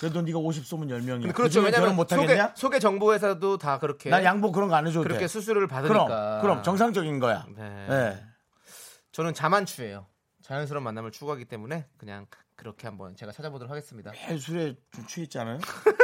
그래도 0.00 0.20
네가 0.22 0.38
50 0.38 0.66
쏘면 0.66 0.88
10명이야. 0.88 1.20
근데 1.20 1.32
그렇죠. 1.32 1.60
왜냐면 1.62 1.96
못 1.96 2.08
소개? 2.10 2.38
소개 2.54 2.78
정보 2.78 3.12
회사도 3.14 3.56
다 3.56 3.78
그렇게 3.78 4.10
나 4.10 4.22
양보 4.22 4.52
그런 4.52 4.68
거 4.68 4.74
안 4.74 4.86
해줘도 4.86 5.02
그렇게 5.02 5.20
돼. 5.20 5.28
수수료를 5.28 5.66
그럼 5.66 5.82
받으니까. 5.82 6.40
그럼 6.42 6.62
정상적인 6.62 7.18
거야. 7.20 7.46
네. 7.56 7.86
네. 7.88 8.24
저는 9.12 9.32
자만추예요. 9.34 10.06
자연스러운 10.42 10.84
만남을 10.84 11.10
추구하기 11.10 11.46
때문에 11.46 11.86
그냥 11.96 12.26
그렇게 12.54 12.86
한번 12.86 13.16
제가 13.16 13.32
찾아보도록 13.32 13.70
하겠습니다. 13.70 14.12
매일 14.28 14.38
술에 14.40 14.76
좀 14.92 15.06
취했잖아요. 15.06 15.58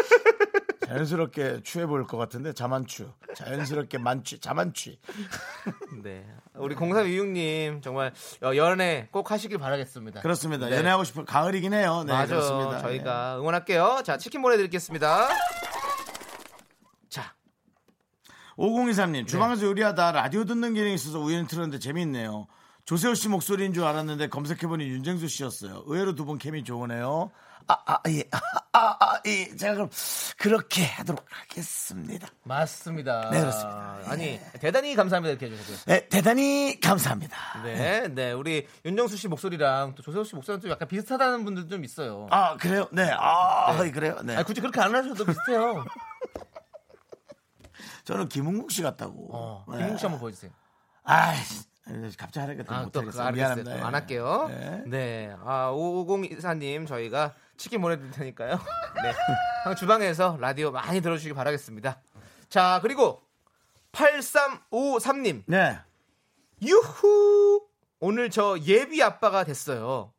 자연스럽게 0.87 1.61
취해 1.65 1.87
보일 1.87 2.05
것 2.05 2.17
같은데 2.17 2.53
자만추. 2.53 3.11
자연스럽게 3.35 3.99
만취, 3.99 4.39
자만취. 4.41 4.99
네. 6.03 6.27
우리 6.55 6.75
0326님 6.75 7.83
정말 7.83 8.13
어, 8.43 8.55
연애 8.57 9.09
꼭 9.11 9.31
하시길 9.31 9.59
바라겠습니다. 9.59 10.21
그렇습니다. 10.21 10.69
네. 10.69 10.77
연애하고 10.77 11.05
싶은 11.05 11.25
가을이긴 11.25 11.73
해요. 11.73 12.05
네, 12.07 12.13
맞아. 12.13 12.27
그렇습니다. 12.37 12.79
저희가 12.81 13.39
응원할게요. 13.39 14.03
자, 14.05 14.17
치킨 14.19 14.43
보내드리겠습니다. 14.43 15.29
자, 17.09 17.35
5023님, 18.59 19.27
주방에서 19.27 19.67
요리하다 19.67 20.13
라디오 20.13 20.45
듣는 20.45 20.75
기능이 20.75 20.95
있어서 20.95 21.19
우연히 21.19 21.47
틀었는데 21.49 21.79
재미있네요. 21.79 22.47
조세호 22.85 23.15
씨 23.15 23.29
목소리인 23.29 23.73
줄 23.73 23.85
알았는데 23.85 24.29
검색해보니 24.29 24.85
윤정수 24.87 25.27
씨였어요. 25.29 25.85
의외로 25.87 26.15
두 26.15 26.27
분 26.27 26.37
케미 26.39 26.65
좋으네요. 26.65 27.31
아, 27.67 27.77
아, 27.87 28.01
예. 28.09 28.23
아, 28.31 28.39
아, 28.73 28.97
아, 29.01 29.21
예. 29.27 29.57
제가 29.57 29.75
그럼 29.75 29.91
그렇게 30.37 30.85
하도록 30.85 31.25
하겠습니다. 31.29 32.29
맞습니다. 32.43 33.31
네, 33.31 33.41
그렇습니다. 33.41 33.99
아니, 34.07 34.41
대단히 34.61 34.95
감사합니다. 34.95 35.31
이렇게 35.33 35.47
해주셔서. 35.47 35.85
네, 35.87 36.09
대단히 36.09 36.79
감사합니다. 36.81 37.63
네, 37.63 38.09
네. 38.09 38.33
우리 38.33 38.67
윤정수 38.85 39.17
씨 39.17 39.29
목소리랑 39.29 39.95
또 39.95 40.03
조세호 40.03 40.25
씨 40.25 40.35
목소리랑 40.35 40.61
좀 40.61 40.71
약간 40.71 40.89
비슷하다는 40.89 41.45
분들 41.45 41.69
좀 41.69 41.85
있어요. 41.85 42.27
아, 42.31 42.57
그래요? 42.57 42.87
네. 42.93 43.11
아, 43.19 43.77
네. 43.83 43.91
그래요? 43.91 44.19
네. 44.25 44.37
아니, 44.37 44.45
굳이 44.45 44.61
그렇게 44.61 44.81
안 44.81 44.95
하셔도 44.95 45.25
비슷해요. 45.25 45.85
저는 48.05 48.29
김은국 48.29 48.71
씨 48.71 48.83
같다고. 48.83 49.29
어, 49.33 49.65
네. 49.71 49.79
김웅 49.79 49.97
씨 49.97 50.05
한번 50.05 50.21
보여주세요. 50.21 50.51
아, 51.05 51.33
갑자기 52.17 52.47
하니까 52.47 52.65
또 52.65 52.75
아, 52.75 52.79
또 52.79 52.85
못하겠어요. 52.85 53.27
알겠어요. 53.27 53.33
미안합니다. 53.35 53.79
또안 53.79 53.95
할게요. 53.95 54.47
네. 54.49 54.83
네. 54.87 55.37
아, 55.45 55.71
5024님, 55.73 56.87
저희가 56.87 57.35
치킨 57.57 57.81
보내드릴 57.83 58.11
테니까요. 58.11 58.59
네. 59.03 59.75
주방에서 59.75 60.39
라디오 60.41 60.71
많이 60.71 61.01
들어주시기 61.01 61.35
바라겠습니다. 61.35 62.01
자, 62.49 62.79
그리고 62.83 63.23
8353님, 63.93 65.45
네. 65.47 65.79
유후! 66.63 67.67
오늘 68.01 68.31
저 68.31 68.59
예비 68.63 69.03
아빠가 69.03 69.45
됐어요. 69.45 70.13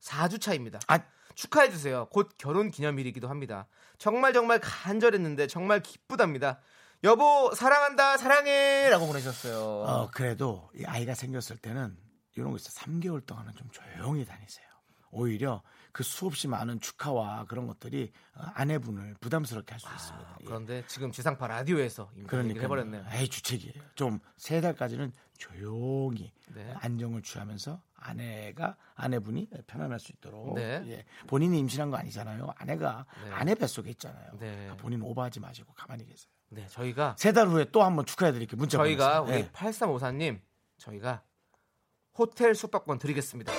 4주 0.00 0.40
차입니다. 0.40 0.80
아, 0.88 0.98
축하해 1.34 1.70
주세요. 1.70 2.06
곧 2.10 2.30
결혼 2.38 2.70
기념일이기도 2.70 3.28
합니다. 3.28 3.66
정말 3.98 4.32
정말 4.32 4.58
간절했는데 4.60 5.46
정말 5.46 5.82
기쁘답니다. 5.82 6.60
여보, 7.02 7.50
사랑한다, 7.54 8.18
사랑해! 8.18 8.88
라고 8.90 9.06
보내셨어요. 9.06 9.58
어, 9.58 10.10
그래도 10.12 10.68
이 10.74 10.84
아이가 10.84 11.14
생겼을 11.14 11.56
때는 11.56 11.96
이런 12.36 12.50
거 12.50 12.56
있어. 12.56 12.68
3개월 12.78 13.24
동안은 13.24 13.54
좀 13.54 13.68
조용히 13.70 14.24
다니세요. 14.26 14.66
오히려 15.10 15.62
그 15.92 16.02
수없이 16.04 16.46
많은 16.46 16.78
축하와 16.80 17.46
그런 17.48 17.66
것들이 17.66 18.12
어, 18.34 18.42
아내분을 18.54 19.14
부담스럽게 19.20 19.72
할 19.72 19.80
수 19.80 19.88
있습니다. 19.92 20.36
예. 20.42 20.44
그런데 20.44 20.84
지금 20.86 21.10
지상파 21.10 21.46
라디오에서 21.48 22.10
이미 22.14 22.26
그러니까 22.26 22.60
해버렸네요. 22.60 23.04
에이 23.12 23.28
주책이에요. 23.28 23.82
좀 23.94 24.20
세 24.36 24.60
달까지는 24.60 25.12
조용히 25.38 26.32
네. 26.54 26.74
안정을 26.80 27.22
취하면서 27.22 27.82
아내가 27.96 28.76
아내분이 28.94 29.48
편안할 29.66 29.98
수 29.98 30.12
있도록 30.12 30.54
네. 30.54 30.82
예. 30.86 31.04
본인이 31.26 31.58
임신한 31.60 31.90
거 31.90 31.96
아니잖아요. 31.96 32.52
아내가 32.56 33.06
네. 33.24 33.30
아내 33.32 33.54
뱃속에 33.54 33.90
있잖아요. 33.90 34.32
네. 34.38 34.52
그러니까 34.52 34.76
본인 34.76 35.02
오버하지 35.02 35.40
마시고 35.40 35.72
가만히 35.72 36.04
계세요. 36.06 36.30
네, 36.50 36.66
저희가 36.68 37.14
세 37.18 37.32
달 37.32 37.48
후에 37.48 37.66
또 37.72 37.82
한번 37.82 38.04
축하해 38.06 38.32
드릴게요. 38.32 38.58
문자 38.58 38.78
저희가 38.78 39.22
보내주세요. 39.22 39.38
우리 39.42 39.46
예. 39.46 39.52
8354님 39.52 40.40
저희가 40.78 41.22
호텔 42.18 42.54
숙박권 42.54 42.98
드리겠습니다. 42.98 43.52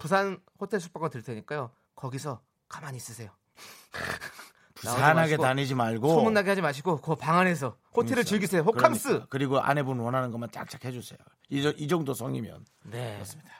부산 0.00 0.40
호텔 0.58 0.80
숙박권 0.80 1.10
드릴 1.10 1.22
테니까요. 1.24 1.70
거기서 1.94 2.42
가만히 2.68 2.96
있으세요. 2.96 3.30
부산하게 4.74 5.36
다니지 5.36 5.74
말고 5.76 6.08
소문나게 6.08 6.48
하지 6.50 6.60
마시고 6.62 7.00
그 7.00 7.14
방 7.14 7.38
안에서 7.38 7.76
호텔을 7.94 8.24
즐기세요. 8.24 8.62
호캉스. 8.62 9.08
그러니까. 9.08 9.26
그리고 9.30 9.60
아내분 9.60 10.00
원하는 10.00 10.32
것만 10.32 10.50
짝짝 10.50 10.84
해주세요. 10.84 11.18
이, 11.50 11.62
저- 11.62 11.70
이 11.72 11.86
정도 11.86 12.14
성이면 12.14 12.64
네. 12.84 13.14
그렇습니다. 13.14 13.50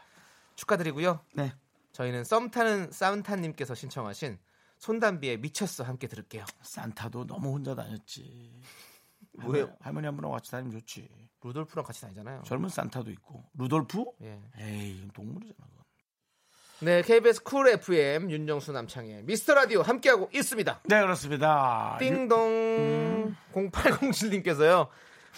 축하드리고요. 0.57 1.21
네. 1.35 1.53
저희는 1.93 2.25
썸 2.25 2.51
타는 2.51 2.91
쌈타님께서 2.91 3.75
신청하신 3.77 4.39
손담비의 4.83 5.39
미쳤어 5.39 5.85
함께 5.85 6.09
들을게요. 6.09 6.45
산타도 6.61 7.29
너무 7.29 7.53
혼자 7.53 7.73
다녔지. 7.77 8.51
왜요? 9.47 9.67
할머니, 9.67 9.77
할머니 9.81 10.07
한 10.07 10.17
분하고 10.17 10.35
같이 10.35 10.51
다니면 10.51 10.73
좋지. 10.81 11.09
루돌프랑 11.45 11.85
같이 11.85 12.01
다니잖아요. 12.01 12.43
젊은 12.45 12.69
산타도 12.69 13.11
있고 13.13 13.45
루돌프? 13.57 14.05
예. 14.23 14.41
에이 14.59 15.09
동물이잖아. 15.15 15.57
그건. 15.57 15.85
네, 16.81 17.03
KBS 17.03 17.45
쿨 17.45 17.69
FM 17.69 18.29
윤정수 18.29 18.73
남창희의 18.73 19.23
미스터 19.23 19.55
라디오 19.55 19.83
함께하고 19.83 20.29
있습니다. 20.35 20.81
네 20.87 21.01
그렇습니다. 21.01 21.97
띵동 22.01 23.37
0807님께서요. 23.55 24.89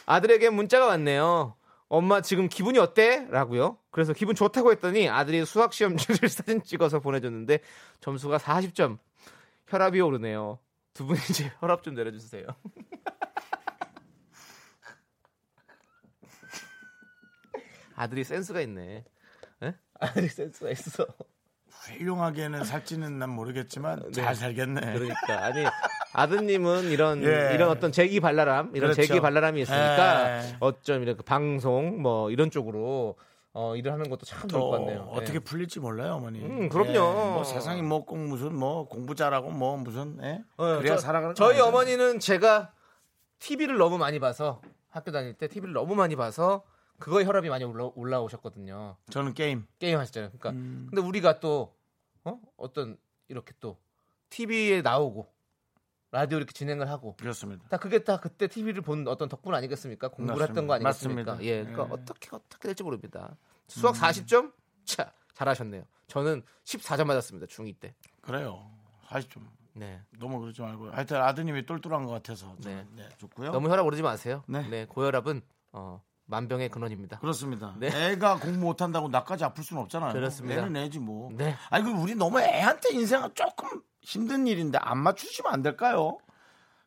아들에게 0.06 0.48
문자가 0.48 0.86
왔네요. 0.86 1.54
엄마 1.88 2.22
지금 2.22 2.48
기분이 2.48 2.78
어때? 2.78 3.26
라고요. 3.28 3.76
그래서 3.90 4.14
기분 4.14 4.34
좋다고 4.34 4.72
했더니 4.72 5.10
아들이 5.10 5.44
수학 5.44 5.74
시험지를 5.74 6.28
사진 6.30 6.62
찍어서 6.62 7.00
보내줬는데 7.00 7.58
점수가 8.00 8.38
40점. 8.38 8.98
혈압이 9.68 10.00
오르네요. 10.00 10.58
두 10.94 11.06
분 11.06 11.16
이 11.16 11.32
제 11.32 11.50
혈압 11.60 11.82
좀 11.82 11.94
내려주세요. 11.94 12.46
아들이 17.96 18.24
센스가 18.24 18.60
있네. 18.62 19.04
에? 19.62 19.74
아들이 20.00 20.28
센스가 20.28 20.70
있어. 20.70 21.06
훌륭하게는 21.70 22.64
살지는 22.64 23.18
난 23.18 23.30
모르겠지만 23.30 24.10
잘 24.12 24.34
살겠네. 24.34 24.80
그러니까 24.94 25.44
아니 25.44 25.64
아드님은 26.14 26.84
이런 26.90 27.22
예. 27.22 27.52
이런 27.54 27.68
어떤 27.68 27.92
재기 27.92 28.20
발랄함 28.20 28.74
이런 28.74 28.92
그렇죠. 28.92 29.02
재기 29.06 29.20
발랄함이 29.20 29.60
있으니까 29.62 30.38
예. 30.44 30.56
어쩜 30.60 31.02
이렇게 31.02 31.22
방송 31.22 32.00
뭐 32.00 32.30
이런 32.30 32.50
쪽으로 32.50 33.16
어, 33.56 33.76
일을 33.76 33.92
하는 33.92 34.10
것도 34.10 34.26
참 34.26 34.48
좋을 34.48 34.60
또것 34.60 34.80
같네요. 34.80 35.08
어떻게 35.12 35.36
예. 35.36 35.38
풀릴지 35.38 35.78
몰라요, 35.80 36.14
어머니. 36.14 36.40
음, 36.44 36.68
그럼요. 36.68 36.90
예, 36.92 36.98
뭐 36.98 37.44
세상이 37.44 37.82
뭐 37.82 38.04
꼭 38.04 38.18
무슨 38.18 38.54
뭐 38.54 38.88
공부 38.88 39.14
잘하고 39.14 39.50
뭐 39.50 39.76
무슨 39.76 40.18
예? 40.22 40.42
어, 40.56 40.78
그래야 40.78 40.96
저- 40.96 41.02
살아가는 41.02 41.28
거 41.30 41.34
저희 41.34 41.50
아니잖아요. 41.60 41.68
어머니는 41.68 42.18
제가 42.20 42.72
TV를 43.38 43.76
너무 43.78 43.96
많이 43.96 44.18
봐서 44.18 44.60
학교 44.90 45.12
다닐 45.12 45.34
때 45.34 45.46
TV를 45.48 45.72
너무 45.72 45.94
많이 45.94 46.16
봐서 46.16 46.64
그거에 46.98 47.24
혈압이 47.24 47.48
많이 47.48 47.64
올라, 47.64 47.90
올라오셨거든요. 47.94 48.96
저는 49.10 49.34
게임. 49.34 49.66
게임 49.78 49.98
하시잖아요. 49.98 50.30
그러니까 50.30 50.50
음. 50.50 50.86
근데 50.90 51.00
우리가 51.06 51.38
또 51.40 51.74
어? 52.24 52.38
어떤 52.56 52.96
이렇게 53.28 53.52
또 53.60 53.78
TV에 54.30 54.82
나오고 54.82 55.32
라디오 56.14 56.38
이렇게 56.38 56.52
진행을 56.52 56.88
하고 56.88 57.16
그렇습니다. 57.16 57.66
다 57.68 57.76
그게 57.76 57.98
다 58.04 58.18
그때 58.20 58.46
TV를 58.46 58.82
본 58.82 59.08
어떤 59.08 59.28
덕분 59.28 59.52
아니겠습니까? 59.52 60.08
공부를 60.08 60.38
맞습니다. 60.38 60.52
했던 60.52 60.66
거 60.68 60.74
아니겠습니까? 60.74 61.32
맞습니다. 61.32 61.44
예, 61.52 61.64
그러니까 61.64 61.88
예. 61.88 61.92
어떻게 61.92 62.28
어떻게 62.30 62.68
될지 62.68 62.84
모릅니다. 62.84 63.36
수학 63.66 63.96
40점? 63.96 64.52
차, 64.84 65.12
잘하셨네요. 65.34 65.82
저는 66.06 66.44
14점 66.64 67.06
맞았습니다. 67.06 67.46
중2 67.48 67.80
때. 67.80 67.94
그래요. 68.20 68.70
40점. 69.08 69.40
네. 69.72 70.00
너무 70.20 70.38
그러지 70.38 70.62
말고 70.62 70.92
하여튼 70.92 71.16
아드님이 71.20 71.66
똘똘한 71.66 72.04
것 72.04 72.12
같아서 72.12 72.54
네. 72.60 72.86
네, 72.94 73.08
좋고요. 73.18 73.50
너무 73.50 73.68
혈압 73.68 73.84
오르지 73.84 74.02
마세요. 74.02 74.44
네. 74.46 74.62
네. 74.68 74.86
고혈압은 74.86 75.42
어, 75.72 76.00
만병의 76.26 76.70
근원입니다. 76.70 77.18
그렇습니다. 77.18 77.74
네. 77.78 77.88
애가 78.12 78.38
공부 78.38 78.58
못한다고 78.60 79.08
나까지 79.08 79.44
아플 79.44 79.62
수는 79.62 79.82
없잖아요. 79.82 80.12
그렇습니다. 80.12 80.60
애는 80.60 80.76
애지 80.76 80.98
뭐. 80.98 81.30
네. 81.32 81.54
아니 81.70 81.84
그 81.84 81.90
우리 81.90 82.14
너무 82.14 82.40
애한테 82.40 82.94
인생은 82.94 83.34
조금 83.34 83.82
힘든 84.00 84.46
일인데 84.46 84.78
안 84.80 84.98
맞추시면 84.98 85.52
안 85.52 85.62
될까요? 85.62 86.18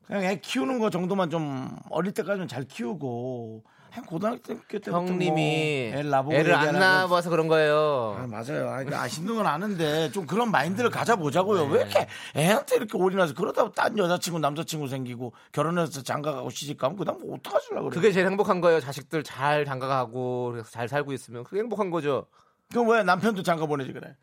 그냥 0.06 0.24
애 0.24 0.40
키우는 0.40 0.80
거 0.80 0.90
정도만 0.90 1.30
좀 1.30 1.78
어릴 1.90 2.14
때까지는 2.14 2.48
잘 2.48 2.64
키우고 2.64 3.64
한 3.98 4.06
고등학교 4.06 4.40
때부터 4.68 4.92
형님이 4.92 5.90
뭐애 5.92 6.04
나보고 6.04 6.36
애를 6.36 6.54
안 6.54 6.78
낳아봐서 6.78 7.32
그런 7.32 7.48
거예요. 7.48 8.16
아, 8.20 8.28
맞아요. 8.28 8.70
아, 8.70 8.78
그러니까 8.78 9.02
아시는 9.02 9.36
건 9.36 9.48
아는데 9.48 10.12
좀 10.12 10.28
그런 10.28 10.52
마인드를 10.52 10.92
가져보자고요. 10.92 11.68
네. 11.68 11.74
왜 11.74 11.82
이렇게 11.82 12.08
애한테 12.36 12.76
이렇게 12.76 12.96
올인해서 12.96 13.34
그러다 13.34 13.72
딴 13.72 13.98
여자친구 13.98 14.40
남자친구 14.40 14.88
생기고 14.88 15.34
결혼해서 15.52 16.04
장가가고 16.04 16.52
시집가면 16.52 16.98
그다음 16.98 17.20
뭐 17.22 17.36
어떡하시려고 17.38 17.90
그래. 17.90 17.96
그게 17.96 18.12
제일 18.12 18.28
행복한 18.28 18.62
거예요. 18.62 18.80
자식들 18.80 19.24
잘 19.24 19.66
장가가고 19.66 20.52
그래서 20.52 20.70
잘 20.70 20.88
살고 20.88 21.12
있으면 21.14 21.44
그게 21.44 21.60
행복한 21.60 21.90
거죠. 21.90 22.28
그럼 22.70 22.90
왜 22.90 23.02
남편도 23.02 23.42
장가 23.42 23.66
보내지 23.66 23.94
그래? 23.94 24.16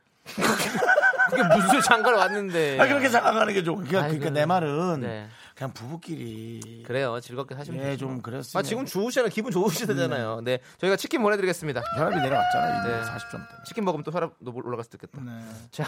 그게 1.31 1.43
무슨 1.43 1.81
장가를 1.81 2.17
왔는데. 2.19 2.79
아 2.79 2.87
그렇게 2.87 3.09
장가가는 3.09 3.53
게 3.53 3.65
좋아. 3.65 3.77
그러니까. 3.77 4.03
그러니까 4.03 4.31
내 4.31 4.47
말은 4.47 5.01
네. 5.01 5.27
그냥 5.55 5.73
부부끼리 5.73 6.83
그래요. 6.85 7.21
즐겁게 7.21 7.55
사시면 7.55 7.87
예. 7.87 7.97
좀 7.97 8.21
그랬으면 8.21 8.61
아, 8.61 8.63
지금 8.63 8.85
좋으시잖아요. 8.85 9.31
기분 9.31 9.53
좋으시잖아요. 9.53 10.41
네. 10.43 10.59
저희가 10.79 10.97
치킨 10.97 11.23
보내드리겠습니다. 11.23 11.81
혈압이 11.97 12.17
내려왔잖아요. 12.17 12.81
이제 12.81 12.89
네. 12.89 13.03
40점 13.03 13.31
때문에. 13.33 13.65
치킨 13.65 13.85
먹으면 13.85 14.03
또 14.03 14.11
혈압 14.11 14.35
도 14.45 14.53
올라갈 14.53 14.85
수도 14.85 14.97
있겠다. 14.97 15.21
네. 15.23 15.45
자, 15.71 15.85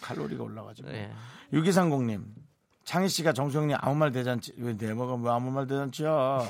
칼로리가 0.00 0.42
올라가지고. 0.42 0.90
네. 0.90 1.12
6230님. 1.52 2.24
창희 2.84 3.08
씨가 3.08 3.32
정수영님 3.32 3.76
아무 3.80 3.94
말 3.94 4.10
대잔치 4.10 4.52
왜 4.56 4.72
내모가 4.72 5.14
왜 5.14 5.30
아무 5.30 5.50
말 5.50 5.66
대잔치야? 5.66 6.42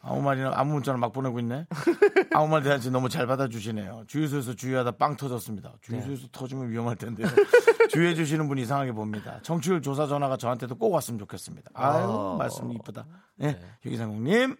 아무 0.00 0.22
말이나 0.22 0.52
아무 0.54 0.74
문자를 0.74 0.98
막 0.98 1.12
보내고 1.12 1.40
있네. 1.40 1.66
아무 2.34 2.48
말 2.48 2.62
대잔치 2.62 2.90
너무 2.90 3.08
잘 3.08 3.26
받아주시네요. 3.26 4.04
주유소에서 4.06 4.54
주유하다 4.54 4.92
빵 4.92 5.16
터졌습니다. 5.16 5.74
주유소에서 5.82 6.28
터지면 6.32 6.70
위험할 6.70 6.96
텐데요. 6.96 7.26
주유해 7.90 8.14
주시는 8.14 8.48
분 8.48 8.58
이상하게 8.58 8.92
봅니다. 8.92 9.40
정치율 9.42 9.82
조사 9.82 10.06
전화가 10.06 10.36
저한테도 10.36 10.76
꼭 10.76 10.92
왔으면 10.92 11.18
좋겠습니다. 11.18 11.70
아유 11.74 12.04
어. 12.06 12.36
말씀 12.36 12.70
이쁘다. 12.72 13.06
네, 13.36 13.58
6230님 13.84 14.56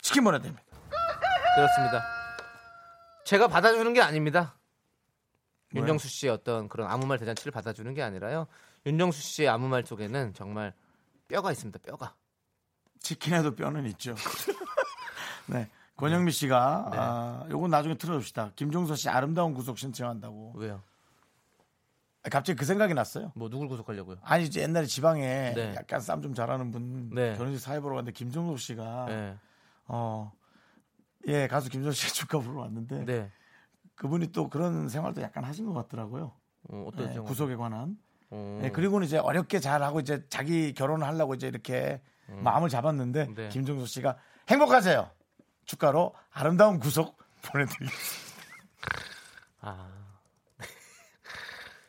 치킨 0.00 0.24
보내드립니다. 0.24 0.64
그렇습니다. 1.54 2.02
제가 3.24 3.48
받아주는 3.48 3.92
게 3.92 4.00
아닙니다. 4.00 4.54
뭐요? 5.72 5.82
윤정수 5.82 6.08
씨의 6.08 6.32
어떤 6.32 6.68
그런 6.68 6.90
아무 6.90 7.06
말 7.06 7.18
대잔치를 7.18 7.52
받아주는 7.52 7.92
게 7.94 8.02
아니라요. 8.02 8.46
윤정수 8.86 9.20
씨의 9.20 9.48
아무 9.48 9.68
말 9.68 9.84
속에는 9.84 10.32
정말 10.34 10.72
뼈가 11.26 11.52
있습니다. 11.52 11.78
뼈가. 11.80 12.14
치킨에도 13.00 13.54
뼈는 13.54 13.86
있죠. 13.86 14.14
네. 15.48 15.68
권영미 15.96 16.30
씨가 16.30 16.88
네. 16.92 16.96
아, 16.98 17.46
요건 17.50 17.70
나중에 17.70 17.96
틀어줍시다. 17.96 18.52
김종서 18.54 18.94
씨 18.94 19.08
아름다운 19.08 19.52
구속 19.52 19.78
신청한다고. 19.78 20.54
왜요? 20.56 20.82
아, 22.22 22.28
갑자기 22.28 22.56
그 22.56 22.64
생각이 22.64 22.94
났어요. 22.94 23.32
뭐 23.34 23.48
누굴 23.48 23.68
구속하려고요? 23.68 24.18
아니 24.22 24.44
이제 24.44 24.62
옛날에 24.62 24.86
지방에 24.86 25.52
네. 25.54 25.74
약간 25.74 26.00
싸움 26.00 26.22
좀 26.22 26.34
잘하는 26.34 26.70
분 26.70 27.10
네. 27.10 27.36
결혼식 27.36 27.60
사회 27.60 27.80
보러 27.80 27.96
갔는데 27.96 28.12
김종서 28.12 28.56
씨가 28.56 29.06
네. 29.08 29.36
어. 29.86 30.32
예, 31.26 31.48
가수 31.48 31.68
김종서 31.68 31.96
씨가 31.96 32.12
축가 32.12 32.38
부르러 32.38 32.60
왔는데 32.60 33.04
네. 33.04 33.30
그분이 33.96 34.30
또 34.30 34.48
그런 34.48 34.88
생활도 34.88 35.20
약간 35.20 35.42
하신 35.44 35.66
것 35.66 35.72
같더라고요. 35.74 36.32
어, 36.70 36.84
어떤 36.86 37.12
네? 37.12 37.18
구속에 37.18 37.56
관한. 37.56 37.98
어. 38.30 38.58
네, 38.62 38.70
그리고는 38.70 39.06
이제 39.06 39.18
어렵게 39.18 39.58
잘 39.58 39.82
하고 39.82 39.98
이제 39.98 40.24
자기 40.28 40.74
결혼을 40.74 41.06
하려고 41.06 41.34
이제 41.34 41.48
이렇게 41.48 42.00
마음을 42.26 42.68
잡았는데 42.68 43.22
음. 43.24 43.34
네. 43.34 43.48
김종서 43.48 43.86
씨가 43.86 44.16
행복하세요. 44.48 45.10
축가로 45.68 46.14
아름다운 46.32 46.80
구속 46.80 47.16
보내드리겠습니다. 47.42 47.96
아. 49.60 49.88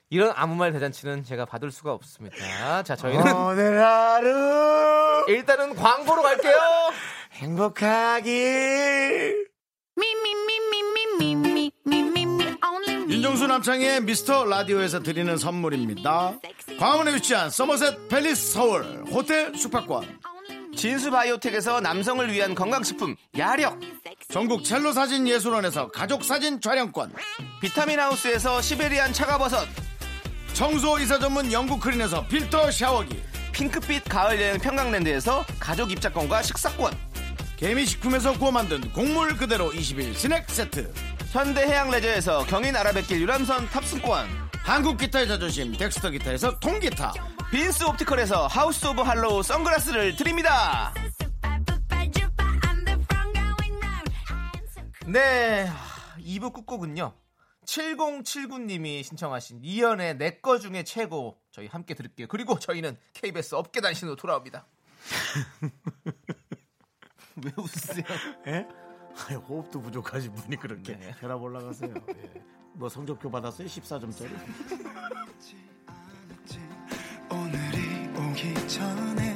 이런 0.09 0.31
아무 0.35 0.55
말 0.55 0.71
대잔치는 0.71 1.23
제가 1.23 1.45
받을 1.45 1.71
수가 1.71 1.93
없습니다. 1.93 2.83
자, 2.83 2.95
저희는 2.95 3.33
오늘 3.35 3.83
하루 3.83 5.25
일단은 5.27 5.75
광고로 5.75 6.21
갈게요. 6.21 6.53
행복하길. 7.33 8.29
윤정수 13.09 13.47
남창의 13.47 14.01
미스터 14.01 14.45
라디오에서 14.45 15.03
드리는 15.03 15.35
선물입니다. 15.35 16.39
광화문에 16.79 17.15
위치한 17.15 17.49
서머셋 17.49 18.07
팰리스 18.07 18.53
서울 18.53 19.03
호텔 19.11 19.55
숙박권. 19.55 20.19
진수 20.79 21.11
바이오텍에서 21.11 21.81
남성을 21.81 22.31
위한 22.31 22.55
건강식품 22.55 23.13
야력 23.37 23.81
전국 24.31 24.63
첼로 24.63 24.93
사진 24.93 25.27
예술원에서 25.27 25.89
가족 25.89 26.23
사진 26.23 26.61
촬영권. 26.61 27.13
비타민 27.59 27.99
하우스에서 27.99 28.61
시베리안 28.61 29.11
차가버섯 29.11 29.67
청소 30.53 30.97
이사 30.97 31.19
전문 31.19 31.51
영국 31.51 31.81
크린에서 31.81 32.25
필터 32.27 32.71
샤워기. 32.71 33.21
핑크빛 33.51 34.05
가을 34.05 34.41
여행 34.41 34.57
평강랜드에서 34.57 35.43
가족 35.59 35.91
입장권과 35.91 36.43
식사권 36.43 36.93
개미식품에서 37.57 38.37
구워 38.37 38.49
만든 38.49 38.79
곡물 38.93 39.35
그대로 39.35 39.73
21 39.73 40.15
스낵 40.15 40.49
세트. 40.49 40.93
현대해양 41.33 41.91
레저에서 41.91 42.45
경인 42.45 42.73
아라뱃길 42.77 43.19
유람선 43.19 43.67
탑승권 43.67 44.29
한국 44.63 44.97
기타의 44.97 45.27
자존심 45.27 45.73
덱스터 45.73 46.11
기타에서 46.11 46.57
통기타. 46.59 47.13
빈스 47.51 47.83
옵티컬에서 47.83 48.47
하우스 48.47 48.85
오브 48.85 49.01
할로우 49.01 49.41
선글라스를 49.43 50.15
드립니다 50.15 50.93
네. 55.07 55.67
2부 56.19 56.53
끝곡은요. 56.53 57.11
7079님이 57.65 59.03
신청하신 59.03 59.61
이현의 59.63 60.17
내 60.17 60.39
거 60.41 60.59
중에 60.59 60.83
최고 60.83 61.39
저희 61.49 61.65
함께 61.65 61.95
들을게요. 61.95 62.27
그리고 62.27 62.59
저희는 62.59 62.95
KBS 63.15 63.55
업계 63.55 63.81
단신으로 63.81 64.15
돌아옵니다. 64.15 64.67
왜 67.43 67.51
웃으세요? 67.57 68.05
예? 68.45 68.67
아니, 69.25 69.35
호흡도 69.35 69.81
부족하신 69.81 70.31
분이 70.35 70.57
그렇게 70.57 70.95
네. 70.95 71.15
혈압 71.19 71.41
올라가세요. 71.41 71.91
예. 72.09 72.43
뭐 72.75 72.87
성적표 72.87 73.31
받았어요? 73.31 73.67
14점짜리? 73.67 74.29
오늘이 77.31 78.09
오기 78.17 78.67
전에 78.67 79.28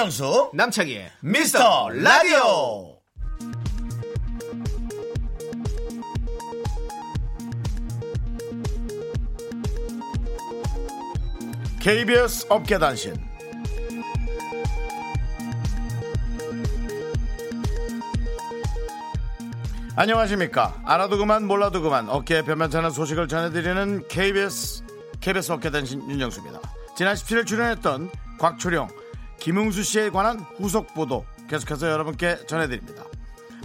윤정수 0.00 0.52
남창희의 0.54 1.10
미스터 1.20 1.90
라디오. 1.90 2.96
KBS 11.80 12.46
업계단신. 12.48 13.14
안녕하십니까? 19.96 20.80
알아도 20.86 21.18
그만 21.18 21.46
몰라도 21.46 21.82
그만 21.82 22.08
어깨에 22.08 22.40
변변찮은 22.42 22.88
소식을 22.88 23.28
전해드리는 23.28 24.08
KBS 24.08 24.82
KBS 25.20 25.52
업계단신 25.52 26.10
윤정수입니다. 26.10 26.58
지난 26.96 27.14
17일 27.14 27.46
출연했던 27.46 28.10
곽초령 28.38 28.88
김흥수 29.40 29.82
씨에 29.82 30.10
관한 30.10 30.38
후속 30.38 30.94
보도 30.94 31.24
계속해서 31.48 31.90
여러분께 31.90 32.46
전해드립니다. 32.46 33.04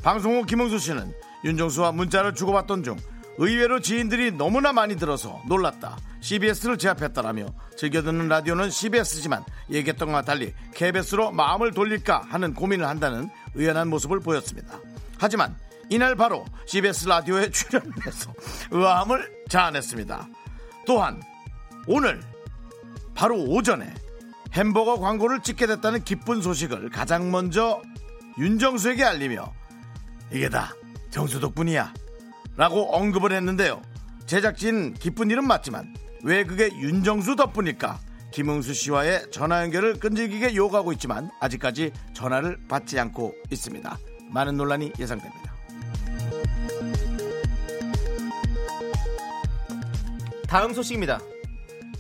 방송 0.04 0.38
후 0.38 0.46
김흥수 0.46 0.80
씨는 0.80 1.14
윤정수와 1.44 1.92
문자를 1.92 2.34
주고받던 2.34 2.84
중 2.84 2.98
의외로 3.38 3.80
지인들이 3.82 4.32
너무나 4.32 4.72
많이 4.72 4.96
들어서 4.96 5.42
놀랐다. 5.48 5.98
CBS를 6.22 6.78
제압했다라며 6.78 7.48
즐겨 7.78 8.02
듣는 8.02 8.30
라디오는 8.30 8.70
CBS지만 8.70 9.44
얘기했던 9.70 10.08
것과 10.08 10.22
달리 10.24 10.54
KBS로 10.74 11.32
마음을 11.32 11.72
돌릴까 11.72 12.26
하는 12.30 12.54
고민을 12.54 12.88
한다는 12.88 13.30
의연한 13.54 13.90
모습을 13.90 14.22
보였습니다. 14.22 14.80
하지만 15.20 15.56
이날 15.90 16.16
바로 16.16 16.46
CBS 16.66 17.08
라디오에 17.08 17.50
출연해서 17.52 18.34
의아함을 18.72 19.44
자아냈습니다. 19.50 20.28
또한 20.88 21.22
오늘 21.88 22.22
바로 23.14 23.38
오전에 23.38 23.94
햄버거 24.56 24.98
광고를 24.98 25.42
찍게 25.42 25.68
됐다는 25.68 26.06
기쁜 26.06 26.42
소식을 26.42 26.90
가장 26.90 27.30
먼저 27.30 27.82
윤정수에게 28.40 29.04
알리며 29.04 29.54
이게 30.32 30.48
다 30.48 30.74
정수 31.10 31.42
덕분이야 31.42 31.94
라고 32.56 32.96
언급을 32.96 33.34
했는데요. 33.34 33.82
제작진 34.26 34.94
기쁜 34.94 35.30
일은 35.30 35.46
맞지만 35.46 35.94
왜 36.24 36.46
그게 36.46 36.70
윤정수 36.70 37.36
덕분일까? 37.36 38.00
김흥수 38.32 38.74
씨와의 38.74 39.30
전화 39.32 39.62
연결을 39.62 40.00
끈질기게 40.00 40.56
요구하고 40.56 40.94
있지만 40.94 41.30
아직까지 41.42 41.92
전화를 42.14 42.58
받지 42.68 42.98
않고 42.98 43.36
있습니다. 43.52 43.98
많은 44.32 44.56
논란이 44.58 44.94
예상됩니다. 44.98 45.54
다음 50.48 50.74
소식입니다. 50.74 51.20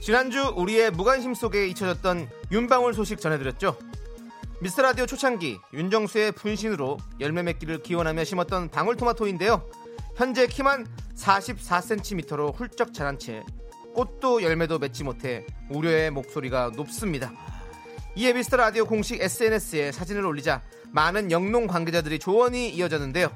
지난주 0.05 0.53
우리의 0.55 0.91
무관심 0.91 1.33
속에 1.33 1.65
잊혀졌던 1.67 2.29
윤방울 2.51 2.93
소식 2.93 3.19
전해드렸죠. 3.19 3.75
미스터 4.61 4.83
라디오 4.83 5.07
초창기 5.07 5.57
윤정수의 5.73 6.33
분신으로 6.33 6.97
열매 7.19 7.41
맺기를 7.41 7.81
기원하며 7.81 8.23
심었던 8.23 8.69
방울토마토인데요. 8.69 9.67
현재 10.15 10.45
키만 10.45 10.85
44cm로 11.15 12.55
훌쩍 12.55 12.93
자란 12.93 13.17
채 13.17 13.43
꽃도 13.95 14.43
열매도 14.43 14.77
맺지 14.77 15.03
못해 15.03 15.43
우려의 15.71 16.11
목소리가 16.11 16.73
높습니다. 16.75 17.33
이에 18.15 18.31
미스터 18.31 18.57
라디오 18.57 18.85
공식 18.85 19.19
SNS에 19.19 19.91
사진을 19.91 20.23
올리자 20.23 20.61
많은 20.91 21.31
영농 21.31 21.65
관계자들이 21.65 22.19
조언이 22.19 22.69
이어졌는데요. 22.75 23.35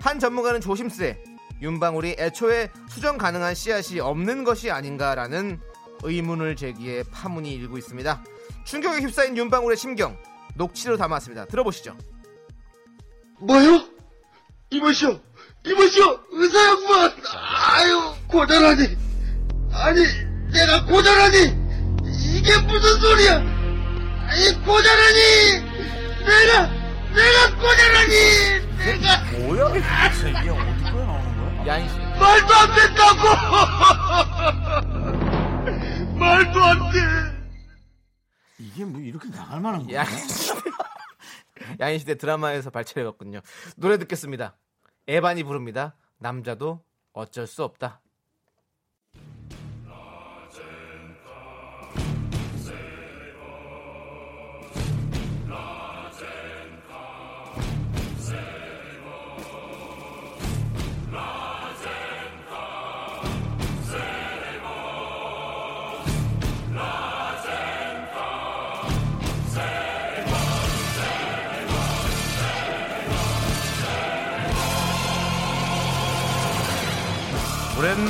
한 0.00 0.18
전문가는 0.18 0.62
조심스레 0.62 1.22
윤방울이 1.60 2.16
애초에 2.18 2.70
수정 2.88 3.18
가능한 3.18 3.54
씨앗이 3.54 4.00
없는 4.00 4.44
것이 4.44 4.70
아닌가라는 4.70 5.60
의문을 6.02 6.56
제기해 6.56 7.04
파문이 7.12 7.52
일고 7.54 7.78
있습니다. 7.78 8.22
충격에 8.64 9.00
휩싸인 9.02 9.36
윤방울의 9.36 9.76
심경 9.76 10.16
녹취로 10.54 10.96
담았습니다. 10.96 11.46
들어보시죠. 11.46 11.96
뭐요? 13.40 13.84
이보시오, 14.70 15.18
이보시오, 15.64 16.20
의사 16.32 16.64
양반. 16.68 17.12
아유, 17.70 18.14
고전하니. 18.26 18.96
아니, 19.72 20.02
내가 20.52 20.84
고전하니. 20.84 21.56
이게 22.04 22.56
무슨 22.66 23.00
소리야? 23.00 23.36
아니, 23.36 24.52
고전하니. 24.64 25.62
내가, 26.26 26.70
내가 27.14 27.56
고전하니. 27.56 28.68
내가 28.78 29.38
뭐야 29.38 29.68
이게 29.70 29.78
어디서 29.78 30.28
나오는 30.30 30.82
거야 30.92 31.66
야인 31.66 31.88
씨. 31.88 31.94
말도 31.98 32.54
안 32.54 32.74
된다고. 32.74 33.22
말도 36.18 36.62
안 36.62 36.78
돼. 36.92 36.98
이게 38.58 38.84
뭐 38.84 39.00
이렇게 39.00 39.28
나갈 39.30 39.60
만한 39.60 39.86
거야 39.86 40.00
야인 40.04 40.28
씨. 40.28 40.52
야인 41.80 41.98
시대 41.98 42.16
드라마에서 42.16 42.70
발췌해봤군요. 42.70 43.40
노래 43.76 43.98
듣겠습니다. 43.98 44.56
에반이 45.06 45.44
부릅니다. 45.44 45.94
남자도 46.18 46.84
어쩔 47.12 47.46
수 47.46 47.62
없다. 47.64 48.00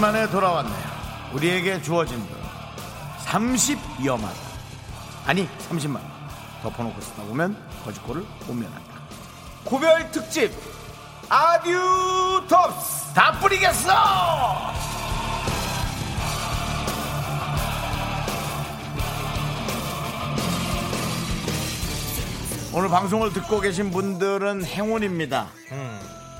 만에 0.09 0.27
돌아왔네요. 0.31 0.89
우리에게 1.35 1.83
주어진 1.83 2.17
돈 2.27 2.39
30여만 3.27 4.27
아니 5.27 5.47
30만 5.69 5.97
원 5.97 6.05
덮어놓고 6.63 6.99
쓰다 6.99 7.25
보면 7.25 7.55
거짓골을 7.85 8.25
못 8.47 8.55
면한다. 8.55 8.95
고별 9.65 10.11
특집 10.11 10.51
아듀 11.29 12.43
톱스 12.49 13.13
다 13.13 13.39
뿌리겠어! 13.39 13.93
오늘 22.73 22.89
방송을 22.89 23.35
듣고 23.35 23.61
계신 23.61 23.91
분들은 23.91 24.65
행운입니다. 24.65 25.49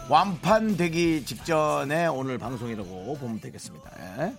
완판되기 0.09 1.27
직전에 1.27 2.07
오늘 2.07 2.39
방송이라고 2.39 3.19
보면 3.19 3.41
되겠습니다. 3.41 3.91
예. 4.25 4.35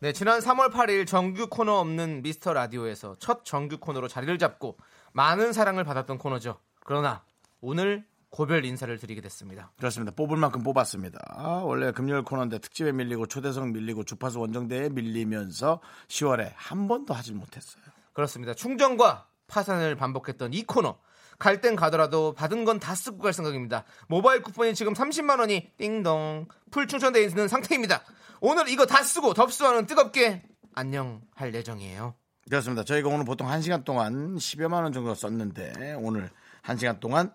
네, 0.00 0.12
지난 0.12 0.40
3월 0.40 0.70
8일 0.70 1.06
정규 1.06 1.48
코너 1.48 1.78
없는 1.78 2.22
미스터 2.22 2.52
라디오에서 2.52 3.16
첫 3.18 3.44
정규 3.44 3.78
코너로 3.78 4.08
자리를 4.08 4.36
잡고 4.38 4.76
많은 5.12 5.54
사랑을 5.54 5.84
받았던 5.84 6.18
코너죠. 6.18 6.58
그러나 6.84 7.22
오늘 7.62 8.04
고별 8.28 8.64
인사를 8.66 8.96
드리게 8.98 9.22
됐습니다. 9.22 9.72
그렇습니다. 9.78 10.12
뽑을 10.14 10.36
만큼 10.36 10.62
뽑았습니다. 10.62 11.18
아, 11.30 11.62
원래 11.64 11.92
금요일 11.92 12.22
코너인데 12.22 12.58
특집에 12.58 12.92
밀리고 12.92 13.26
초대석 13.26 13.68
밀리고 13.70 14.04
주파수 14.04 14.38
원정대에 14.40 14.90
밀리면서 14.90 15.80
10월에 16.08 16.52
한 16.54 16.88
번도 16.88 17.14
하질 17.14 17.34
못했어요. 17.34 17.82
그렇습니다. 18.12 18.52
충전과 18.52 19.26
파산을 19.48 19.96
반복했던 19.96 20.52
이 20.52 20.62
코너. 20.62 20.98
갈 21.40 21.60
땐 21.60 21.74
가더라도 21.74 22.32
받은 22.34 22.64
건 22.64 22.78
다 22.78 22.94
쓰고 22.94 23.18
갈 23.18 23.32
생각입니다. 23.32 23.84
모바일 24.06 24.42
쿠폰이 24.42 24.74
지금 24.74 24.92
30만 24.94 25.40
원이 25.40 25.72
띵동 25.78 26.46
풀 26.70 26.86
충전되어 26.86 27.22
있는 27.22 27.48
상태입니다. 27.48 28.04
오늘 28.40 28.68
이거 28.68 28.86
다 28.86 29.02
쓰고 29.02 29.34
덥수와는 29.34 29.86
뜨겁게 29.86 30.42
안녕 30.74 31.20
할 31.34 31.52
예정이에요. 31.54 32.14
그렇습니다. 32.48 32.84
저희가 32.84 33.08
오늘 33.08 33.24
보통 33.24 33.48
1시간 33.48 33.84
동안 33.84 34.36
10여만 34.36 34.82
원 34.82 34.92
정도 34.92 35.14
썼는데 35.14 35.94
오늘 35.98 36.30
1시간 36.62 37.00
동안 37.00 37.32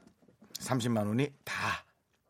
30만 0.59 1.07
원이 1.07 1.31
다 1.43 1.55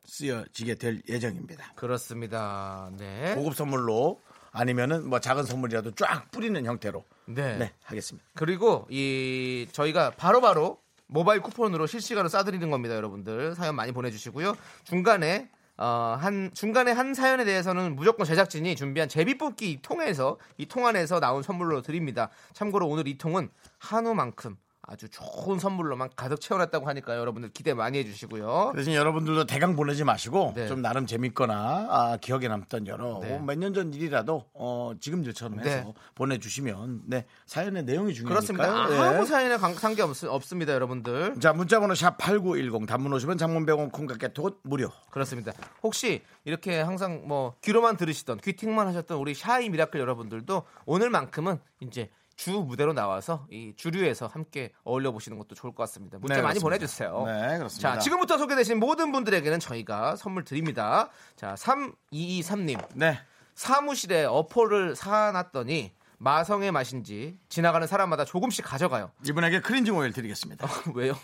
쓰여지게 0.05 0.75
될 0.75 1.01
예정입니다. 1.07 1.73
그렇습니다. 1.75 2.89
네. 2.97 3.33
고급 3.35 3.55
선물로 3.55 4.21
아니면은 4.51 5.07
뭐 5.09 5.19
작은 5.19 5.43
선물이라도 5.43 5.91
쫙 5.95 6.29
뿌리는 6.31 6.63
형태로 6.65 7.03
네. 7.27 7.57
네, 7.57 7.73
하겠습니다. 7.83 8.25
그리고 8.35 8.87
이 8.89 9.67
저희가 9.71 10.11
바로바로 10.11 10.79
모바일 11.07 11.41
쿠폰으로 11.41 11.87
실시간으로 11.87 12.29
싸드리는 12.29 12.69
겁니다, 12.69 12.95
여러분들. 12.95 13.55
사연 13.55 13.75
많이 13.75 13.91
보내주시고요. 13.91 14.55
중간에 14.83 15.49
어, 15.77 16.17
한 16.19 16.51
중간에 16.53 16.91
한 16.93 17.13
사연에 17.13 17.43
대해서는 17.43 17.95
무조건 17.97 18.25
제작진이 18.25 18.75
준비한 18.77 19.09
제비뽑기 19.09 19.71
이 19.71 19.81
통에서 19.81 20.37
이 20.57 20.65
통 20.67 20.87
안에서 20.87 21.19
나온 21.19 21.43
선물로 21.43 21.81
드립니다. 21.81 22.29
참고로 22.53 22.87
오늘 22.87 23.07
이 23.09 23.17
통은 23.17 23.49
한우만큼 23.79 24.55
아주 24.87 25.09
좋은 25.09 25.57
선물로만 25.59 26.09
가득 26.15 26.39
채워놨다고 26.39 26.87
하니까 26.87 27.17
여러분들 27.17 27.49
기대 27.53 27.73
많이 27.73 27.97
해주시고요. 27.99 28.73
대신 28.75 28.93
여러분들도 28.93 29.45
대강 29.45 29.75
보내지 29.75 30.03
마시고 30.03 30.53
네. 30.55 30.67
좀 30.67 30.81
나름 30.81 31.05
재밌거나 31.07 31.87
아, 31.89 32.17
기억에 32.21 32.47
남던 32.47 32.85
여러 32.87 33.19
네. 33.21 33.39
몇 33.39 33.57
년 33.57 33.73
전 33.73 33.93
일이라도 33.93 34.45
어, 34.53 34.91
지금 34.99 35.23
일처럼 35.23 35.59
해서 35.59 35.69
네. 35.87 35.93
보내주시면 36.13 37.01
네 37.07 37.25
사연의 37.47 37.83
내용이 37.83 38.13
중요하니까요. 38.13 38.57
그렇습니다. 38.57 38.87
네. 38.89 39.15
아무 39.15 39.25
사연에 39.25 39.57
관- 39.57 39.73
상관 39.73 40.09
없, 40.09 40.23
없습니다, 40.23 40.73
여러분들. 40.73 41.39
자 41.39 41.51
문자번호 41.53 41.95
샵 41.95 42.17
#8910 42.17 42.87
단문 42.87 43.11
50원, 43.11 43.37
장문 43.39 43.65
100원, 43.65 43.91
콩과 43.91 44.32
카톡 44.32 44.61
무료. 44.63 44.89
그렇습니다. 45.09 45.51
혹시 45.83 46.21
이렇게 46.43 46.79
항상 46.79 47.23
뭐 47.27 47.55
귀로만 47.61 47.97
들으시던 47.97 48.37
귀팅만 48.37 48.87
하셨던 48.87 49.17
우리 49.17 49.33
shy 49.33 49.69
미라클 49.69 49.99
여러분들도 49.99 50.63
오늘만큼은 50.85 51.59
이제 51.81 52.09
주 52.35 52.51
무대로 52.51 52.93
나와서 52.93 53.45
이 53.49 53.73
주류에서 53.77 54.27
함께 54.27 54.71
어울려 54.83 55.11
보시는 55.11 55.37
것도 55.37 55.55
좋을 55.55 55.73
것 55.73 55.83
같습니다. 55.83 56.17
문자 56.19 56.35
네, 56.35 56.41
많이. 56.41 56.59
보내주세요. 56.59 57.23
네, 57.25 57.57
그렇습니다. 57.57 57.93
자, 57.93 57.99
지금부터 57.99 58.37
소개되신 58.37 58.77
모든 58.79 59.11
분들에게는 59.11 59.59
저희가 59.59 60.15
선물 60.17 60.43
드립니다. 60.43 61.09
자, 61.37 61.55
3223님. 61.55 62.85
네. 62.95 63.17
사무실에 63.55 64.25
어포를 64.25 64.95
사놨더니 64.97 65.93
마성의 66.17 66.71
맛인지 66.73 67.39
지나가는 67.47 67.85
사람마다 67.87 68.25
조금씩 68.25 68.65
가져가요. 68.65 69.11
이분에게 69.25 69.61
클렌징 69.61 69.95
오일 69.95 70.11
드리겠습니다. 70.11 70.67
왜요? 70.93 71.17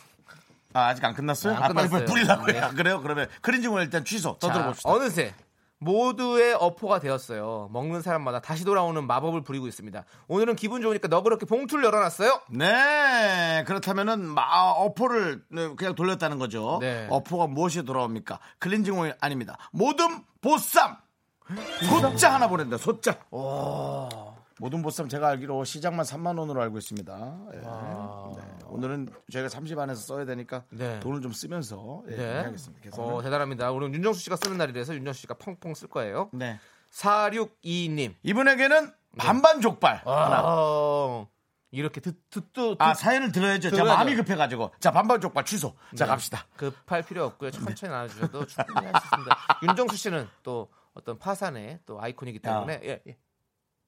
아, 0.73 0.87
아직 0.87 1.03
안 1.03 1.13
끝났어요? 1.13 1.51
네, 1.53 1.57
안 1.57 1.63
아, 1.71 1.73
빨리 1.73 1.89
빨리 1.89 2.05
끝났어요. 2.05 2.07
뿌리려고요. 2.07 2.53
네. 2.53 2.59
아, 2.61 2.69
그래요? 2.71 3.01
그러면 3.01 3.27
클렌징 3.41 3.73
오일 3.73 3.83
일단 3.85 4.05
취소. 4.05 4.37
더 4.39 4.47
자, 4.47 4.53
들어봅시다. 4.53 4.89
어느새 4.89 5.33
모두의 5.81 6.53
어포가 6.53 6.99
되었어요. 6.99 7.69
먹는 7.73 8.01
사람마다 8.01 8.39
다시 8.39 8.63
돌아오는 8.63 9.05
마법을 9.05 9.41
부리고 9.41 9.67
있습니다. 9.67 10.05
오늘은 10.27 10.55
기분 10.55 10.81
좋으니까 10.81 11.07
너그럽게 11.07 11.47
봉투를 11.47 11.83
열어놨어요. 11.83 12.41
네, 12.51 13.63
그렇다면은 13.65 14.27
마, 14.27 14.43
어포를 14.77 15.43
네, 15.49 15.73
그냥 15.75 15.95
돌렸다는 15.95 16.37
거죠. 16.37 16.77
네. 16.81 17.07
어포가 17.09 17.47
무엇이 17.47 17.83
돌아옵니까? 17.83 18.39
클렌징 18.59 18.97
오일 18.99 19.15
아닙니다. 19.19 19.57
모든 19.71 20.23
보쌈. 20.39 20.97
소자 21.89 22.33
하나 22.33 22.47
보낸다. 22.47 22.77
소자. 22.77 23.17
모든 24.61 24.83
보쌈 24.83 25.09
제가 25.09 25.27
알기로 25.29 25.63
시장만 25.63 26.05
3만 26.05 26.37
원으로 26.37 26.61
알고 26.61 26.77
있습니다. 26.77 27.37
예. 27.55 27.57
네. 27.57 27.65
오늘은 28.67 29.09
저희가 29.31 29.49
30 29.49 29.79
안에서 29.79 29.99
써야 30.01 30.23
되니까 30.23 30.65
네. 30.69 30.99
돈을 30.99 31.19
좀 31.21 31.33
쓰면서 31.33 32.03
예, 32.09 32.15
네. 32.15 32.53
계산을. 32.83 33.11
어, 33.11 33.23
대단합니다. 33.23 33.71
오늘 33.71 33.91
윤정수 33.91 34.19
씨가 34.19 34.35
쓰는 34.35 34.57
날이라서 34.59 34.93
윤정수 34.93 35.21
씨가 35.21 35.33
펑펑 35.39 35.73
쓸 35.73 35.87
거예요. 35.87 36.29
네. 36.31 36.59
4622님. 36.91 38.13
이분에게는 38.21 38.91
반반 39.17 39.61
족발. 39.61 40.03
아, 40.05 41.25
이렇게 41.71 41.99
듣, 41.99 42.29
듣도 42.29 42.75
아, 42.77 42.93
사연을 42.93 43.31
들어야죠. 43.31 43.71
자, 43.71 43.75
들어야죠. 43.77 43.95
마음이 43.97 44.15
급해가지고. 44.15 44.73
자, 44.79 44.91
반반 44.91 45.19
족발 45.19 45.43
취소. 45.43 45.73
자, 45.95 46.05
갑시다. 46.05 46.45
급할 46.55 47.01
필요 47.01 47.25
없고요. 47.25 47.49
천천히 47.49 47.91
나눠주셔도 47.91 48.45
충분히 48.45 48.85
할 48.85 48.93
수 49.01 49.07
있습니다. 49.07 49.37
윤정수 49.63 49.97
씨는 49.97 50.27
또 50.43 50.69
어떤 50.93 51.17
파산의 51.17 51.79
또 51.87 51.99
아이콘이기 51.99 52.39
때문에 52.39 52.79
예, 52.83 53.01
예. 53.07 53.17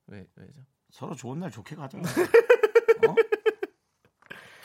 왜 0.07 0.25
왜죠? 0.35 0.61
서로 0.89 1.15
좋은 1.15 1.39
날 1.39 1.51
좋게 1.51 1.75
가자. 1.75 1.97
어? 1.97 3.15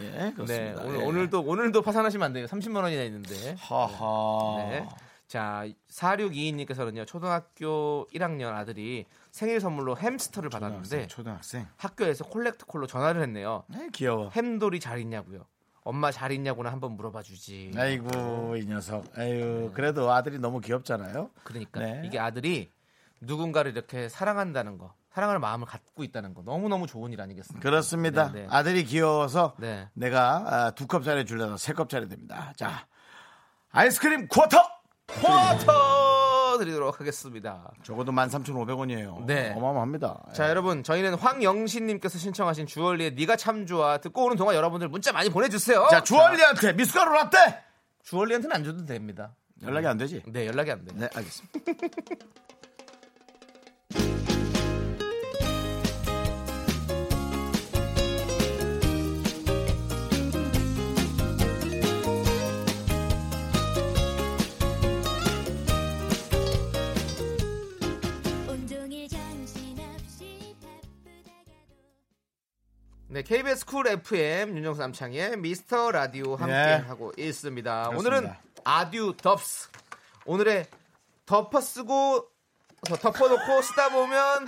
예, 0.01 0.11
네, 0.11 0.33
그렇습니다. 0.33 0.83
오늘 0.83 1.01
예. 1.01 1.05
오늘도 1.05 1.41
오늘도 1.41 1.83
파산하시면 1.83 2.25
안 2.27 2.33
돼요. 2.33 2.47
30만 2.47 2.83
원이나 2.83 3.03
있는데. 3.05 3.57
하하. 3.59 4.69
네. 4.71 4.89
자, 5.27 5.65
4622님께서는요. 5.91 7.07
초등학교 7.07 8.07
1학년 8.15 8.55
아들이 8.55 9.07
생일 9.31 9.61
선물로 9.61 9.97
햄스터를 9.99 10.49
받았는데 10.51 11.07
초등학생. 11.09 11.67
학교에서 11.77 12.25
콜렉트 12.25 12.67
콜로 12.67 12.87
전화를 12.87 13.23
했네요. 13.23 13.65
네, 13.69 13.89
귀여워. 13.93 14.31
햄돌이 14.31 14.81
잘 14.81 14.99
있냐고요. 15.01 15.45
엄마 15.83 16.11
잘 16.11 16.33
있냐고는 16.33 16.71
한번 16.71 16.93
물어봐 16.93 17.23
주지. 17.23 17.73
아이고 17.77 18.57
이 18.57 18.67
녀석. 18.67 19.05
아유 19.19 19.71
그래도 19.75 20.11
아들이 20.13 20.39
너무 20.39 20.61
귀엽잖아요. 20.61 21.31
그러니까 21.45 21.81
네. 21.81 22.03
이게 22.05 22.19
아들이 22.19 22.71
누군가를 23.21 23.73
이렇게 23.73 24.09
사랑한다는 24.09 24.79
거, 24.79 24.95
사랑할 25.19 25.41
마음을 25.41 25.67
갖고 25.67 26.05
있다는 26.05 26.33
거 26.33 26.45
너무 26.45 26.69
너무 26.69 26.87
좋은 26.87 27.13
일 27.13 27.21
아니겠습니까? 27.21 27.69
그렇습니다. 27.69 28.31
네, 28.31 28.43
네. 28.43 28.47
아들이 28.51 28.85
귀여워서 28.85 29.57
네. 29.59 29.89
내가 29.93 30.45
아, 30.47 30.71
두 30.71 30.87
컵짜리 30.87 31.27
주려다 31.27 31.57
세 31.57 31.73
컵짜리 31.73 32.09
됩니다. 32.09 32.53
자 32.55 32.87
아이스크림 33.73 34.29
쿼터. 34.29 34.59
쿼터 35.09 36.59
드리도록 36.59 37.01
하겠습니다. 37.01 37.69
적어도 37.83 38.13
13,500원이에요. 38.13 39.27
네. 39.27 39.55
어마어마합니다. 39.57 40.27
자 40.35 40.49
여러분 40.49 40.85
저희는 40.85 41.15
황영신님께서 41.15 42.17
신청하신 42.17 42.67
주얼리의 42.69 43.15
네가 43.15 43.35
참 43.35 43.67
좋아 43.67 43.99
듣고 43.99 44.27
오는 44.27 44.37
동안 44.37 44.55
여러분들 44.55 44.87
문자 44.87 45.11
많이 45.11 45.31
보내주세요. 45.31 45.89
자 45.91 46.01
주얼리한테 46.05 46.75
미숫가루 46.75 47.11
라떼 47.13 47.39
주얼리한테는 48.05 48.55
안 48.55 48.63
줘도 48.63 48.85
됩니다. 48.85 49.35
연락이 49.65 49.89
안 49.89 49.97
되지? 49.97 50.23
네 50.29 50.47
연락이 50.47 50.71
안 50.71 50.85
돼. 50.85 50.93
네 50.95 51.09
알겠습니다. 51.13 51.73
네 73.19 73.25
KBS 73.25 73.67
쿨 73.67 73.89
FM 73.89 74.57
윤정수 74.57 74.81
남창희의 74.81 75.39
미스터 75.39 75.91
라디오 75.91 76.37
함께 76.37 76.53
네. 76.53 76.75
하고 76.75 77.11
있습니다. 77.19 77.89
그렇습니다. 77.89 77.99
오늘은 77.99 78.33
아듀 78.63 79.17
덮쓰 79.17 79.71
오늘의 80.25 80.69
덮어 81.27 81.61
쓰고 81.61 82.29
덮어놓고 82.87 83.63
쓰다 83.63 83.89
보면 83.89 84.47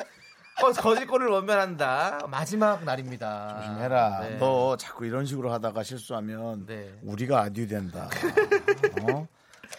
어, 0.63 0.71
거지꼴을 0.71 1.27
못 1.27 1.50
면한다 1.50 2.29
마지막 2.29 2.85
날입니다. 2.85 3.61
조심해라. 3.61 4.21
네. 4.21 4.37
너 4.37 4.77
자꾸 4.77 5.05
이런 5.05 5.27
식으로 5.27 5.51
하다가 5.53 5.83
실수하면 5.83 6.65
네. 6.67 6.97
우리가 7.03 7.41
아듀 7.41 7.67
된다. 7.67 8.09
어? 9.03 9.27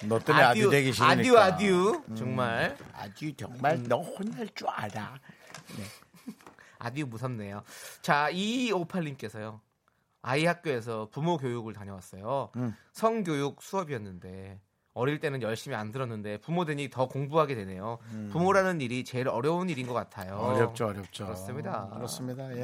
너 0.03 0.19
때문에 0.19 0.43
아듀, 0.43 0.69
되기 0.69 0.91
싫으니까. 0.91 1.13
아듀 1.13 1.37
아듀 1.37 2.03
정말 2.17 2.75
아듀 2.91 3.37
정말 3.37 3.83
너 3.83 4.01
혼날 4.01 4.49
줄 4.53 4.67
알아. 4.67 5.17
아듀 6.81 7.05
무섭네요. 7.05 7.63
자 8.01 8.29
2258님께서요 8.31 9.59
아이 10.21 10.45
학교에서 10.45 11.07
부모 11.11 11.37
교육을 11.37 11.73
다녀왔어요. 11.73 12.49
음. 12.55 12.75
성교육 12.91 13.61
수업이었는데 13.61 14.59
어릴 14.93 15.19
때는 15.19 15.41
열심히 15.41 15.75
안 15.75 15.91
들었는데 15.91 16.39
부모 16.39 16.65
되니 16.65 16.89
더 16.89 17.07
공부하게 17.07 17.55
되네요. 17.55 17.97
부모라는 18.31 18.81
일이 18.81 19.05
제일 19.05 19.29
어려운 19.29 19.69
일인 19.69 19.87
것 19.87 19.93
같아요. 19.93 20.33
음. 20.33 20.55
어렵죠, 20.55 20.87
어렵죠. 20.87 21.25
그렇습니다. 21.25 21.89
그렇습니다. 21.93 22.51
예. 22.57 22.61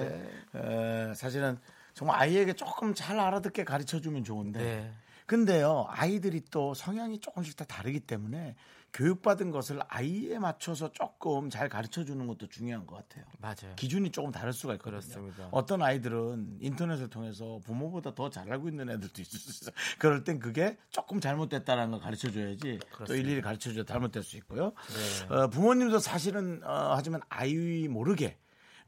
네. 0.52 1.10
에, 1.10 1.14
사실은 1.14 1.58
정말 1.94 2.20
아이에게 2.20 2.54
조금 2.54 2.94
잘 2.94 3.20
알아듣게 3.20 3.64
가르쳐 3.64 4.00
주면 4.02 4.24
좋은데 4.24 4.60
네. 4.60 4.94
근데요, 5.26 5.88
아이들이 5.90 6.42
또 6.52 6.74
성향이 6.74 7.20
조금씩 7.20 7.58
다 7.58 7.66
다르기 7.66 8.00
때문에 8.02 8.56
교육받은 8.94 9.52
것을 9.52 9.80
아이에 9.90 10.40
맞춰서 10.40 10.92
조금 10.92 11.50
잘 11.50 11.70
가르쳐 11.70 12.04
주는 12.04 12.26
것도 12.26 12.48
중요한 12.48 12.88
것 12.88 12.96
같아요. 12.96 13.26
맞아요. 13.40 13.76
기준이 13.76 14.12
조금 14.12 14.32
다를 14.32 14.54
수가 14.54 14.74
있거든요. 14.76 15.00
그렇습니다. 15.00 15.48
어떤 15.52 15.82
아이들은 15.82 16.58
인터넷을 16.62 17.10
통해서 17.10 17.60
부모보다 17.66 18.16
더 18.16 18.30
잘 18.30 18.52
알고 18.52 18.68
있는 18.70 18.90
애들도 18.90 19.22
있을 19.22 19.40
수 19.40 19.50
있어요. 19.50 19.76
그럴 20.00 20.24
땐 20.24 20.40
그게 20.40 20.78
조금 20.90 21.20
잘못됐다는 21.20 21.92
걸 21.92 22.00
가르쳐 22.00 22.32
줘야지 22.32 22.80
또 23.06 23.16
일일이 23.16 23.42
가르쳐 23.42 23.72
줘야 23.74 23.84
잘못될 23.84 24.24
수 24.24 24.36
있고요. 24.38 24.74
네. 25.30 25.34
어, 25.36 25.48
부모님도 25.50 26.00
사실은 26.00 26.62
어, 26.64 26.94
하지만 26.96 27.22
아이 27.30 27.88
모르게 27.88 28.38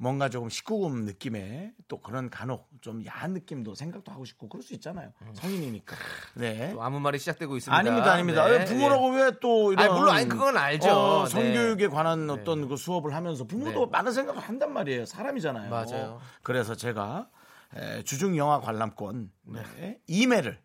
뭔가 0.01 0.29
조금 0.29 0.47
19금 0.47 1.03
느낌의 1.03 1.73
또 1.89 1.99
그런 1.99 2.29
간혹 2.29 2.69
좀 2.79 3.05
야한 3.05 3.33
느낌도 3.33 3.75
생각도 3.75 4.13
하고 4.13 4.23
싶고 4.23 4.47
그럴 4.47 4.63
수 4.63 4.73
있잖아요. 4.75 5.11
성인이니까. 5.33 5.93
네. 6.35 6.71
또 6.71 6.81
아무 6.81 7.01
말이 7.01 7.19
시작되고 7.19 7.57
있습니다. 7.57 7.77
아닙니다, 7.77 8.13
아닙니다. 8.13 8.47
네, 8.47 8.61
아, 8.61 8.65
부모라고 8.65 9.09
왜또 9.09 9.73
이런 9.73 9.85
아니, 9.85 9.93
물론, 9.99 10.15
아니, 10.15 10.29
그건 10.29 10.55
알죠. 10.55 10.89
어, 10.89 11.23
네. 11.25 11.29
성교육에 11.31 11.87
관한 11.89 12.29
어떤 12.29 12.69
그 12.69 12.77
수업을 12.77 13.13
하면서 13.13 13.43
부모도 13.43 13.87
네. 13.87 13.91
많은 13.91 14.13
생각을 14.13 14.41
한단 14.41 14.71
말이에요. 14.71 15.05
사람이잖아요. 15.05 15.69
맞아요. 15.69 16.21
그래서 16.43 16.75
제가 16.75 17.27
에, 17.75 18.01
주중 18.03 18.37
영화 18.37 18.61
관람권 18.61 19.31
네, 19.47 19.99
이메를 20.07 20.61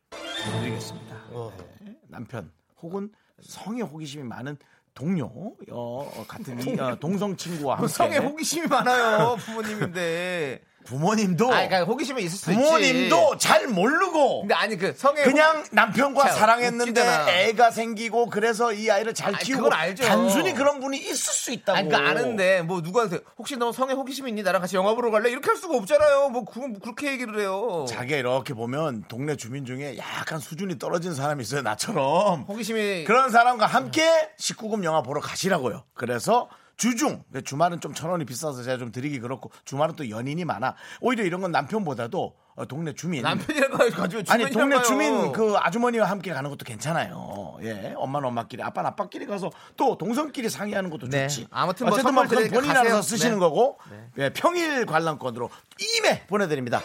드리겠습니다. 0.61 1.17
어. 1.31 1.53
네, 1.81 1.97
남편 2.07 2.53
혹은 2.81 3.11
성에 3.41 3.83
호기심이 3.83 4.23
많은 4.23 4.57
동료? 4.95 5.27
어, 5.27 5.55
어, 5.71 6.25
같은 6.27 6.61
이, 6.61 6.79
어, 6.79 6.97
동성 7.01 7.37
친구와 7.37 7.75
함께. 7.77 7.87
그 7.87 7.93
성에 7.93 8.19
호기심이 8.19 8.69
많아요, 8.69 9.37
부모님인데. 9.37 10.63
부모님도 10.85 11.47
아, 11.47 11.67
그러니까 11.67 11.85
호기심이 11.85 12.23
있을 12.23 12.37
수 12.39 12.51
있지. 12.53 12.63
부모님도 12.63 13.39
잘 13.39 13.67
모르고 13.69 14.43
근데 14.43 14.55
아니 14.55 14.77
그 14.77 14.93
성에 14.97 15.23
그냥 15.23 15.65
남편과 15.73 16.25
자, 16.27 16.33
사랑했는데 16.33 17.01
웃기잖아. 17.01 17.31
애가 17.31 17.71
생기고 17.71 18.27
그래서 18.31 18.73
이 18.73 18.91
아이를 18.91 19.15
잘 19.15 19.35
아니, 19.35 19.45
키우고 19.45 19.65
그건 19.65 19.79
알죠. 19.79 20.05
단순히 20.05 20.53
그런 20.53 20.81
분이 20.81 20.99
있을 20.99 21.17
수 21.17 21.51
있다고. 21.53 21.79
아니, 21.79 21.89
그러니까 21.89 22.11
아는데 22.11 22.63
뭐 22.63 22.81
누구한테 22.81 23.21
혹시 23.39 23.57
너 23.57 23.73
성에 23.73 23.93
호기심이 23.95 24.29
있니? 24.31 24.43
나랑 24.43 24.61
같이 24.61 24.77
영화 24.77 24.95
보러 24.95 25.11
갈래? 25.11 25.31
이렇게 25.31 25.47
할 25.49 25.57
수가 25.57 25.77
없잖아요. 25.77 26.29
뭐뭐 26.31 26.45
그렇게 26.83 27.13
얘기를 27.13 27.41
해요. 27.41 27.87
자기가 27.89 28.19
이렇게 28.19 28.55
보면 28.55 29.05
동네 29.09 29.37
주민 29.37 29.65
중에 29.65 29.97
약간 29.99 30.39
수준이 30.39 30.79
떨어진 30.79 31.15
사람이 31.15 31.43
있어요. 31.43 31.63
나처럼. 31.63 32.43
호기심이 32.43 33.05
그런 33.05 33.31
사람과 33.31 33.67
함께 33.67 34.31
19금 34.39 34.85
영화 34.85 35.03
보러 35.03 35.21
가시라고요. 35.21 35.85
그래서 35.95 36.49
주중 36.77 37.25
주말은 37.45 37.81
좀 37.81 37.95
천 37.95 38.11
원이 38.11 38.25
비싸서 38.25 38.63
제가 38.63 38.79
좀 38.79 38.91
드리기 38.91 39.21
그렇고 39.21 39.51
주말은 39.65 39.95
또 39.97 40.11
연인이 40.11 40.45
많아. 40.45 40.75
오히려 41.01 41.25
이런 41.25 41.41
건 41.41 41.53
남편보다도 41.53 42.35
어, 42.57 42.65
동네 42.67 42.93
주민 42.95 43.23
남편이라고 43.23 43.91
가지고 43.91 44.23
아니 44.29 44.49
동네 44.51 44.81
주민 44.83 45.33
그 45.33 45.57
아주머니와 45.57 46.09
함께 46.09 46.33
가는 46.33 46.49
것도 46.49 46.65
괜찮아요. 46.65 47.57
예, 47.63 47.95
엄마는 47.97 48.29
엄마끼리, 48.29 48.63
아빠는 48.63 48.91
아빠끼리 48.91 49.27
가서 49.27 49.51
또 49.77 49.99
동성끼리 49.99 50.49
상의하는 50.49 50.89
것도 50.91 51.09
네. 51.09 51.27
좋지. 51.27 51.49
아무튼 51.51 51.87
뭐 51.87 51.95
어쨌든 51.95 52.15
뭐 52.15 52.25
그건 52.25 52.49
본인. 52.51 52.71
알아서 52.71 53.03
쓰시는 53.03 53.35
네. 53.35 53.41
거고 53.41 53.79
예, 54.19 54.31
평일 54.31 54.87
관람권으로 54.87 55.51
임에 55.99 56.27
보내드립니다. 56.27 56.81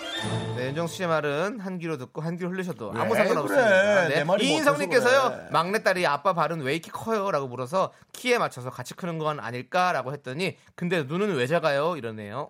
네, 0.56 0.68
윤정수 0.70 0.96
씨의 0.96 1.08
말은 1.08 1.60
한 1.60 1.78
귀로 1.78 1.98
듣고 1.98 2.22
한 2.22 2.36
귀로 2.38 2.50
흘리셔도 2.50 2.92
아무 2.96 3.14
왜 3.14 3.20
상관없습니다. 3.20 4.08
그래? 4.08 4.26
네. 4.26 4.44
이인성님께서요 4.44 5.30
그래? 5.30 5.48
막내딸이 5.52 6.08
아빠 6.08 6.34
발은 6.34 6.62
왜 6.62 6.74
이렇게 6.74 6.90
커요?라고 6.92 7.48
물어서 7.48 7.92
키에 8.14 8.40
맞춰서 8.40 8.72
같이 8.72 8.96
크는 8.96 9.20
건 9.20 9.40
아닐까라고 9.40 10.14
했더니 10.14 10.58
근데 10.74 11.04
눈은 11.04 11.36
왜 11.36 11.46
작아요? 11.46 11.96
이러네요. 11.96 12.50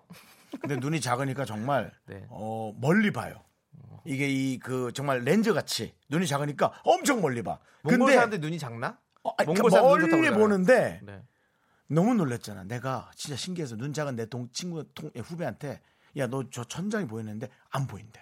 근데 0.60 0.76
눈이 0.76 1.00
작으니까 1.00 1.44
정말 1.44 1.92
네. 2.06 2.24
어, 2.30 2.72
멀리 2.78 3.10
봐요. 3.12 3.42
이게 4.04 4.28
이 4.28 4.58
그 4.58 4.92
정말 4.94 5.20
렌즈 5.24 5.52
같이 5.52 5.94
눈이 6.08 6.26
작으니까 6.26 6.72
엄청 6.84 7.20
멀리 7.20 7.42
봐. 7.42 7.58
몽골 7.82 7.98
근데 7.98 8.14
사람들 8.14 8.40
눈이 8.40 8.58
작나? 8.58 8.98
어, 9.22 9.30
아니, 9.36 9.46
몽골 9.46 9.70
그러니까 9.70 9.88
멀리. 9.88 10.30
보는데 10.30 11.00
네. 11.02 11.22
너무 11.86 12.14
놀랬잖아. 12.14 12.64
내가 12.64 13.10
진짜 13.14 13.36
신기해서 13.36 13.76
눈 13.76 13.92
작은 13.92 14.16
내 14.16 14.26
동 14.26 14.48
친구 14.52 14.84
통, 14.94 15.10
후배한테 15.16 15.80
야 16.16 16.26
너 16.26 16.42
저 16.50 16.64
천장이 16.64 17.06
보이는데 17.06 17.48
안 17.70 17.86
보인대. 17.86 18.20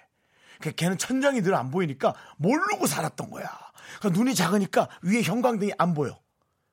그 0.61 0.73
걔는 0.73 0.99
천장이 0.99 1.41
늘 1.43 1.55
안 1.55 1.71
보이니까 1.71 2.15
모르고 2.39 2.87
살았던 2.87 3.31
거야. 3.31 3.49
그 4.03 4.09
눈이 4.09 4.35
작으니까 4.35 4.89
위에 5.03 5.23
형광등이 5.23 5.73
안 5.79 5.95
보여. 5.95 6.19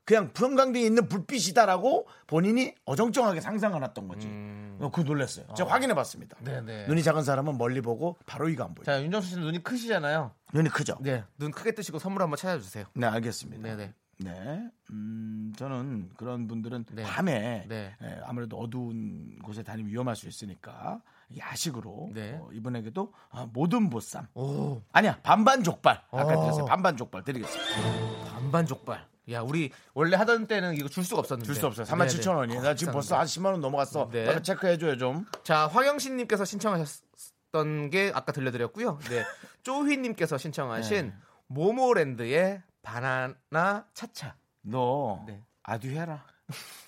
그냥 0.03 0.31
형광등이 0.35 0.85
있는 0.85 1.07
불빛이다라고 1.07 2.07
본인이 2.27 2.73
어정쩡하게 2.85 3.41
상상을 3.41 3.81
했던 3.83 4.07
거지. 4.07 4.27
어, 4.27 4.64
그거 4.91 5.03
놀랐어요. 5.03 5.45
제가 5.55 5.71
확인해 5.71 5.93
봤습니다. 5.93 6.37
음. 6.41 6.45
네네. 6.45 6.87
눈이 6.87 7.03
작은 7.03 7.23
사람은 7.23 7.57
멀리 7.57 7.81
보고 7.81 8.17
바로 8.25 8.49
이가 8.49 8.65
안 8.65 8.75
보여. 8.75 8.85
자 8.85 9.01
윤정수 9.01 9.29
씨는 9.29 9.43
눈이 9.43 9.63
크시잖아요. 9.63 10.31
눈이 10.53 10.69
크죠? 10.69 10.97
네, 11.01 11.23
눈 11.37 11.51
크게 11.51 11.73
뜨시고 11.73 11.99
선물 11.99 12.21
한번 12.21 12.37
찾아주세요. 12.37 12.85
네, 12.93 13.07
알겠습니다. 13.07 13.61
네네. 13.61 13.93
네, 14.17 14.69
음, 14.91 15.51
저는 15.57 16.11
그런 16.15 16.47
분들은 16.47 16.85
네. 16.93 17.03
밤에 17.03 17.65
네. 17.67 17.93
예, 18.01 18.19
아무래도 18.23 18.57
어두운 18.57 19.37
곳에 19.43 19.61
다니면 19.61 19.91
위험할 19.91 20.15
수 20.15 20.27
있으니까 20.29 21.01
야식으로 21.37 22.11
네. 22.13 22.39
어, 22.41 22.49
이분에게도 22.53 23.11
아, 23.31 23.47
모든 23.51 23.89
보쌈 23.89 24.27
오 24.33 24.81
아니야 24.93 25.19
반반 25.21 25.63
족발 25.63 26.01
아까 26.11 26.23
어. 26.37 26.41
드렸어요 26.41 26.65
반반 26.65 26.95
족발 26.95 27.23
드리겠습니다 27.25 28.31
반반 28.31 28.65
족발. 28.65 29.05
야 29.31 29.41
우리 29.41 29.71
원래 29.93 30.15
하던 30.17 30.45
때는 30.47 30.75
이거 30.75 30.87
줄 30.87 31.03
수가 31.03 31.19
없었는데 31.19 31.45
줄 31.45 31.55
수 31.59 31.65
없어요 31.65 31.85
네네. 31.85 32.05
37,000원이 32.11 32.61
나 32.61 32.75
지금 32.75 32.93
벌써 32.93 33.17
한 33.17 33.25
10만 33.25 33.45
원 33.47 33.61
넘어갔어 33.61 34.09
네. 34.11 34.25
빨리 34.25 34.43
체크해 34.43 34.77
줘요 34.77 34.97
좀 34.97 35.25
자, 35.43 35.67
황영신 35.67 36.15
님께서 36.17 36.45
신청하셨던 36.45 37.89
게 37.89 38.11
아까 38.13 38.31
들려드렸고요. 38.31 38.99
네. 39.09 39.23
쪼휘 39.63 39.97
님께서 39.97 40.37
신청하신 40.37 41.07
네. 41.07 41.13
모모랜드의 41.47 42.61
바나나 42.81 43.85
차차. 43.93 44.35
너 44.61 45.23
네. 45.27 45.41
아듀 45.63 45.89
해라 45.89 46.23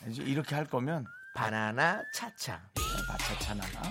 이제 0.08 0.22
이렇게 0.24 0.54
할 0.56 0.66
거면 0.66 1.06
바나나 1.36 2.04
차차. 2.14 2.62
바차차나나 3.08 3.82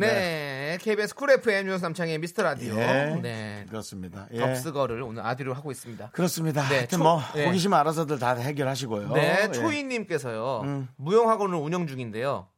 네. 0.00 0.78
KBS 0.80 1.14
쿨 1.14 1.30
FM 1.30 1.68
윤삼창의 1.68 2.18
미스터 2.18 2.42
라디오. 2.42 2.74
예. 2.78 3.18
네. 3.22 3.66
그렇습니다 3.68 4.26
예. 4.32 4.38
덮쓰 4.38 4.72
거를 4.72 5.02
오늘 5.02 5.24
아듀로 5.24 5.54
하고 5.54 5.70
있습니다. 5.70 6.10
그렇습니다 6.10 6.62
네, 6.68 6.76
하여튼 6.78 6.98
초- 6.98 7.04
뭐 7.04 7.20
네. 7.34 7.46
호기심 7.46 7.72
알아서들 7.72 8.18
다 8.18 8.34
해결하시고요 8.34 9.12
네, 9.14 9.42
예. 9.48 9.52
초이 9.52 9.84
님께서요. 9.84 10.60
음. 10.64 10.88
무용 10.96 11.30
학원을 11.30 11.56
운영 11.58 11.86
중인데요. 11.86 12.48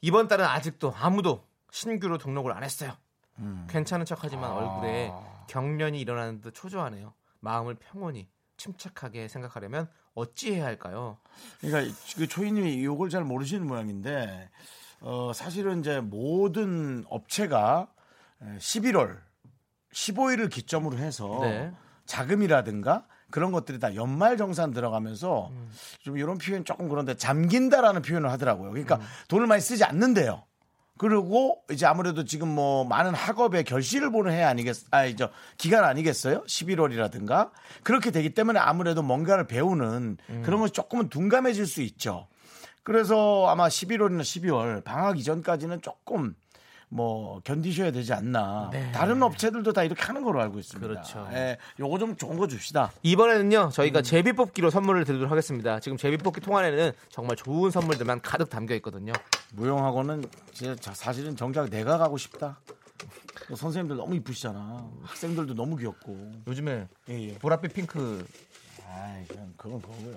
이번 0.00 0.28
달은 0.28 0.44
아직도 0.44 0.94
아무도 0.96 1.44
신규로 1.70 2.18
등록을 2.18 2.52
안 2.52 2.62
했어요. 2.64 2.92
음. 3.38 3.66
괜찮은 3.70 4.04
척하지만 4.06 4.50
아. 4.50 4.54
얼굴에 4.54 5.12
경련이 5.48 6.00
일어나는 6.00 6.40
듯 6.40 6.54
초조하네요. 6.54 7.12
마음을 7.40 7.74
평온히 7.74 8.28
침착하게 8.56 9.28
생각하려면 9.28 9.88
어찌 10.14 10.54
해야 10.54 10.64
할까요? 10.66 11.18
그러니까 11.60 11.94
그 12.16 12.26
초이님이 12.26 12.74
이걸 12.74 13.08
잘 13.08 13.22
모르시는 13.22 13.66
모양인데 13.66 14.50
어, 15.00 15.32
사실은 15.34 15.80
이제 15.80 16.00
모든 16.00 17.04
업체가 17.08 17.88
11월 18.58 19.18
15일을 19.92 20.50
기점으로 20.50 20.98
해서 20.98 21.38
네. 21.42 21.72
자금이라든가 22.06 23.06
그런 23.30 23.52
것들이 23.52 23.78
다 23.78 23.94
연말 23.94 24.36
정산 24.36 24.72
들어가면서 24.72 25.50
좀 26.00 26.16
이런 26.16 26.38
표현 26.38 26.64
조금 26.64 26.88
그런데 26.88 27.14
잠긴다라는 27.14 28.02
표현을 28.02 28.30
하더라고요. 28.30 28.70
그러니까 28.70 29.00
돈을 29.28 29.46
많이 29.46 29.60
쓰지 29.60 29.84
않는데요. 29.84 30.44
그리고 30.96 31.62
이제 31.70 31.86
아무래도 31.86 32.24
지금 32.24 32.48
뭐 32.48 32.84
많은 32.84 33.14
학업의 33.14 33.64
결실을 33.64 34.10
보는 34.10 34.32
해 34.32 34.42
아니겠, 34.42 34.76
아, 34.90 35.04
이제 35.04 35.28
기간 35.56 35.84
아니겠어요? 35.84 36.42
11월이라든가. 36.44 37.50
그렇게 37.84 38.10
되기 38.10 38.30
때문에 38.34 38.58
아무래도 38.58 39.02
뭔가를 39.02 39.46
배우는 39.46 40.16
그런 40.42 40.58
것이 40.58 40.72
조금은 40.72 41.08
둔감해질 41.08 41.66
수 41.66 41.82
있죠. 41.82 42.26
그래서 42.82 43.46
아마 43.48 43.68
11월이나 43.68 44.20
12월 44.20 44.82
방학 44.84 45.18
이전까지는 45.18 45.82
조금 45.82 46.34
뭐 46.90 47.40
견디셔야 47.44 47.90
되지 47.90 48.14
않나. 48.14 48.70
다른 48.92 49.22
업체들도 49.22 49.72
다 49.72 49.84
이렇게 49.84 50.02
하는 50.02 50.22
걸로 50.22 50.40
알고 50.40 50.58
있습니다. 50.58 50.88
그렇죠. 50.88 51.28
예, 51.32 51.58
요거 51.78 51.98
좀 51.98 52.16
좋은 52.16 52.38
거 52.38 52.46
줍시다. 52.46 52.92
이번에는요 53.02 53.64
음. 53.66 53.70
저희가 53.70 54.00
제비 54.02 54.32
뽑기로 54.32 54.70
선물을 54.70 55.04
드리도록 55.04 55.30
하겠습니다. 55.30 55.80
지금 55.80 55.98
제비 55.98 56.16
뽑기 56.16 56.40
통 56.40 56.56
안에는 56.56 56.92
정말 57.10 57.36
좋은 57.36 57.70
선물들만 57.70 58.22
가득 58.22 58.48
담겨 58.48 58.74
있거든요. 58.76 59.12
무용학원은 59.52 60.24
진짜 60.52 60.92
사실은 60.94 61.36
정작 61.36 61.68
내가 61.68 61.98
가고 61.98 62.16
싶다. 62.16 62.58
또 63.48 63.54
선생님들 63.56 63.96
너무 63.96 64.14
이쁘시잖아. 64.16 64.88
학생들도 65.02 65.54
너무 65.54 65.76
귀엽고. 65.76 66.32
요즘에 66.46 66.88
예, 67.10 67.14
예. 67.14 67.38
보랏빛 67.38 67.74
핑크 67.74 68.26
아이, 68.90 69.24
그냥 69.26 69.52
그건 69.56 69.80
그거고요. 69.82 70.16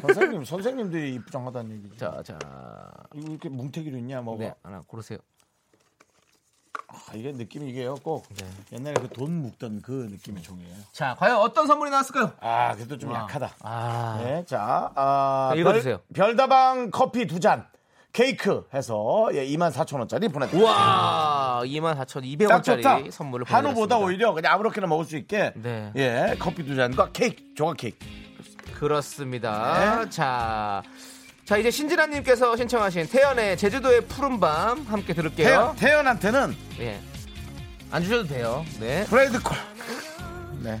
선생님, 0.00 0.44
선생님들이 0.44 1.14
입장하다는 1.14 1.76
얘기죠. 1.76 1.96
자, 1.96 2.22
자. 2.22 2.38
이거 3.14 3.30
이렇게 3.30 3.48
뭉태기로 3.48 3.96
있냐, 3.98 4.20
뭐. 4.20 4.36
네, 4.38 4.54
하나 4.62 4.80
고르세요. 4.86 5.18
아, 6.88 7.14
이게 7.14 7.32
느낌이 7.32 7.70
이게요, 7.70 7.94
꼭. 8.02 8.26
네. 8.34 8.46
옛날에 8.72 8.94
그 8.94 9.08
돈 9.08 9.40
묶던 9.42 9.80
그 9.82 10.08
느낌의 10.10 10.42
종이에요. 10.42 10.74
자, 10.92 11.14
과연 11.18 11.36
어떤 11.38 11.66
선물이 11.66 11.90
나왔을까요? 11.90 12.32
아, 12.40 12.74
그래도 12.74 12.98
좀 12.98 13.12
약하다. 13.14 13.50
아. 13.60 14.20
네, 14.22 14.44
자, 14.46 14.90
아, 14.94 15.50
네, 15.54 15.60
읽어주세요. 15.60 16.00
별, 16.14 16.28
별다방 16.28 16.90
커피 16.90 17.26
두 17.26 17.40
잔, 17.40 17.66
케이크 18.12 18.66
해서 18.74 19.30
예, 19.32 19.46
24,000원짜리 19.46 20.30
보내드립니다. 20.30 20.70
우와, 20.70 21.62
24,200원짜리 21.64 22.48
딱 22.48 22.62
좋다. 22.62 23.10
선물을 23.10 23.46
한우보다 23.46 23.96
보내드렸습니다. 23.96 23.98
오히려 23.98 24.34
그냥 24.34 24.52
아무렇게나 24.52 24.86
먹을 24.86 25.06
수 25.06 25.16
있게 25.16 25.54
네. 25.56 25.90
예 25.96 26.36
커피 26.38 26.62
두 26.62 26.76
잔과 26.76 27.08
케이크 27.12 27.42
조각 27.54 27.78
케이크 27.78 27.96
그렇습니다. 28.78 30.02
네. 30.04 30.10
자. 30.10 30.82
자, 31.44 31.56
이제 31.56 31.70
신진아님께서 31.70 32.56
신청하신 32.56 33.08
태연의 33.08 33.56
제주도의 33.56 34.02
푸른 34.06 34.38
밤 34.38 34.82
함께 34.82 35.12
들을게요. 35.12 35.46
태연, 35.46 35.76
태연한테는 35.76 36.56
예. 36.80 37.00
안 37.90 38.02
주셔도 38.02 38.26
돼요. 38.26 38.64
네. 38.80 39.04
프레드 39.04 39.42
콜 39.42 39.56
네. 40.60 40.80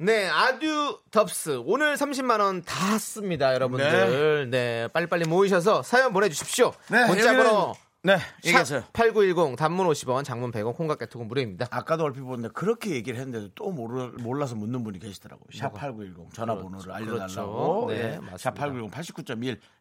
네, 0.00 0.28
아듀 0.28 1.00
덥스. 1.10 1.60
오늘 1.64 1.96
30만원 1.96 2.64
다 2.64 2.98
씁니다, 2.98 3.52
여러분들. 3.52 4.48
네. 4.48 4.86
빨리빨리 4.92 5.24
모이셔서 5.26 5.82
사연 5.82 6.12
보내주십시오. 6.12 6.72
네, 6.88 7.04
문자번호. 7.06 7.74
네 8.04 8.16
얘기하세요. 8.46 8.84
8910 8.92 9.56
단문 9.56 9.86
50원, 9.88 10.22
장문 10.22 10.52
100원, 10.52 10.76
콩깍개톡은 10.76 11.26
무료입니다. 11.26 11.66
아까도 11.70 12.04
얼핏 12.04 12.20
보는데 12.20 12.48
그렇게 12.54 12.90
얘기를 12.90 13.18
했는데도 13.18 13.48
또 13.56 13.72
모르, 13.72 14.12
몰라서 14.20 14.54
묻는 14.54 14.84
분이 14.84 15.00
계시더라고요. 15.00 15.48
샵8910 15.52 16.32
전화번호를 16.32 16.92
알려달라고. 16.92 17.86
그렇죠. 17.86 18.00
네, 18.02 18.12
예. 18.14 18.18
맞습니다. 18.20 18.36
샵8910 18.36 18.90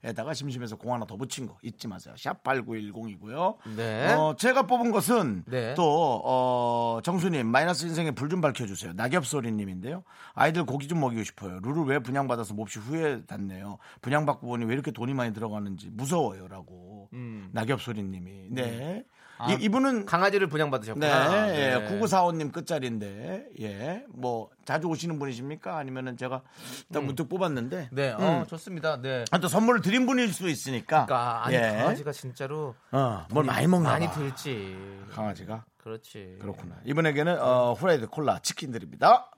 89.1에다가 0.04 0.34
심심해서 0.34 0.78
공 0.78 0.94
하나 0.96 1.06
더 1.06 1.16
붙인 1.16 1.46
거 1.46 1.58
잊지 1.62 1.88
마세요. 1.88 2.16
샵8910이고요. 2.18 3.56
네. 3.76 4.14
어, 4.14 4.36
제가 4.36 4.64
뽑은 4.64 4.92
것은 4.92 5.44
네. 5.46 5.76
또 5.76 6.22
어, 6.26 7.00
정수님 7.04 7.46
마이너스 7.48 7.86
인생의 7.86 8.14
불 8.14 8.28
좀 8.28 8.42
밝혀주세요. 8.42 8.92
낙엽소리님인데요. 8.94 10.04
아이들 10.34 10.66
고기 10.66 10.90
좀 10.90 11.00
먹이고 11.00 11.24
싶어요. 11.24 11.60
룰을 11.62 11.86
왜 11.86 12.00
분양받아서 12.00 12.56
몹시 12.56 12.78
후회 12.80 13.22
닿네요. 13.26 13.78
분양받고 14.02 14.46
보니 14.46 14.66
왜 14.66 14.74
이렇게 14.74 14.92
돈이 14.92 15.14
많이 15.14 15.34
들어가는지 15.34 15.90
무서워요라고 15.94 17.07
음. 17.14 17.50
낙엽소리님이. 17.52 18.48
네. 18.52 19.04
아, 19.40 19.52
이, 19.52 19.58
이분은 19.62 20.06
강아지를 20.06 20.48
분양받으셨구나. 20.48 21.46
네, 21.48 21.74
예, 21.76 21.88
9945님 21.88 22.52
끝자리인데, 22.52 23.46
예, 23.62 24.04
뭐, 24.10 24.50
자주 24.66 24.88
오시는 24.88 25.20
분이십니까? 25.20 25.78
아니면은 25.78 26.18
제가 26.18 26.42
일단 26.90 27.06
문득 27.06 27.30
뽑았는데, 27.30 27.90
네, 27.92 28.14
어, 28.14 28.46
좋습니다. 28.50 29.00
네. 29.00 29.26
아, 29.30 29.38
또 29.38 29.48
선물을 29.48 29.82
드린 29.82 30.08
분일 30.08 30.34
수 30.34 30.50
있으니까, 30.50 31.06
그러니까 31.06 31.46
아니 31.46 31.56
예. 31.56 31.60
강아지가 31.60 32.12
진짜로 32.14 32.74
어, 32.92 33.26
뭘 33.30 33.46
많이 33.46 33.68
먹나 33.68 33.92
많이 33.92 34.08
봐. 34.08 34.14
들지. 34.14 34.76
강아지가 35.12 35.66
그렇지. 35.78 36.38
그렇구나. 36.42 36.76
이분에게는 36.86 37.40
어, 37.40 37.74
후라이드 37.74 38.08
콜라 38.08 38.40
치킨 38.40 38.72
드립니다. 38.72 39.30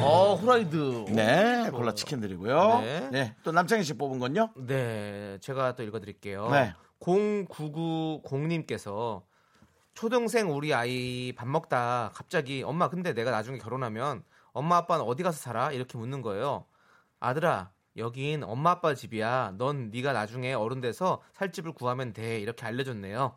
어, 0.00 0.34
후라이드. 0.34 1.04
네, 1.10 1.68
콜라 1.70 1.92
치킨 1.94 2.20
드리고요. 2.20 2.80
네. 2.80 3.08
네, 3.12 3.34
또 3.44 3.52
남창희 3.52 3.84
씨 3.84 3.92
뽑은 3.98 4.18
건요? 4.18 4.48
네, 4.56 5.36
제가 5.42 5.74
또 5.76 5.82
읽어드릴게요. 5.82 6.48
네. 6.50 6.74
0990님께서 7.02 9.22
초등생 9.94 10.54
우리 10.54 10.72
아이 10.72 11.32
밥 11.36 11.46
먹다 11.48 12.10
갑자기 12.14 12.62
엄마 12.62 12.88
근데 12.88 13.12
내가 13.12 13.30
나중에 13.30 13.58
결혼하면 13.58 14.24
엄마 14.52 14.76
아빠는 14.78 15.04
어디 15.04 15.22
가서 15.22 15.38
살아? 15.38 15.72
이렇게 15.72 15.98
묻는 15.98 16.22
거예요. 16.22 16.64
아들아 17.20 17.72
여긴 17.96 18.42
엄마 18.42 18.70
아빠 18.70 18.94
집이야. 18.94 19.54
넌 19.58 19.90
네가 19.90 20.12
나중에 20.12 20.54
어른 20.54 20.80
돼서 20.80 21.22
살 21.34 21.52
집을 21.52 21.72
구하면 21.72 22.12
돼. 22.12 22.40
이렇게 22.40 22.64
알려줬네요. 22.64 23.34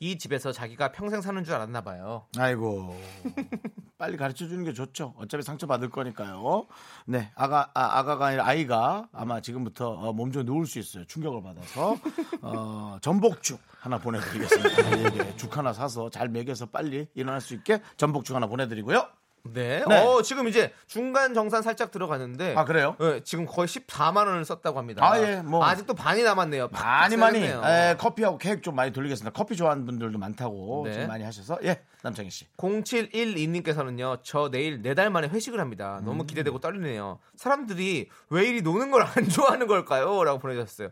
이 0.00 0.18
집에서 0.18 0.52
자기가 0.52 0.92
평생 0.92 1.20
사는 1.20 1.42
줄 1.44 1.54
알았나 1.54 1.82
봐요. 1.82 2.26
아이고. 2.38 2.96
빨리 3.98 4.16
가르쳐 4.16 4.46
주는 4.46 4.64
게 4.64 4.72
좋죠. 4.72 5.14
어차피 5.18 5.42
상처 5.42 5.66
받을 5.66 5.90
거니까요. 5.90 6.66
네, 7.06 7.32
아가 7.34 7.70
아, 7.74 7.98
아가가 7.98 8.26
아니라 8.26 8.46
아이가 8.46 9.08
아마 9.12 9.40
지금부터 9.40 9.90
어, 9.90 10.12
몸좀 10.12 10.44
누울 10.46 10.66
수 10.66 10.78
있어요. 10.78 11.04
충격을 11.04 11.42
받아서 11.42 11.96
어, 12.40 12.96
전복죽 13.02 13.60
하나 13.80 13.98
보내드리겠습니다. 13.98 14.86
아이에게 14.86 15.36
죽 15.36 15.56
하나 15.58 15.72
사서 15.72 16.10
잘 16.10 16.28
먹여서 16.28 16.66
빨리 16.66 17.08
일어날 17.14 17.40
수 17.40 17.54
있게 17.54 17.82
전복죽 17.96 18.36
하나 18.36 18.46
보내드리고요. 18.46 19.04
네. 19.44 19.82
네. 19.88 19.98
어, 20.04 20.22
지금 20.22 20.48
이제 20.48 20.72
중간 20.86 21.34
정산 21.34 21.62
살짝 21.62 21.90
들어가는데. 21.90 22.54
아, 22.56 22.64
그래요? 22.64 22.96
네, 22.98 23.20
지금 23.24 23.46
거의 23.46 23.66
14만 23.68 24.26
원을 24.26 24.44
썼다고 24.44 24.78
합니다. 24.78 25.04
아, 25.04 25.20
예, 25.20 25.36
뭐. 25.42 25.64
아직도 25.64 25.94
반이 25.94 26.22
남았네요. 26.22 26.68
팍 26.68 26.82
많이 27.00 27.16
많이. 27.16 27.38
에, 27.44 27.96
커피하고 27.98 28.38
케이크 28.38 28.60
좀 28.60 28.74
많이 28.74 28.92
돌리겠습니다. 28.92 29.32
커피 29.32 29.56
좋아하는 29.56 29.84
분들도 29.86 30.18
많다고 30.18 30.82
네. 30.86 30.92
좀 30.94 31.06
많이 31.08 31.24
하셔서 31.24 31.58
예 31.64 31.80
남창희 32.02 32.30
씨. 32.30 32.46
0712님께서는요, 32.56 34.20
저 34.22 34.50
내일 34.50 34.82
네 34.82 34.94
달 34.94 35.10
만에 35.10 35.28
회식을 35.28 35.60
합니다. 35.60 35.98
음. 36.00 36.04
너무 36.06 36.26
기대되고 36.26 36.58
떨리네요. 36.58 37.20
사람들이 37.36 38.08
왜 38.30 38.44
이리 38.48 38.62
노는 38.62 38.90
걸 38.90 39.02
안 39.02 39.06
좋아하는 39.28 39.66
걸까요? 39.68 40.24
라고 40.24 40.38
보내 40.40 40.54
주셨어요. 40.54 40.88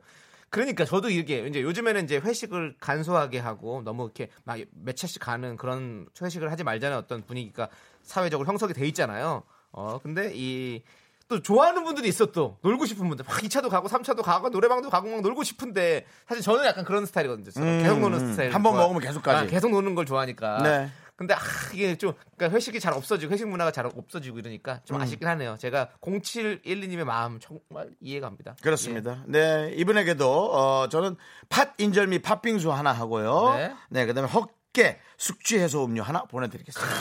그러니까 0.48 0.84
저도 0.84 1.10
이게 1.10 1.44
이제 1.48 1.60
요즘에는 1.60 2.04
이제 2.04 2.18
회식을 2.18 2.76
간소하게 2.78 3.40
하고 3.40 3.82
너무 3.84 4.04
이렇게 4.04 4.30
막 4.44 4.58
몇 4.70 4.96
차씩 4.96 5.20
가는 5.20 5.56
그런 5.56 6.06
회식을 6.22 6.52
하지 6.52 6.62
말자는 6.62 6.96
어떤 6.96 7.22
분위기가 7.26 7.68
사회적으로 8.06 8.48
형성이 8.48 8.72
돼 8.72 8.86
있잖아요. 8.86 9.42
어, 9.72 9.98
근데 10.02 10.32
이 10.34 10.82
또 11.28 11.42
좋아하는 11.42 11.82
분들이 11.82 12.06
있어 12.08 12.26
또 12.26 12.56
놀고 12.62 12.86
싶은 12.86 13.08
분들 13.08 13.24
막 13.26 13.36
2차도 13.38 13.68
가고 13.68 13.88
3차도 13.88 14.22
가고 14.22 14.48
노래방도 14.48 14.90
가고 14.90 15.08
막 15.10 15.22
놀고 15.22 15.42
싶은데 15.42 16.06
사실 16.28 16.40
저는 16.40 16.64
약간 16.64 16.84
그런 16.84 17.04
스타일이거든요. 17.04 17.50
음, 17.56 17.82
계속 17.82 17.98
노는 17.98 18.20
음. 18.20 18.30
스타일. 18.30 18.54
한번 18.54 18.74
좋아- 18.74 18.82
먹으면 18.82 19.02
계속까지. 19.02 19.36
아, 19.36 19.50
계속 19.50 19.72
노는 19.72 19.96
걸 19.96 20.06
좋아하니까. 20.06 20.62
네. 20.62 20.88
근데 21.16 21.34
아, 21.34 21.38
이게 21.74 21.96
좀 21.96 22.12
그러니까 22.36 22.54
회식이 22.56 22.78
잘 22.78 22.92
없어지고 22.92 23.32
회식 23.32 23.48
문화가 23.48 23.72
잘 23.72 23.86
없어지고 23.86 24.38
이러니까 24.38 24.74
음. 24.74 24.78
좀 24.84 25.00
아쉽긴 25.00 25.26
하네요. 25.26 25.56
제가 25.58 25.88
0712님의 26.00 27.02
마음 27.02 27.40
정말 27.40 27.90
이해갑니다. 28.00 28.56
그렇습니다. 28.62 29.24
네 29.26 29.72
이분에게도 29.76 30.52
어, 30.54 30.88
저는 30.88 31.16
팥 31.48 31.74
인절미 31.78 32.20
팥빙수 32.20 32.70
하나 32.70 32.92
하고요. 32.92 33.54
네. 33.56 33.74
네, 33.88 34.06
그다음에 34.06 34.28
헛 34.30 34.50
개 34.76 34.98
숙취 35.16 35.58
해소 35.58 35.86
음료 35.86 36.02
하나 36.02 36.24
보내드리겠습니다. 36.24 36.94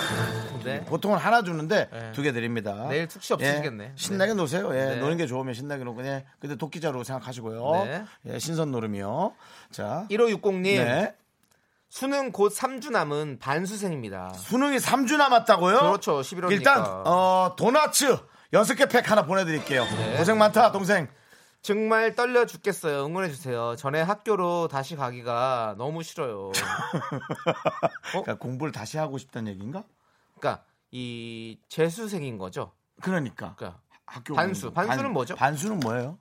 예. 0.62 0.64
네. 0.64 0.86
보통은 0.86 1.18
하나 1.18 1.44
주는데 1.44 1.90
네. 1.92 2.12
두개 2.14 2.32
드립니다. 2.32 2.88
내일 2.88 3.10
숙취 3.10 3.34
없으시겠네. 3.34 3.84
예, 3.84 3.92
신나게 3.96 4.34
노세요. 4.34 4.74
예, 4.74 4.86
네. 4.86 4.96
노는 4.96 5.18
게 5.18 5.28
좋으면 5.28 5.54
신나게 5.54 5.84
놀고 5.84 6.06
예, 6.06 6.26
근데 6.40 6.56
도끼자로 6.56 7.04
생각하시고요. 7.04 7.86
네. 7.86 8.06
예, 8.28 8.40
신선 8.40 8.72
노름이요. 8.72 9.34
자, 9.72 10.08
1560님 10.10 10.64
네. 10.64 11.16
수능 11.90 12.32
곧 12.32 12.54
3주 12.56 12.92
남은 12.92 13.40
반수생입니다. 13.40 14.34
수능이 14.36 14.78
3주 14.78 15.18
남았다고요? 15.18 15.78
그렇죠. 15.80 16.22
11월이니까. 16.22 16.52
일단 16.52 16.82
어, 17.06 17.56
도나츠 17.58 18.18
여섯 18.54 18.76
개팩 18.76 19.12
하나 19.12 19.26
보내드릴게요. 19.26 19.84
네. 19.84 20.16
고생 20.18 20.38
많다 20.38 20.72
동생. 20.72 21.10
정말 21.66 22.14
떨려 22.14 22.46
죽겠어요. 22.46 23.08
응원해 23.08 23.30
주세요. 23.30 23.76
전에 23.76 24.00
학교로 24.00 24.68
다시 24.68 24.96
가기가 24.96 25.74
너무 25.80 26.04
싫어요. 26.04 26.52
그러니까 28.12 28.36
공부를 28.36 28.72
다시 28.72 29.00
하고 29.00 29.18
싶다는 29.18 29.52
얘기인가? 29.54 29.84
그러니까 30.38 30.64
이 30.92 31.58
재수생인 31.68 32.38
거죠. 32.38 32.72
그러니까 33.02 33.56
그러니까 33.56 33.82
학교 34.06 34.36
반수. 34.36 34.72
공부. 34.72 34.76
반수는 34.76 35.12
뭐죠? 35.12 35.34
반수는 35.34 35.80
뭐예요? 35.80 36.20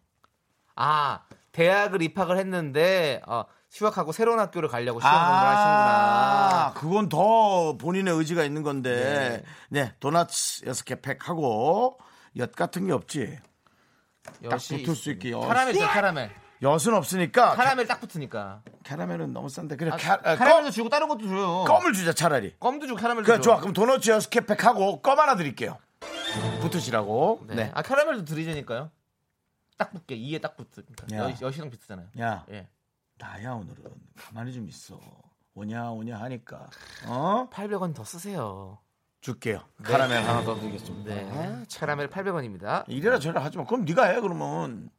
아 0.77 1.25
대학을 1.53 2.01
입학을 2.01 2.39
했는데 2.39 3.21
어, 3.27 3.45
휴학하고 3.71 4.13
새로운 4.13 4.41
학교를 4.41 4.71
가려고 4.71 4.99
시험 4.99 5.15
공부를 5.15 5.47
하시는구나. 5.47 6.69
아, 6.69 6.73
그건 6.75 7.11
더 7.11 7.77
본인의 7.77 8.15
의지가 8.15 8.45
있는 8.45 8.63
건데. 8.63 9.45
네, 9.69 9.95
도나츠 10.01 10.65
여섯 10.65 10.87
개 10.87 11.03
팩하고 11.03 11.99
엿 12.39 12.53
같은 12.53 12.87
게 12.87 12.93
없지. 12.95 13.39
딱 14.25 14.57
붙을 14.59 14.95
수 14.97 15.11
있게 15.13 15.31
엿. 15.31 15.41
카라멜 15.41 15.73
죠 15.75 15.81
카라멜. 15.81 16.31
엿은 16.63 16.95
없으니까 16.95 17.55
카라멜 17.55 17.87
딱 17.87 18.01
붙으니까. 18.01 18.63
캐러멜은 18.85 19.33
너무 19.33 19.49
싼데 19.49 19.77
그래 19.77 19.91
아, 19.93 19.97
카, 19.97 20.15
아, 20.15 20.37
카라멜도 20.37 20.71
주고 20.71 20.89
다른 20.89 21.09
것도 21.09 21.27
줘요. 21.29 21.65
껌, 21.67 21.87
을 21.87 21.93
주자 21.93 22.13
차라리. 22.13 22.55
껌도 22.59 22.87
주고 22.87 22.99
카라멜도 23.01 23.27
그래 23.27 23.37
줘. 23.39 23.43
좋아. 23.43 23.61
그럼 23.61 23.73
도넛 23.73 24.07
여섯 24.09 24.31
개 24.31 24.41
팩하고 24.41 25.03
껌 25.03 25.19
하나 25.19 25.37
드릴게요. 25.37 25.79
붙으시라고. 26.61 27.43
네. 27.49 27.55
네. 27.55 27.71
아 27.75 27.83
카라멜도 27.83 28.25
드리자니까요. 28.25 28.91
딱 29.77 29.93
붙게 29.93 30.15
이에 30.15 30.39
딱 30.39 30.57
붙으니까 30.57 31.07
야. 31.17 31.31
여, 31.31 31.35
여시랑 31.41 31.71
비슷잖아요. 31.71 32.07
야 32.21 32.45
예. 32.51 32.69
나야 33.19 33.53
오늘은 33.53 33.83
가만히 34.17 34.53
좀 34.53 34.69
있어. 34.69 34.99
오냐 35.55 35.91
오냐 35.91 36.19
하니까 36.19 36.67
어 37.07 37.49
800원 37.53 37.95
더 37.95 38.05
쓰세요. 38.05 38.79
줄게요. 39.25 39.61
카라멜 39.83 40.17
하나 40.23 40.43
더 40.45 40.55
드리겠습니다. 40.61 41.15
네. 41.15 41.65
카라멜 41.79 42.09
800원입니다. 42.09 42.85
이래라 42.89 43.19
저래라 43.19 43.43
하지 43.43 43.57
마. 43.57 43.65
그럼 43.65 43.87
네가 43.87 44.05
해 44.05 44.21
그러면. 44.21 44.91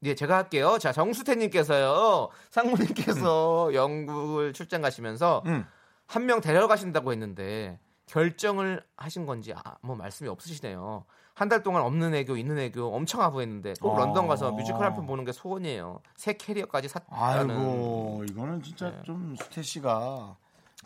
네, 0.00 0.14
제가 0.14 0.34
할게요. 0.36 0.78
자, 0.78 0.92
정수태님께서요, 0.92 2.28
상무님께서 2.50 3.74
영국을 3.74 4.54
출장 4.54 4.80
가시면서 4.80 5.42
음. 5.44 5.66
한명 6.06 6.40
데려가신다고 6.40 7.12
했는데 7.12 7.78
결정을 8.06 8.82
하신 8.96 9.26
건지 9.26 9.52
아, 9.54 9.76
뭐 9.82 9.94
말씀이 9.94 10.28
없으시네요. 10.30 11.04
한 11.34 11.50
달 11.50 11.62
동안 11.62 11.82
없는 11.82 12.14
애교, 12.14 12.38
있는 12.38 12.58
애교 12.58 12.94
엄청 12.94 13.20
아부했는데 13.20 13.74
꼭 13.82 13.90
어. 13.94 13.98
런던 13.98 14.26
가서 14.26 14.52
뮤지컬 14.52 14.86
한 14.86 14.94
편 14.94 15.06
보는 15.06 15.26
게 15.26 15.32
소원이에요. 15.32 16.00
새 16.16 16.32
캐리어까지 16.32 16.88
샀다는. 16.88 17.50
아이고 17.50 18.24
이거는 18.30 18.62
진짜 18.62 18.88
네. 18.90 19.02
좀 19.04 19.36
수태 19.38 19.60
씨가 19.60 20.36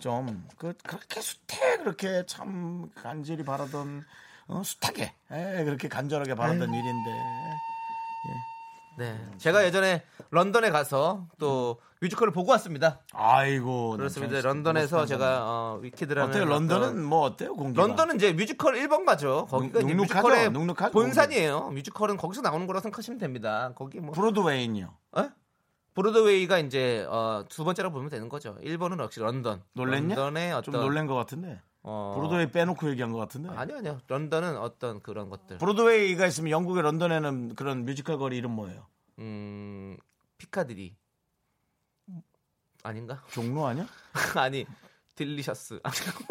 좀 0.01 0.44
그 0.59 0.74
그렇게 0.84 1.20
수태 1.20 1.78
그렇게 1.78 2.24
참 2.26 2.90
간절히 2.94 3.44
바라던 3.44 4.05
어, 4.48 4.62
숱하게 4.64 5.14
에, 5.30 5.64
그렇게 5.64 5.88
간절하게 5.88 6.34
바라던 6.34 6.74
일인데 6.74 7.11
네. 8.98 9.18
제가 9.38 9.64
예전에 9.64 10.03
런던에 10.30 10.70
가서 10.70 11.26
또 11.38 11.80
뮤지컬을 12.03 12.32
보고 12.32 12.51
왔습니다. 12.53 13.01
아이고 13.12 13.92
그렇습니다. 13.92 14.40
런던에서. 14.40 15.07
제가 15.07 15.38
어, 15.42 15.78
위키드라는 15.80 16.28
어때요 16.28 16.44
런던은 16.44 17.03
뭐 17.03 17.20
어때요 17.20 17.55
공기가 17.55 17.86
런던은 17.86 18.16
이제 18.16 18.32
뮤지컬 18.32 18.74
1번 18.74 19.07
가죠. 19.07 19.46
거기가 19.48 19.80
이제 19.80 19.88
눅눅하죠? 19.94 20.14
뮤지컬의 20.16 20.51
눅눅하죠, 20.51 20.92
본산이에요. 20.92 21.70
뮤지컬은 21.70 22.16
거기서 22.18 22.42
나오는 22.42 22.66
거라고 22.66 22.82
생각하시면 22.82 23.18
됩니다. 23.18 23.72
거기 23.74 24.01
뭐 24.01 24.12
브로드웨이는요 24.12 24.92
어? 25.12 25.28
브로드웨이가 25.95 26.59
이제 26.59 27.05
어, 27.09 27.45
두 27.49 27.64
번째라고 27.64 27.93
보면 27.95 28.11
되는 28.11 28.28
거죠. 28.28 28.57
1번은 28.62 29.01
역시 29.01 29.20
런던. 29.20 29.62
놀랬냐? 29.74 30.14
런던의 30.14 30.53
어떤 30.53 30.72
좀 30.72 30.80
놀란 30.82 31.07
것 31.07 31.14
같은데 31.14 31.61
어, 31.82 32.12
브로드웨이 32.16 32.51
빼놓고 32.51 32.91
얘기한 32.91 33.12
것 33.12 33.18
같은데 33.18 33.49
아니요, 33.51 33.78
아니요. 33.78 33.99
런던은 34.07 34.57
어떤 34.59 35.01
그런 35.03 35.28
것들. 35.30 35.59
브로드웨이가 35.59 36.26
있으면 36.26 36.51
영국의 36.51 36.82
런던에는 36.82 37.55
그런 37.55 37.84
뮤지컬 37.84 38.18
거리 38.18 38.36
이름 38.36 38.53
뭐예요 38.53 38.86
음, 39.18 39.97
피카디리. 40.38 40.95
아닌가? 42.82 43.22
종로 43.30 43.66
아니야 43.66 43.86
아니, 44.36 44.64
delicious. 45.14 45.80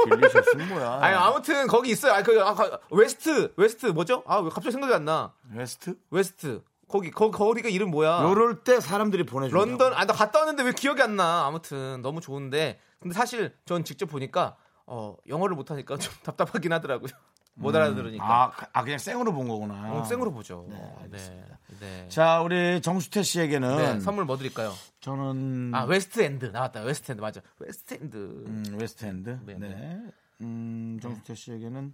delicious는 0.06 0.68
뭐야 0.70 0.94
아니, 1.04 1.16
아무튼 1.16 1.68
거기 1.68 1.92
있어요. 1.92 2.14
아니, 2.14 2.24
그 2.24 2.42
아까 2.42 2.80
웨스트, 2.90 3.54
웨스트 3.56 3.88
뭐죠? 3.88 4.24
아, 4.26 4.38
왜 4.38 4.50
갑자기 4.50 4.72
생각이 4.72 4.94
안 4.94 5.06
나. 5.06 5.34
웨스트 5.54 5.96
웨스트. 6.10 6.64
거기 6.90 7.12
거 7.12 7.32
거리가 7.32 7.70
이름 7.70 7.92
뭐야? 7.92 8.24
요럴 8.24 8.64
때 8.64 8.80
사람들이 8.82 9.26
보내줘 9.26 9.56
런던 9.56 9.94
아 9.94 10.06
나 10.06 10.14
갔다 10.14 10.40
왔는데 10.40 10.64
왜 10.64 10.72
기억이 10.74 11.02
안 11.02 11.16
나? 11.16 11.46
아무튼 11.46 12.02
너무 12.02 12.20
좋은데 12.20 12.80
근데 13.00 13.14
사실 13.14 13.56
전 13.66 13.84
직접 13.86 14.08
보니까 14.08 14.58
어 14.86 15.16
영어를 15.28 15.56
못 15.56 15.70
하니까 15.72 15.98
좀 15.98 16.12
답답하긴 16.24 16.74
하더라고요. 16.74 17.10
못 17.56 17.76
알아들으니까. 17.76 18.24
아, 18.26 18.52
그- 18.52 18.66
아, 18.72 18.84
그냥 18.84 18.98
생으로 19.00 19.34
본 19.34 19.48
거구나 19.50 19.92
어, 19.94 20.04
생으로 20.06 20.32
보죠. 20.32 20.66
네, 20.70 20.78
알겠습니다. 21.02 21.60
네. 21.68 21.78
네. 21.80 22.08
자, 22.08 22.40
우리 22.42 22.82
정수태 22.82 23.22
씨에게는 23.22 23.78
네, 23.78 24.00
선물 24.00 24.24
뭐 24.24 24.38
드릴까요? 24.38 24.72
저는 25.02 25.72
아 25.76 25.84
웨스트 25.84 26.22
엔드 26.22 26.46
나왔다. 26.46 26.82
웨스트 26.84 27.12
엔드 27.12 27.22
맞아. 27.22 27.42
웨스트 27.60 27.96
엔드. 27.96 28.16
음, 28.16 28.78
웨스트엔드. 28.80 29.40
네. 29.46 29.56
네, 29.56 30.02
음, 30.42 31.00
정수태 31.02 31.36
씨에게는 31.36 31.94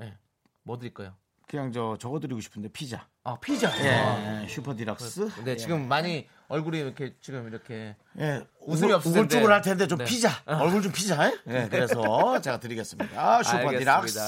네. 0.00 0.16
뭐 0.64 0.76
드릴까요? 0.78 1.14
그냥 1.48 1.72
저 1.72 1.96
적어 1.98 2.20
드리고 2.20 2.40
싶은데 2.40 2.68
피자. 2.68 3.08
아 3.24 3.38
피자. 3.40 3.70
예, 3.82 4.46
슈퍼 4.48 4.74
디럭스. 4.76 5.30
네 5.44 5.56
지금 5.56 5.88
많이 5.88 6.28
얼굴이 6.48 6.78
이렇게 6.78 7.14
지금 7.20 7.48
이렇게 7.48 7.96
예, 8.18 8.42
웃음이 8.60 8.92
없을 8.92 9.12
텐데. 9.12 9.20
우글쭈글 9.36 9.52
할 9.52 9.62
텐데 9.62 9.86
좀 9.86 9.98
네. 9.98 10.04
피자. 10.04 10.30
얼굴 10.46 10.82
좀 10.82 10.92
피자. 10.92 11.30
예, 11.48 11.68
그래서 11.70 12.38
제가 12.40 12.60
드리겠습니다. 12.60 13.42
슈퍼 13.42 13.70
디럭스. 13.70 14.18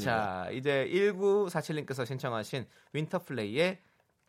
자, 0.00 0.48
이제 0.52 0.88
1947님께서 0.92 2.06
신청하신 2.06 2.66
윈터플레이의 2.92 3.78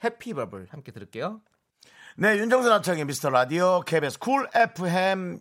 Happy 0.04 0.34
Bubble 0.34 0.68
함께 0.72 0.92
들을게요. 0.92 1.40
네, 2.16 2.38
윤정수 2.38 2.70
남창희의 2.70 3.06
미스터 3.06 3.30
라디오 3.32 3.82
KBS 3.82 4.20
쿨 4.20 4.48
FM 4.54 5.40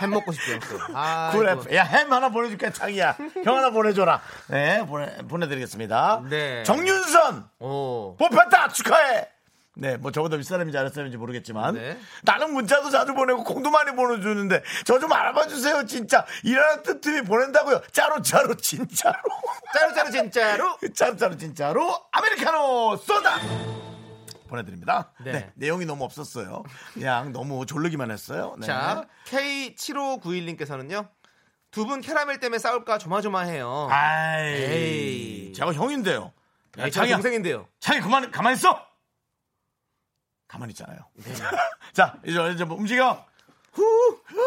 햄 0.00 0.10
먹고 0.10 0.32
싶죠. 0.32 0.58
또. 0.58 0.78
아, 0.96 1.30
cool 1.32 1.44
이거. 1.48 1.60
FM. 1.60 1.76
야, 1.76 1.84
햄 1.84 2.12
하나 2.12 2.28
보내줄게, 2.30 2.72
창이야. 2.72 3.16
형 3.44 3.56
하나 3.56 3.70
보내줘라. 3.70 4.20
네, 4.48 4.84
보내, 4.84 5.16
보내드리겠습니다. 5.28 6.22
네. 6.28 6.64
정윤선! 6.64 7.48
오. 7.60 8.16
뽑혔다! 8.18 8.68
축하해! 8.68 9.28
네, 9.74 9.96
뭐 9.96 10.10
저보다 10.10 10.36
윗사람인지 10.36 10.76
아랫사람인지 10.76 11.16
모르겠지만 11.16 11.74
네. 11.76 11.96
나는 12.24 12.52
문자도 12.52 12.90
자주 12.90 13.14
보내고 13.14 13.42
콩도 13.42 13.70
많이 13.70 13.92
보내주는데 13.96 14.62
저 14.84 14.98
좀 14.98 15.10
알아봐 15.10 15.46
주세요 15.46 15.86
진짜 15.86 16.26
일하는 16.44 16.82
틈틈이 16.82 17.22
보낸다고요 17.22 17.80
짜로 17.90 18.20
짜로 18.20 18.54
진짜로 18.54 19.16
짜루짜루 19.72 20.10
진짜로. 20.10 20.76
짜로 20.94 21.16
짜로 21.16 21.36
진짜로 21.38 21.98
아메리카노 22.12 22.98
쏘다 22.98 23.36
보내드립니다 24.52 25.12
네. 25.24 25.32
네. 25.32 25.52
내용이 25.54 25.86
너무 25.86 26.04
없었어요 26.04 26.62
그냥 26.92 27.32
너무 27.32 27.64
졸르기만 27.66 28.10
했어요 28.10 28.54
네. 28.60 28.66
자, 28.66 29.06
K7591님께서는요. 29.26 31.08
두 31.70 31.86
분 31.86 32.02
캐러멜 32.02 32.38
때문에 32.38 32.58
싸울까 32.58 32.98
조마조마해요. 32.98 33.88
아이 33.90 34.46
에이. 34.46 35.52
제가 35.54 35.72
형인데요 35.72 36.32
야, 36.78 36.84
네, 36.84 36.90
제 36.90 36.90
창이야 36.90 37.16
동생인데요. 37.16 37.66
창이 37.80 38.00
그만 38.00 38.30
가만히 38.30 38.56
있어 38.56 38.86
가만히 40.48 40.72
있잖아요 40.72 40.98
자 41.94 42.18
이제 42.26 42.52
이제 42.52 42.64
뭐 42.64 42.76
움직여 42.76 43.24
후, 43.72 43.82
후. 44.26 44.40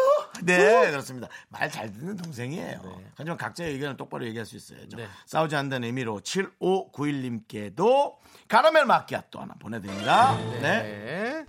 네, 0.44 0.90
그렇습니다. 0.90 1.28
말 1.48 1.70
잘 1.70 1.90
듣는 1.92 2.16
동생이에요. 2.16 3.00
하지만 3.16 3.36
각자의 3.36 3.72
의견을 3.72 3.96
똑바로 3.96 4.24
얘기할 4.26 4.46
수 4.46 4.56
있어야죠. 4.56 4.96
네. 4.96 5.08
싸우지 5.26 5.56
않는다는 5.56 5.86
의미로 5.86 6.20
7591님께도 6.20 8.16
카라멜 8.48 8.84
마키아또 8.84 9.40
하나 9.40 9.54
보내드립니다. 9.58 10.36
네. 10.36 10.60
네. 10.60 11.46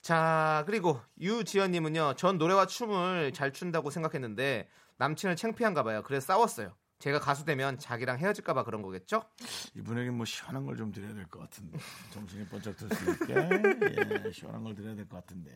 자, 0.00 0.64
그리고 0.66 1.00
유지연님은요. 1.20 2.14
전 2.16 2.38
노래와 2.38 2.66
춤을 2.66 3.32
잘 3.32 3.52
춘다고 3.52 3.90
생각했는데 3.90 4.68
남친을 4.96 5.36
창피한가 5.36 5.84
봐요. 5.84 6.02
그래서 6.04 6.26
싸웠어요. 6.26 6.74
제가 7.02 7.18
가수 7.18 7.44
되면 7.44 7.78
자기랑 7.78 8.18
헤어질까 8.18 8.54
봐 8.54 8.62
그런 8.62 8.80
거겠죠? 8.80 9.24
이분에게 9.74 10.10
뭐 10.10 10.24
시원한 10.24 10.64
걸 10.64 10.76
좀 10.76 10.92
드려야 10.92 11.12
될 11.12 11.26
것 11.26 11.40
같은데. 11.40 11.76
정신이 12.12 12.46
번쩍 12.46 12.76
들 12.76 12.88
수 12.94 13.10
있게. 13.10 13.34
예, 13.34 14.30
시원한 14.30 14.62
걸 14.62 14.72
드려야 14.76 14.94
될 14.94 15.08
것 15.08 15.16
같은데. 15.16 15.50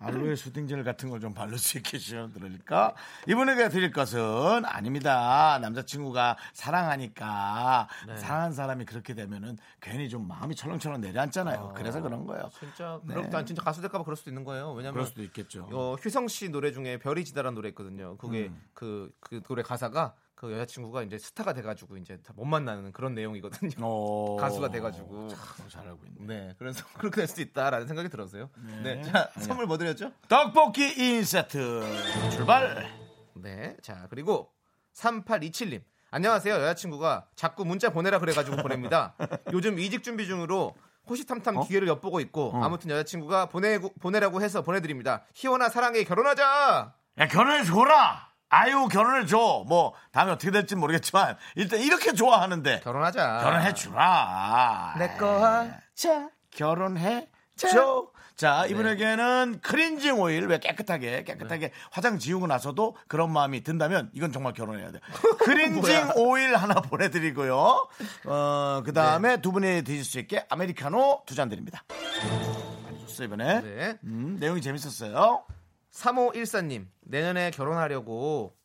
알로에 0.00 0.34
슈팅젤 0.34 0.82
같은 0.82 1.08
걸 1.08 1.20
좀 1.20 1.32
바를 1.34 1.56
수 1.56 1.78
있게 1.78 1.98
시원 1.98 2.32
드릴까? 2.32 2.96
이분에게 3.28 3.68
드릴 3.68 3.92
것은 3.92 4.64
아닙니다. 4.64 5.60
남자친구가 5.62 6.36
사랑하니까 6.52 7.88
사랑한 8.16 8.52
사람이 8.52 8.84
그렇게 8.84 9.14
되면은 9.14 9.56
괜히 9.80 10.08
좀 10.08 10.26
마음이 10.26 10.56
철렁철렁 10.56 11.00
내려앉잖아요. 11.00 11.74
그래서 11.76 12.00
그런 12.02 12.26
거예요. 12.26 12.50
진짜 12.58 13.00
네. 13.04 13.14
그럼 13.14 13.30
난 13.30 13.46
진짜 13.46 13.62
가수 13.62 13.80
될까 13.80 13.98
봐 13.98 14.04
그럴 14.04 14.16
수도 14.16 14.30
있는 14.30 14.42
거예요. 14.42 14.72
왜냐면 14.72 14.94
그럴 14.94 15.06
수도 15.06 15.22
있겠죠. 15.22 15.68
어, 15.72 15.94
휘성 15.94 16.26
씨 16.26 16.48
노래 16.48 16.72
중에 16.72 16.98
별이 16.98 17.24
지다라는 17.24 17.54
노래 17.54 17.68
있거든요. 17.68 18.16
그게 18.16 18.48
음. 18.48 18.60
그, 18.74 19.12
그 19.20 19.40
노래 19.44 19.62
가사가 19.62 20.14
그 20.38 20.52
여자친구가 20.52 21.02
이제 21.02 21.18
스타가 21.18 21.52
돼가지고 21.52 21.96
이제 21.96 22.16
다못 22.18 22.46
만나는 22.46 22.92
그런 22.92 23.12
내용이거든요. 23.12 23.72
어, 23.80 24.36
가수가 24.40 24.70
돼가지고. 24.70 25.26
참 25.30 25.68
잘하고 25.68 25.98
있네. 26.06 26.26
네, 26.26 26.54
그래서 26.56 26.84
그렇게 26.96 27.16
될 27.16 27.26
수도 27.26 27.42
있다라는 27.42 27.88
생각이 27.88 28.08
들었어요. 28.08 28.48
네. 28.84 28.94
네, 28.94 29.02
자 29.02 29.30
선물 29.40 29.66
뭐 29.66 29.76
드렸죠? 29.76 30.12
떡볶이 30.28 30.94
2인 30.94 31.24
세트 31.24 32.30
출발. 32.30 32.88
네, 33.34 33.76
자 33.82 34.06
그리고 34.10 34.52
3827님 34.94 35.82
안녕하세요 36.12 36.54
여자친구가 36.54 37.26
자꾸 37.34 37.64
문자 37.64 37.90
보내라 37.90 38.20
그래가지고 38.20 38.58
보냅니다. 38.58 39.16
요즘 39.52 39.80
이직 39.80 40.04
준비 40.04 40.28
중으로 40.28 40.76
호시탐탐 41.08 41.64
기회를 41.66 41.88
엿보고 41.88 42.20
있고 42.20 42.52
아무튼 42.54 42.90
여자친구가 42.90 43.46
보내 43.46 43.80
보내라고 43.80 44.40
해서 44.40 44.62
보내드립니다. 44.62 45.24
희원아 45.34 45.68
사랑해 45.68 46.04
결혼하자. 46.04 46.94
야, 47.18 47.26
결혼해 47.26 47.64
줘라. 47.64 48.28
아유, 48.50 48.88
결혼해 48.88 49.26
줘. 49.26 49.64
뭐, 49.66 49.94
다음에 50.12 50.32
어떻게 50.32 50.50
될지 50.50 50.74
모르겠지만, 50.74 51.36
일단 51.54 51.80
이렇게 51.80 52.12
좋아하는데, 52.14 52.80
결혼하자. 52.80 53.40
결혼해 53.42 53.74
주라. 53.74 54.94
내 54.98 55.16
거 55.18 55.44
하자. 55.44 56.30
결혼해 56.50 57.28
좋죠. 57.56 58.12
자, 58.36 58.66
이분에게는 58.66 59.60
크린징 59.62 60.20
오일 60.20 60.46
왜 60.46 60.58
깨끗하게 60.60 61.24
깨끗하게 61.24 61.72
화장 61.90 62.20
지우고 62.20 62.46
나서도 62.46 62.96
그런 63.08 63.32
마음이 63.32 63.64
든다면 63.64 64.10
이건 64.12 64.30
정말 64.32 64.52
결혼해야 64.52 64.92
돼. 64.92 65.00
크린징 65.42 66.12
오일 66.14 66.54
하나 66.54 66.74
보내드리고요. 66.74 67.56
어, 68.26 68.82
그 68.84 68.92
다음에 68.92 69.40
두 69.40 69.50
분이 69.50 69.82
드실 69.82 70.04
수 70.04 70.20
있게 70.20 70.46
아메리카노 70.50 71.24
두 71.26 71.34
잔 71.34 71.48
드립니다. 71.48 71.82
많이 72.84 73.00
줬어요 73.08 73.26
이번에. 73.26 73.60
네. 73.60 73.98
음, 74.04 74.36
내용이 74.38 74.62
재밌었어요. 74.62 75.44
3514님, 75.92 76.86
내년에 77.00 77.50
결혼하려고 77.50 78.56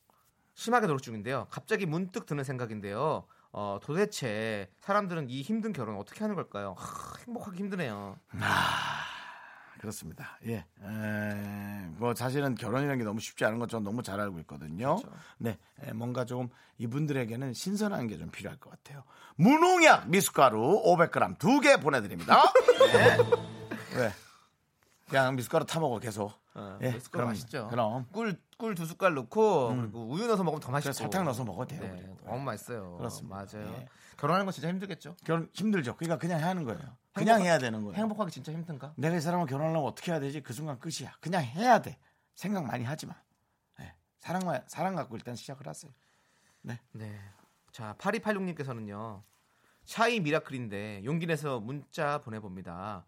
심하게 0.53 0.87
노력 0.87 1.01
중인데요. 1.01 1.47
갑자기 1.49 1.85
문득 1.85 2.25
드는 2.25 2.43
생각인데요. 2.43 3.25
어, 3.51 3.79
도대체 3.81 4.69
사람들은 4.79 5.29
이 5.29 5.41
힘든 5.41 5.73
결혼 5.73 5.97
어떻게 5.97 6.21
하는 6.21 6.35
걸까요? 6.35 6.75
하, 6.77 7.17
행복하기 7.25 7.57
힘드네요. 7.57 8.17
그렇습니다. 9.79 10.39
예. 10.45 10.65
에, 10.81 11.87
뭐 11.97 12.15
사실은 12.15 12.55
결혼이라는 12.55 12.97
게 12.99 13.03
너무 13.03 13.19
쉽지 13.19 13.43
않은 13.45 13.59
것 13.59 13.69
저는 13.69 13.83
너무 13.83 14.01
잘 14.01 14.19
알고 14.19 14.39
있거든요. 14.39 14.97
네. 15.37 15.57
에, 15.81 15.91
뭔가 15.91 16.23
조금 16.25 16.49
이분들에게는 16.77 17.53
신선한 17.53 18.07
게 18.07 18.17
좀 18.17 18.29
필요할 18.31 18.59
것 18.59 18.69
같아요. 18.69 19.03
무농약 19.35 20.09
미숫가루 20.09 20.83
500g 20.85 21.37
두 21.37 21.59
개 21.59 21.77
보내드립니다. 21.77 22.41
네. 22.93 23.17
왜? 23.97 24.11
그냥 25.09 25.35
미숫가루 25.35 25.65
타 25.65 25.79
먹어 25.81 25.99
계속. 25.99 26.31
어, 26.55 26.77
예, 26.83 26.99
그럼, 27.11 27.29
맛있죠. 27.29 27.67
그럼. 27.69 28.05
꿀, 28.11 28.39
꿀 28.59 28.75
두 28.75 28.85
숟갈 28.85 29.13
넣고 29.15 29.75
그리고 29.75 30.07
우유 30.07 30.27
넣어서 30.27 30.43
먹으면 30.43 30.61
더 30.61 30.71
맛있고. 30.71 30.93
설탕 30.93 31.25
넣어서 31.25 31.43
먹어도 31.43 31.69
돼요. 31.75 31.81
네, 31.81 31.89
그리고. 32.01 32.17
너무 32.25 32.43
맛있어요. 32.43 32.97
그렇습니다. 32.97 33.35
맞아요. 33.35 33.73
예. 33.73 33.87
결혼하는 34.17 34.45
건 34.45 34.53
진짜 34.53 34.69
힘들겠죠. 34.69 35.15
결혼 35.25 35.49
힘들죠. 35.53 35.95
그러니까 35.95 36.19
그냥 36.19 36.39
해야 36.39 36.49
하는 36.49 36.63
거예요. 36.63 36.79
그냥 37.13 37.39
행복하- 37.39 37.43
해야 37.43 37.57
되는 37.57 37.81
거예요. 37.83 37.95
행복하기 37.95 38.31
진짜 38.31 38.51
힘든가? 38.51 38.93
내가 38.97 39.15
이 39.15 39.21
사람을 39.21 39.47
결혼하려면 39.47 39.83
어떻게 39.87 40.11
해야 40.11 40.19
되지? 40.19 40.41
그 40.41 40.53
순간 40.53 40.79
끝이야. 40.79 41.15
그냥 41.19 41.43
해야 41.43 41.81
돼. 41.81 41.97
생각 42.35 42.65
많이 42.65 42.83
하지 42.83 43.07
마. 43.07 43.15
예. 43.81 43.93
사랑만 44.19 44.63
사랑 44.67 44.95
갖고 44.95 45.15
일단 45.15 45.35
시작을 45.35 45.67
하세요. 45.67 45.91
네. 46.61 46.79
자, 47.71 47.95
8286님께서는요. 47.97 49.23
샤이 49.85 50.19
미라클인데 50.19 51.01
용기 51.03 51.25
내서 51.25 51.59
문자 51.59 52.19
보내봅니다. 52.19 53.05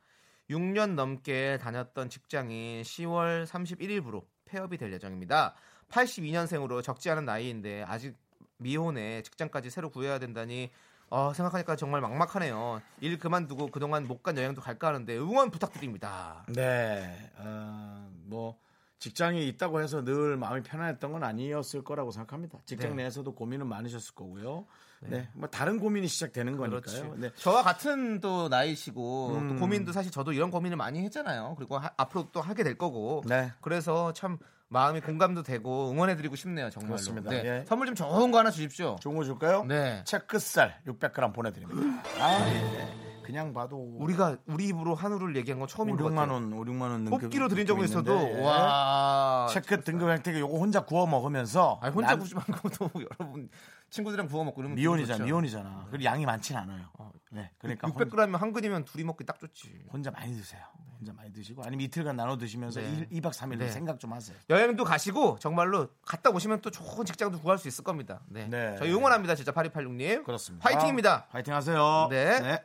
6년 0.50 0.92
넘게 0.96 1.58
다녔던 1.62 2.10
직장인 2.10 2.82
10월 2.84 3.46
31일부로 3.48 4.24
폐업이 4.46 4.78
될 4.78 4.94
예정입니다. 4.94 5.56
82년생으로 5.90 6.84
적지 6.84 7.10
않은 7.12 7.26
나이인데 7.26 7.84
아직 7.84 8.16
미혼에 8.58 9.22
직장까지 9.24 9.70
새로 9.70 9.90
구해야 9.90 10.20
된다니 10.20 10.70
어, 11.10 11.34
생각하니까 11.34 11.76
정말 11.76 12.02
막막하네요. 12.02 12.82
일 13.02 13.20
그만두고 13.20 13.68
그동안 13.68 14.08
못 14.08 14.24
간 14.24 14.38
여행도 14.38 14.62
갈까 14.62 14.88
하는데 14.88 15.18
응원 15.18 15.52
부탁드립니다. 15.52 16.44
네. 16.50 17.32
어, 17.38 18.10
뭐 18.24 18.60
직장이 18.98 19.48
있다고 19.50 19.82
해서 19.82 20.04
늘 20.04 20.36
마음이 20.38 20.64
편안했던 20.64 21.12
건 21.12 21.24
아니었을 21.24 21.84
거라고 21.84 22.10
생각합니다. 22.12 22.58
직장 22.66 22.96
네. 22.96 23.04
내에서도 23.04 23.34
고민은 23.36 23.68
많으셨을 23.68 24.16
거고요. 24.16 24.66
네. 25.02 25.30
뭐 25.34 25.48
다른 25.50 25.80
고민이 25.80 26.08
시작되는 26.08 26.58
거니까요. 26.58 27.16
네. 27.18 27.32
저와 27.36 27.62
같은 27.64 28.20
또 28.22 28.50
나이시고 28.50 29.36
음. 29.36 29.50
또 29.50 29.56
고민도 29.56 29.92
사실 29.92 30.12
저도 30.12 30.34
이런 30.34 30.50
고민을 30.52 30.78
많이 30.78 31.02
했잖아요. 31.04 31.56
그리고 31.58 31.78
하- 31.78 31.92
앞으로 31.98 32.30
또 32.32 32.42
하게 32.42 32.64
될 32.64 32.78
거고. 32.78 33.24
네. 33.28 33.52
그래서 33.62 34.14
참 34.14 34.38
마음이 34.68 35.02
공감도 35.02 35.44
되고 35.44 35.92
응원해드리고 35.92 36.36
싶네요. 36.36 36.70
정말로. 36.72 36.94
그렇습니다. 36.96 37.30
네. 37.30 37.44
예. 37.46 37.66
선물 37.68 37.86
좀 37.88 37.96
좋은 37.96 38.32
거 38.32 38.40
하나 38.40 38.50
주십시오. 38.50 38.96
좋은 39.00 39.16
거 39.16 39.24
줄까요? 39.24 39.64
네. 39.66 40.02
체크살 40.06 40.82
600g 40.88 41.34
보내드립니다. 41.34 42.02
아, 42.20 42.40
예. 42.50 43.05
그냥 43.26 43.54
봐도 43.54 43.78
우리가 44.00 44.38
우리 44.46 44.68
입으로 44.68 44.94
한우를 44.94 45.36
얘기한 45.38 45.60
건 45.60 45.64
5, 45.66 45.68
처음인 45.68 45.96
것 45.98 46.06
6만 46.06 46.16
같아요. 46.16 46.34
원, 46.34 46.54
5, 46.54 46.64
6만 46.66 46.82
원 46.82 47.06
뽑기로 47.06 47.48
드린 47.48 47.66
적은 47.66 47.84
있어도 47.86 48.14
있는데, 48.16 48.40
예. 48.40 48.46
와. 48.46 49.48
체크 49.50 49.82
등급 49.84 50.10
혜택에 50.10 50.40
요거 50.40 50.58
혼자 50.58 50.82
구워 50.86 51.08
먹으면서 51.08 51.80
아니 51.82 51.94
혼자 51.94 52.10
난- 52.12 52.20
구지 52.20 52.36
말고도 52.36 52.90
여러분 53.20 53.50
친구들이랑 53.90 54.28
구워 54.28 54.44
먹고 54.44 54.62
이러면 54.62 54.76
미혼이잖아, 54.76 55.18
좋죠. 55.18 55.26
미혼이잖아. 55.26 55.88
그리고 55.90 56.04
양이 56.06 56.26
많진 56.26 56.56
않아요. 56.58 56.86
네, 57.32 57.50
그러니까 57.58 57.88
혼- 57.88 57.96
600g이면 58.08 58.38
한 58.38 58.54
근이면 58.54 58.86
둘이 58.86 59.04
먹기 59.04 59.26
딱 59.26 59.40
좋지. 59.40 59.86
혼자 59.92 60.12
많이 60.12 60.34
드세요. 60.34 60.62
혼자 60.98 61.12
많이 61.12 61.32
드시고 61.34 61.62
아니면 61.66 61.82
이틀간 61.82 62.16
나눠 62.16 62.38
드시면서 62.38 62.80
네. 62.80 63.06
2박 63.12 63.32
3일 63.32 63.58
네. 63.58 63.70
생각 63.70 64.00
좀 64.00 64.14
하세요. 64.14 64.36
여행도 64.50 64.86
가시고 64.86 65.38
정말로 65.40 65.90
갔다 66.06 66.30
오시면 66.30 66.62
또 66.62 66.72
좋은 66.72 67.06
직장도 67.06 67.40
구할 67.42 67.58
수 67.58 67.68
있을 67.68 67.84
겁니다. 67.84 68.22
네. 68.30 68.48
네. 68.48 68.76
저희 68.80 68.92
응원합니다. 68.94 69.36
진짜 69.36 69.52
8286님. 69.52 70.24
그렇습니다. 70.24 70.68
화이팅입니다. 70.68 71.28
화이팅 71.32 71.54
하세요. 71.54 72.08
네. 72.10 72.64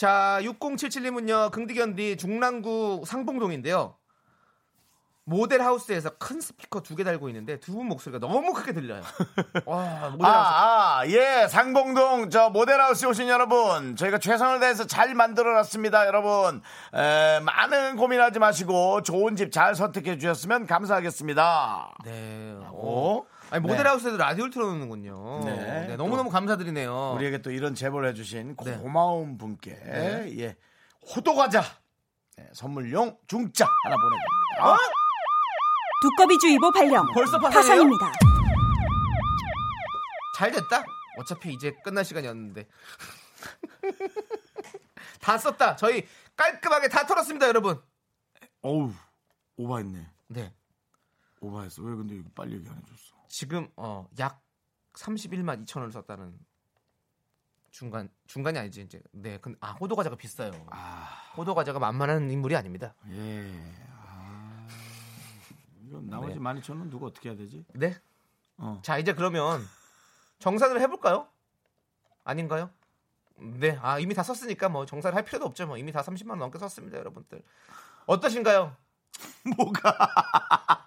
자, 0.00 0.38
6077님은요, 0.40 1.50
긍디견디 1.50 2.16
중랑구 2.16 3.02
상봉동인데요. 3.06 3.96
모델 5.26 5.60
하우스에서 5.60 6.16
큰 6.16 6.40
스피커 6.40 6.80
두 6.82 6.96
개 6.96 7.04
달고 7.04 7.28
있는데 7.28 7.60
두 7.60 7.74
분 7.74 7.86
목소리가 7.86 8.18
너무 8.18 8.54
크게 8.54 8.72
들려요. 8.72 9.02
와, 9.66 10.08
모델 10.08 10.24
하우스. 10.26 10.48
아, 10.48 11.00
아, 11.00 11.06
예, 11.06 11.46
상봉동 11.48 12.30
저 12.30 12.48
모델 12.48 12.80
하우스 12.80 13.04
오신 13.04 13.28
여러분, 13.28 13.94
저희가 13.94 14.16
최선을 14.16 14.58
다해서 14.58 14.86
잘 14.86 15.14
만들어 15.14 15.52
놨습니다, 15.52 16.06
여러분. 16.06 16.62
에, 16.94 17.40
많은 17.40 17.96
고민하지 17.96 18.38
마시고 18.38 19.02
좋은 19.02 19.36
집 19.36 19.52
잘 19.52 19.74
선택해 19.74 20.16
주셨으면 20.16 20.66
감사하겠습니다. 20.66 21.92
네. 22.06 22.56
오. 22.72 23.26
아니, 23.50 23.60
모델 23.62 23.82
네. 23.82 23.88
하우스에도 23.88 24.16
라디오를 24.16 24.50
틀어놓는군요. 24.52 25.40
네. 25.44 25.86
네, 25.88 25.96
너무너무 25.96 26.30
감사드리네요. 26.30 27.14
우리에게 27.16 27.38
또 27.38 27.50
이런 27.50 27.74
제보를 27.74 28.08
해주신 28.10 28.56
네. 28.64 28.76
고마운 28.78 29.38
분께 29.38 29.74
네. 29.74 30.38
예, 30.38 30.56
호도과자 31.14 31.62
네, 32.36 32.48
선물용 32.52 33.18
중짜 33.26 33.66
하나 33.84 33.96
보내드립니다. 33.96 34.78
두꺼비주의보 36.02 36.72
발령. 36.72 37.06
벌써? 37.12 37.38
파산입니다. 37.38 38.12
잘 40.36 40.50
됐다. 40.50 40.82
어차피 41.18 41.52
이제 41.52 41.72
끝날 41.84 42.04
시간이었는데. 42.04 42.66
다 45.20 45.36
썼다. 45.36 45.76
저희 45.76 46.06
깔끔하게 46.36 46.88
다 46.88 47.04
털었습니다, 47.04 47.46
여러분. 47.48 47.82
어우, 48.62 48.90
오바했네. 49.56 50.06
네. 50.28 50.54
오바했어. 51.40 51.82
왜 51.82 51.94
근데 51.94 52.14
이거 52.14 52.30
빨리 52.34 52.54
얘기 52.56 52.66
안 52.68 52.76
해줬어? 52.76 53.19
지금 53.30 53.70
어, 53.76 54.08
약 54.18 54.42
31만 54.94 55.64
2천 55.64 55.78
원을 55.78 55.92
썼다는 55.92 56.36
중간 57.70 58.10
중간이 58.26 58.58
아니지 58.58 58.82
이제 58.82 59.00
네, 59.12 59.38
근데 59.38 59.56
아 59.62 59.70
호도 59.70 59.94
과자가 59.94 60.16
비싸요. 60.16 60.50
호도 61.36 61.54
과자가 61.54 61.78
만만한 61.78 62.28
인물이 62.28 62.56
아닙니다. 62.56 62.92
예. 63.08 63.48
아, 64.02 64.66
이건 65.86 66.08
나머지 66.08 66.34
네. 66.34 66.40
12,000원 66.40 66.90
누가 66.90 67.06
어떻게 67.06 67.28
해야 67.28 67.38
되지? 67.38 67.64
네. 67.74 67.96
어. 68.56 68.80
자 68.82 68.98
이제 68.98 69.14
그러면 69.14 69.64
정산을 70.40 70.80
해볼까요? 70.80 71.28
아닌가요? 72.24 72.68
네, 73.36 73.78
아 73.80 74.00
이미 74.00 74.12
다 74.12 74.24
썼으니까 74.24 74.68
뭐 74.68 74.84
정산을 74.86 75.14
할 75.14 75.24
필요도 75.24 75.46
없죠. 75.46 75.68
뭐 75.68 75.78
이미 75.78 75.92
다 75.92 76.02
30만 76.02 76.30
원 76.30 76.40
넘게 76.40 76.58
썼습니다, 76.58 76.98
여러분들. 76.98 77.42
어떠신가요? 78.06 78.74
뭐가? 79.56 79.96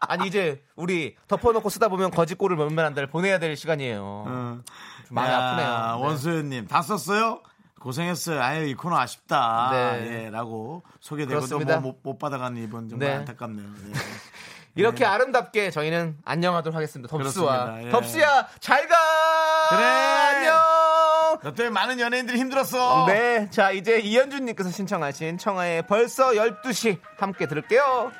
아니 0.01 0.27
이제 0.27 0.63
우리 0.75 1.15
덮어놓고 1.27 1.69
쓰다 1.69 1.87
보면 1.87 2.11
거짓골을 2.11 2.57
몇몇 2.57 2.83
한달 2.83 3.07
보내야 3.07 3.39
될 3.39 3.55
시간이에요. 3.55 4.01
어. 4.03 4.59
좀 5.07 5.15
마음이 5.15 5.31
야, 5.31 5.37
아프네요. 5.37 5.97
네. 5.97 6.05
원소연님 6.05 6.67
다 6.67 6.81
썼어요? 6.81 7.41
고생했어요. 7.79 8.41
아유 8.41 8.65
이 8.67 8.73
코너 8.75 8.97
아쉽다. 8.97 9.69
네. 9.71 10.25
예, 10.25 10.29
라고 10.29 10.83
소개되고 11.01 11.41
그렇습니다. 11.41 11.75
또못 11.75 11.99
못 12.03 12.17
받아가는 12.17 12.61
이분 12.63 12.87
정말 12.89 13.07
네. 13.09 13.15
안타깝네요. 13.15 13.67
예. 13.67 13.93
이렇게 14.75 15.05
아름답게 15.05 15.69
저희는 15.69 16.17
안녕하도록 16.25 16.75
하겠습니다. 16.75 17.15
그렇습니다. 17.15 17.83
예. 17.83 17.89
덥수야 17.89 18.47
잘 18.59 18.87
가. 18.87 18.95
그래. 19.69 20.32
너 21.43 21.53
때문에 21.53 21.73
많은 21.73 21.99
연예인들이 21.99 22.39
힘들었어. 22.39 23.05
네, 23.07 23.49
자 23.49 23.71
이제 23.71 23.99
이현준님께서 23.99 24.71
신청하신 24.71 25.37
청하의 25.37 25.87
벌써 25.87 26.31
12시 26.31 26.99
함께 27.17 27.47
들을게요. 27.47 28.11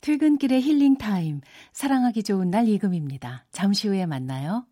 퇴근길의 0.00 0.62
힐링 0.62 0.96
타임. 0.96 1.40
사랑하기 1.72 2.22
좋은 2.24 2.50
날 2.50 2.66
이금희입니다. 2.66 3.44
잠시 3.52 3.86
후에 3.86 4.06
만나요. 4.06 4.66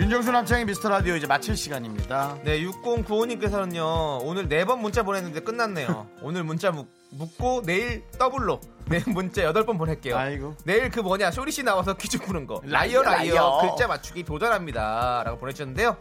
윤정수 0.00 0.32
남창희의 0.32 0.64
미스터 0.64 0.88
라디오 0.88 1.14
이제 1.14 1.26
마칠 1.26 1.54
시간입니다. 1.56 2.38
네, 2.42 2.58
6095님께서는요 2.64 4.20
오늘 4.24 4.48
네 4.48 4.64
번 4.64 4.80
문자 4.80 5.02
보냈는데 5.02 5.40
끝났네요. 5.40 6.06
오늘 6.22 6.42
문자 6.42 6.70
무- 6.70 6.86
묻고 7.10 7.62
내일 7.64 8.04
더블로 8.18 8.60
네 8.86 9.00
문자 9.06 9.42
8번 9.52 9.78
보낼게요. 9.78 10.16
아이고. 10.16 10.56
내일 10.64 10.90
그 10.90 10.98
뭐냐 10.98 11.30
쇼리 11.30 11.52
씨 11.52 11.62
나와서 11.62 11.94
퀴즈 11.94 12.18
푸는 12.18 12.46
거 12.48 12.60
liar 12.64 13.02
liar, 13.02 13.34
liar. 13.34 13.58
글자 13.60 13.86
맞추기 13.86 14.24
도전합니다. 14.24 15.22
라고 15.24 15.38
보내주셨는데요. 15.38 15.96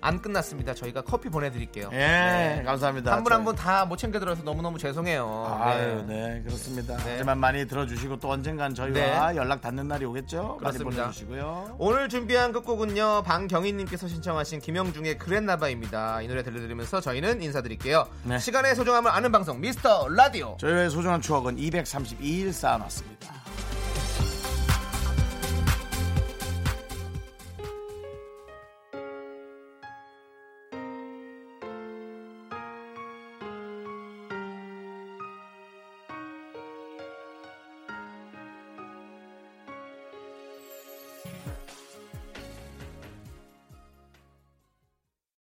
안 0.00 0.20
끝났습니다. 0.20 0.74
저희가 0.74 1.02
커피 1.02 1.28
보내드릴게요. 1.28 1.88
예, 1.92 2.62
감사합니다. 2.64 3.12
한 3.12 3.22
분 3.22 3.32
한 3.32 3.44
분 3.44 3.54
다 3.54 3.84
못 3.86 3.96
챙겨들어서 3.96 4.42
너무너무 4.42 4.76
죄송해요. 4.78 5.58
아유, 5.60 6.04
네, 6.08 6.42
그렇습니다. 6.44 6.96
네. 6.98 7.12
하지만 7.12 7.38
많이 7.38 7.64
들어주시고 7.66 8.18
또 8.18 8.30
언젠간 8.30 8.74
저희와 8.74 9.36
연락 9.36 9.60
닿는 9.60 9.86
날이 9.86 10.04
오겠죠? 10.04 10.56
그렇습니다. 10.58 11.02
보내주시고요. 11.04 11.76
오늘 11.78 12.08
준비한 12.08 12.52
끝곡은요 12.52 13.22
방경희님께서 13.24 14.08
신청하신 14.08 14.60
김영중의 14.60 15.18
그랬나봐입니다 15.18 16.22
이 16.22 16.28
노래 16.28 16.42
들려드리면서 16.42 17.00
저희는 17.00 17.40
인사드릴게요 17.42 18.06
네. 18.24 18.38
시간의 18.38 18.74
소중함을 18.74 19.10
아는 19.12 19.30
방송 19.30 19.60
미스터 19.60 20.08
라디오 20.36 20.56
저희의 20.58 20.90
소중한 20.90 21.20
추억은 21.22 21.56
232일 21.56 22.52
쌓아놨습니다. 22.52 23.45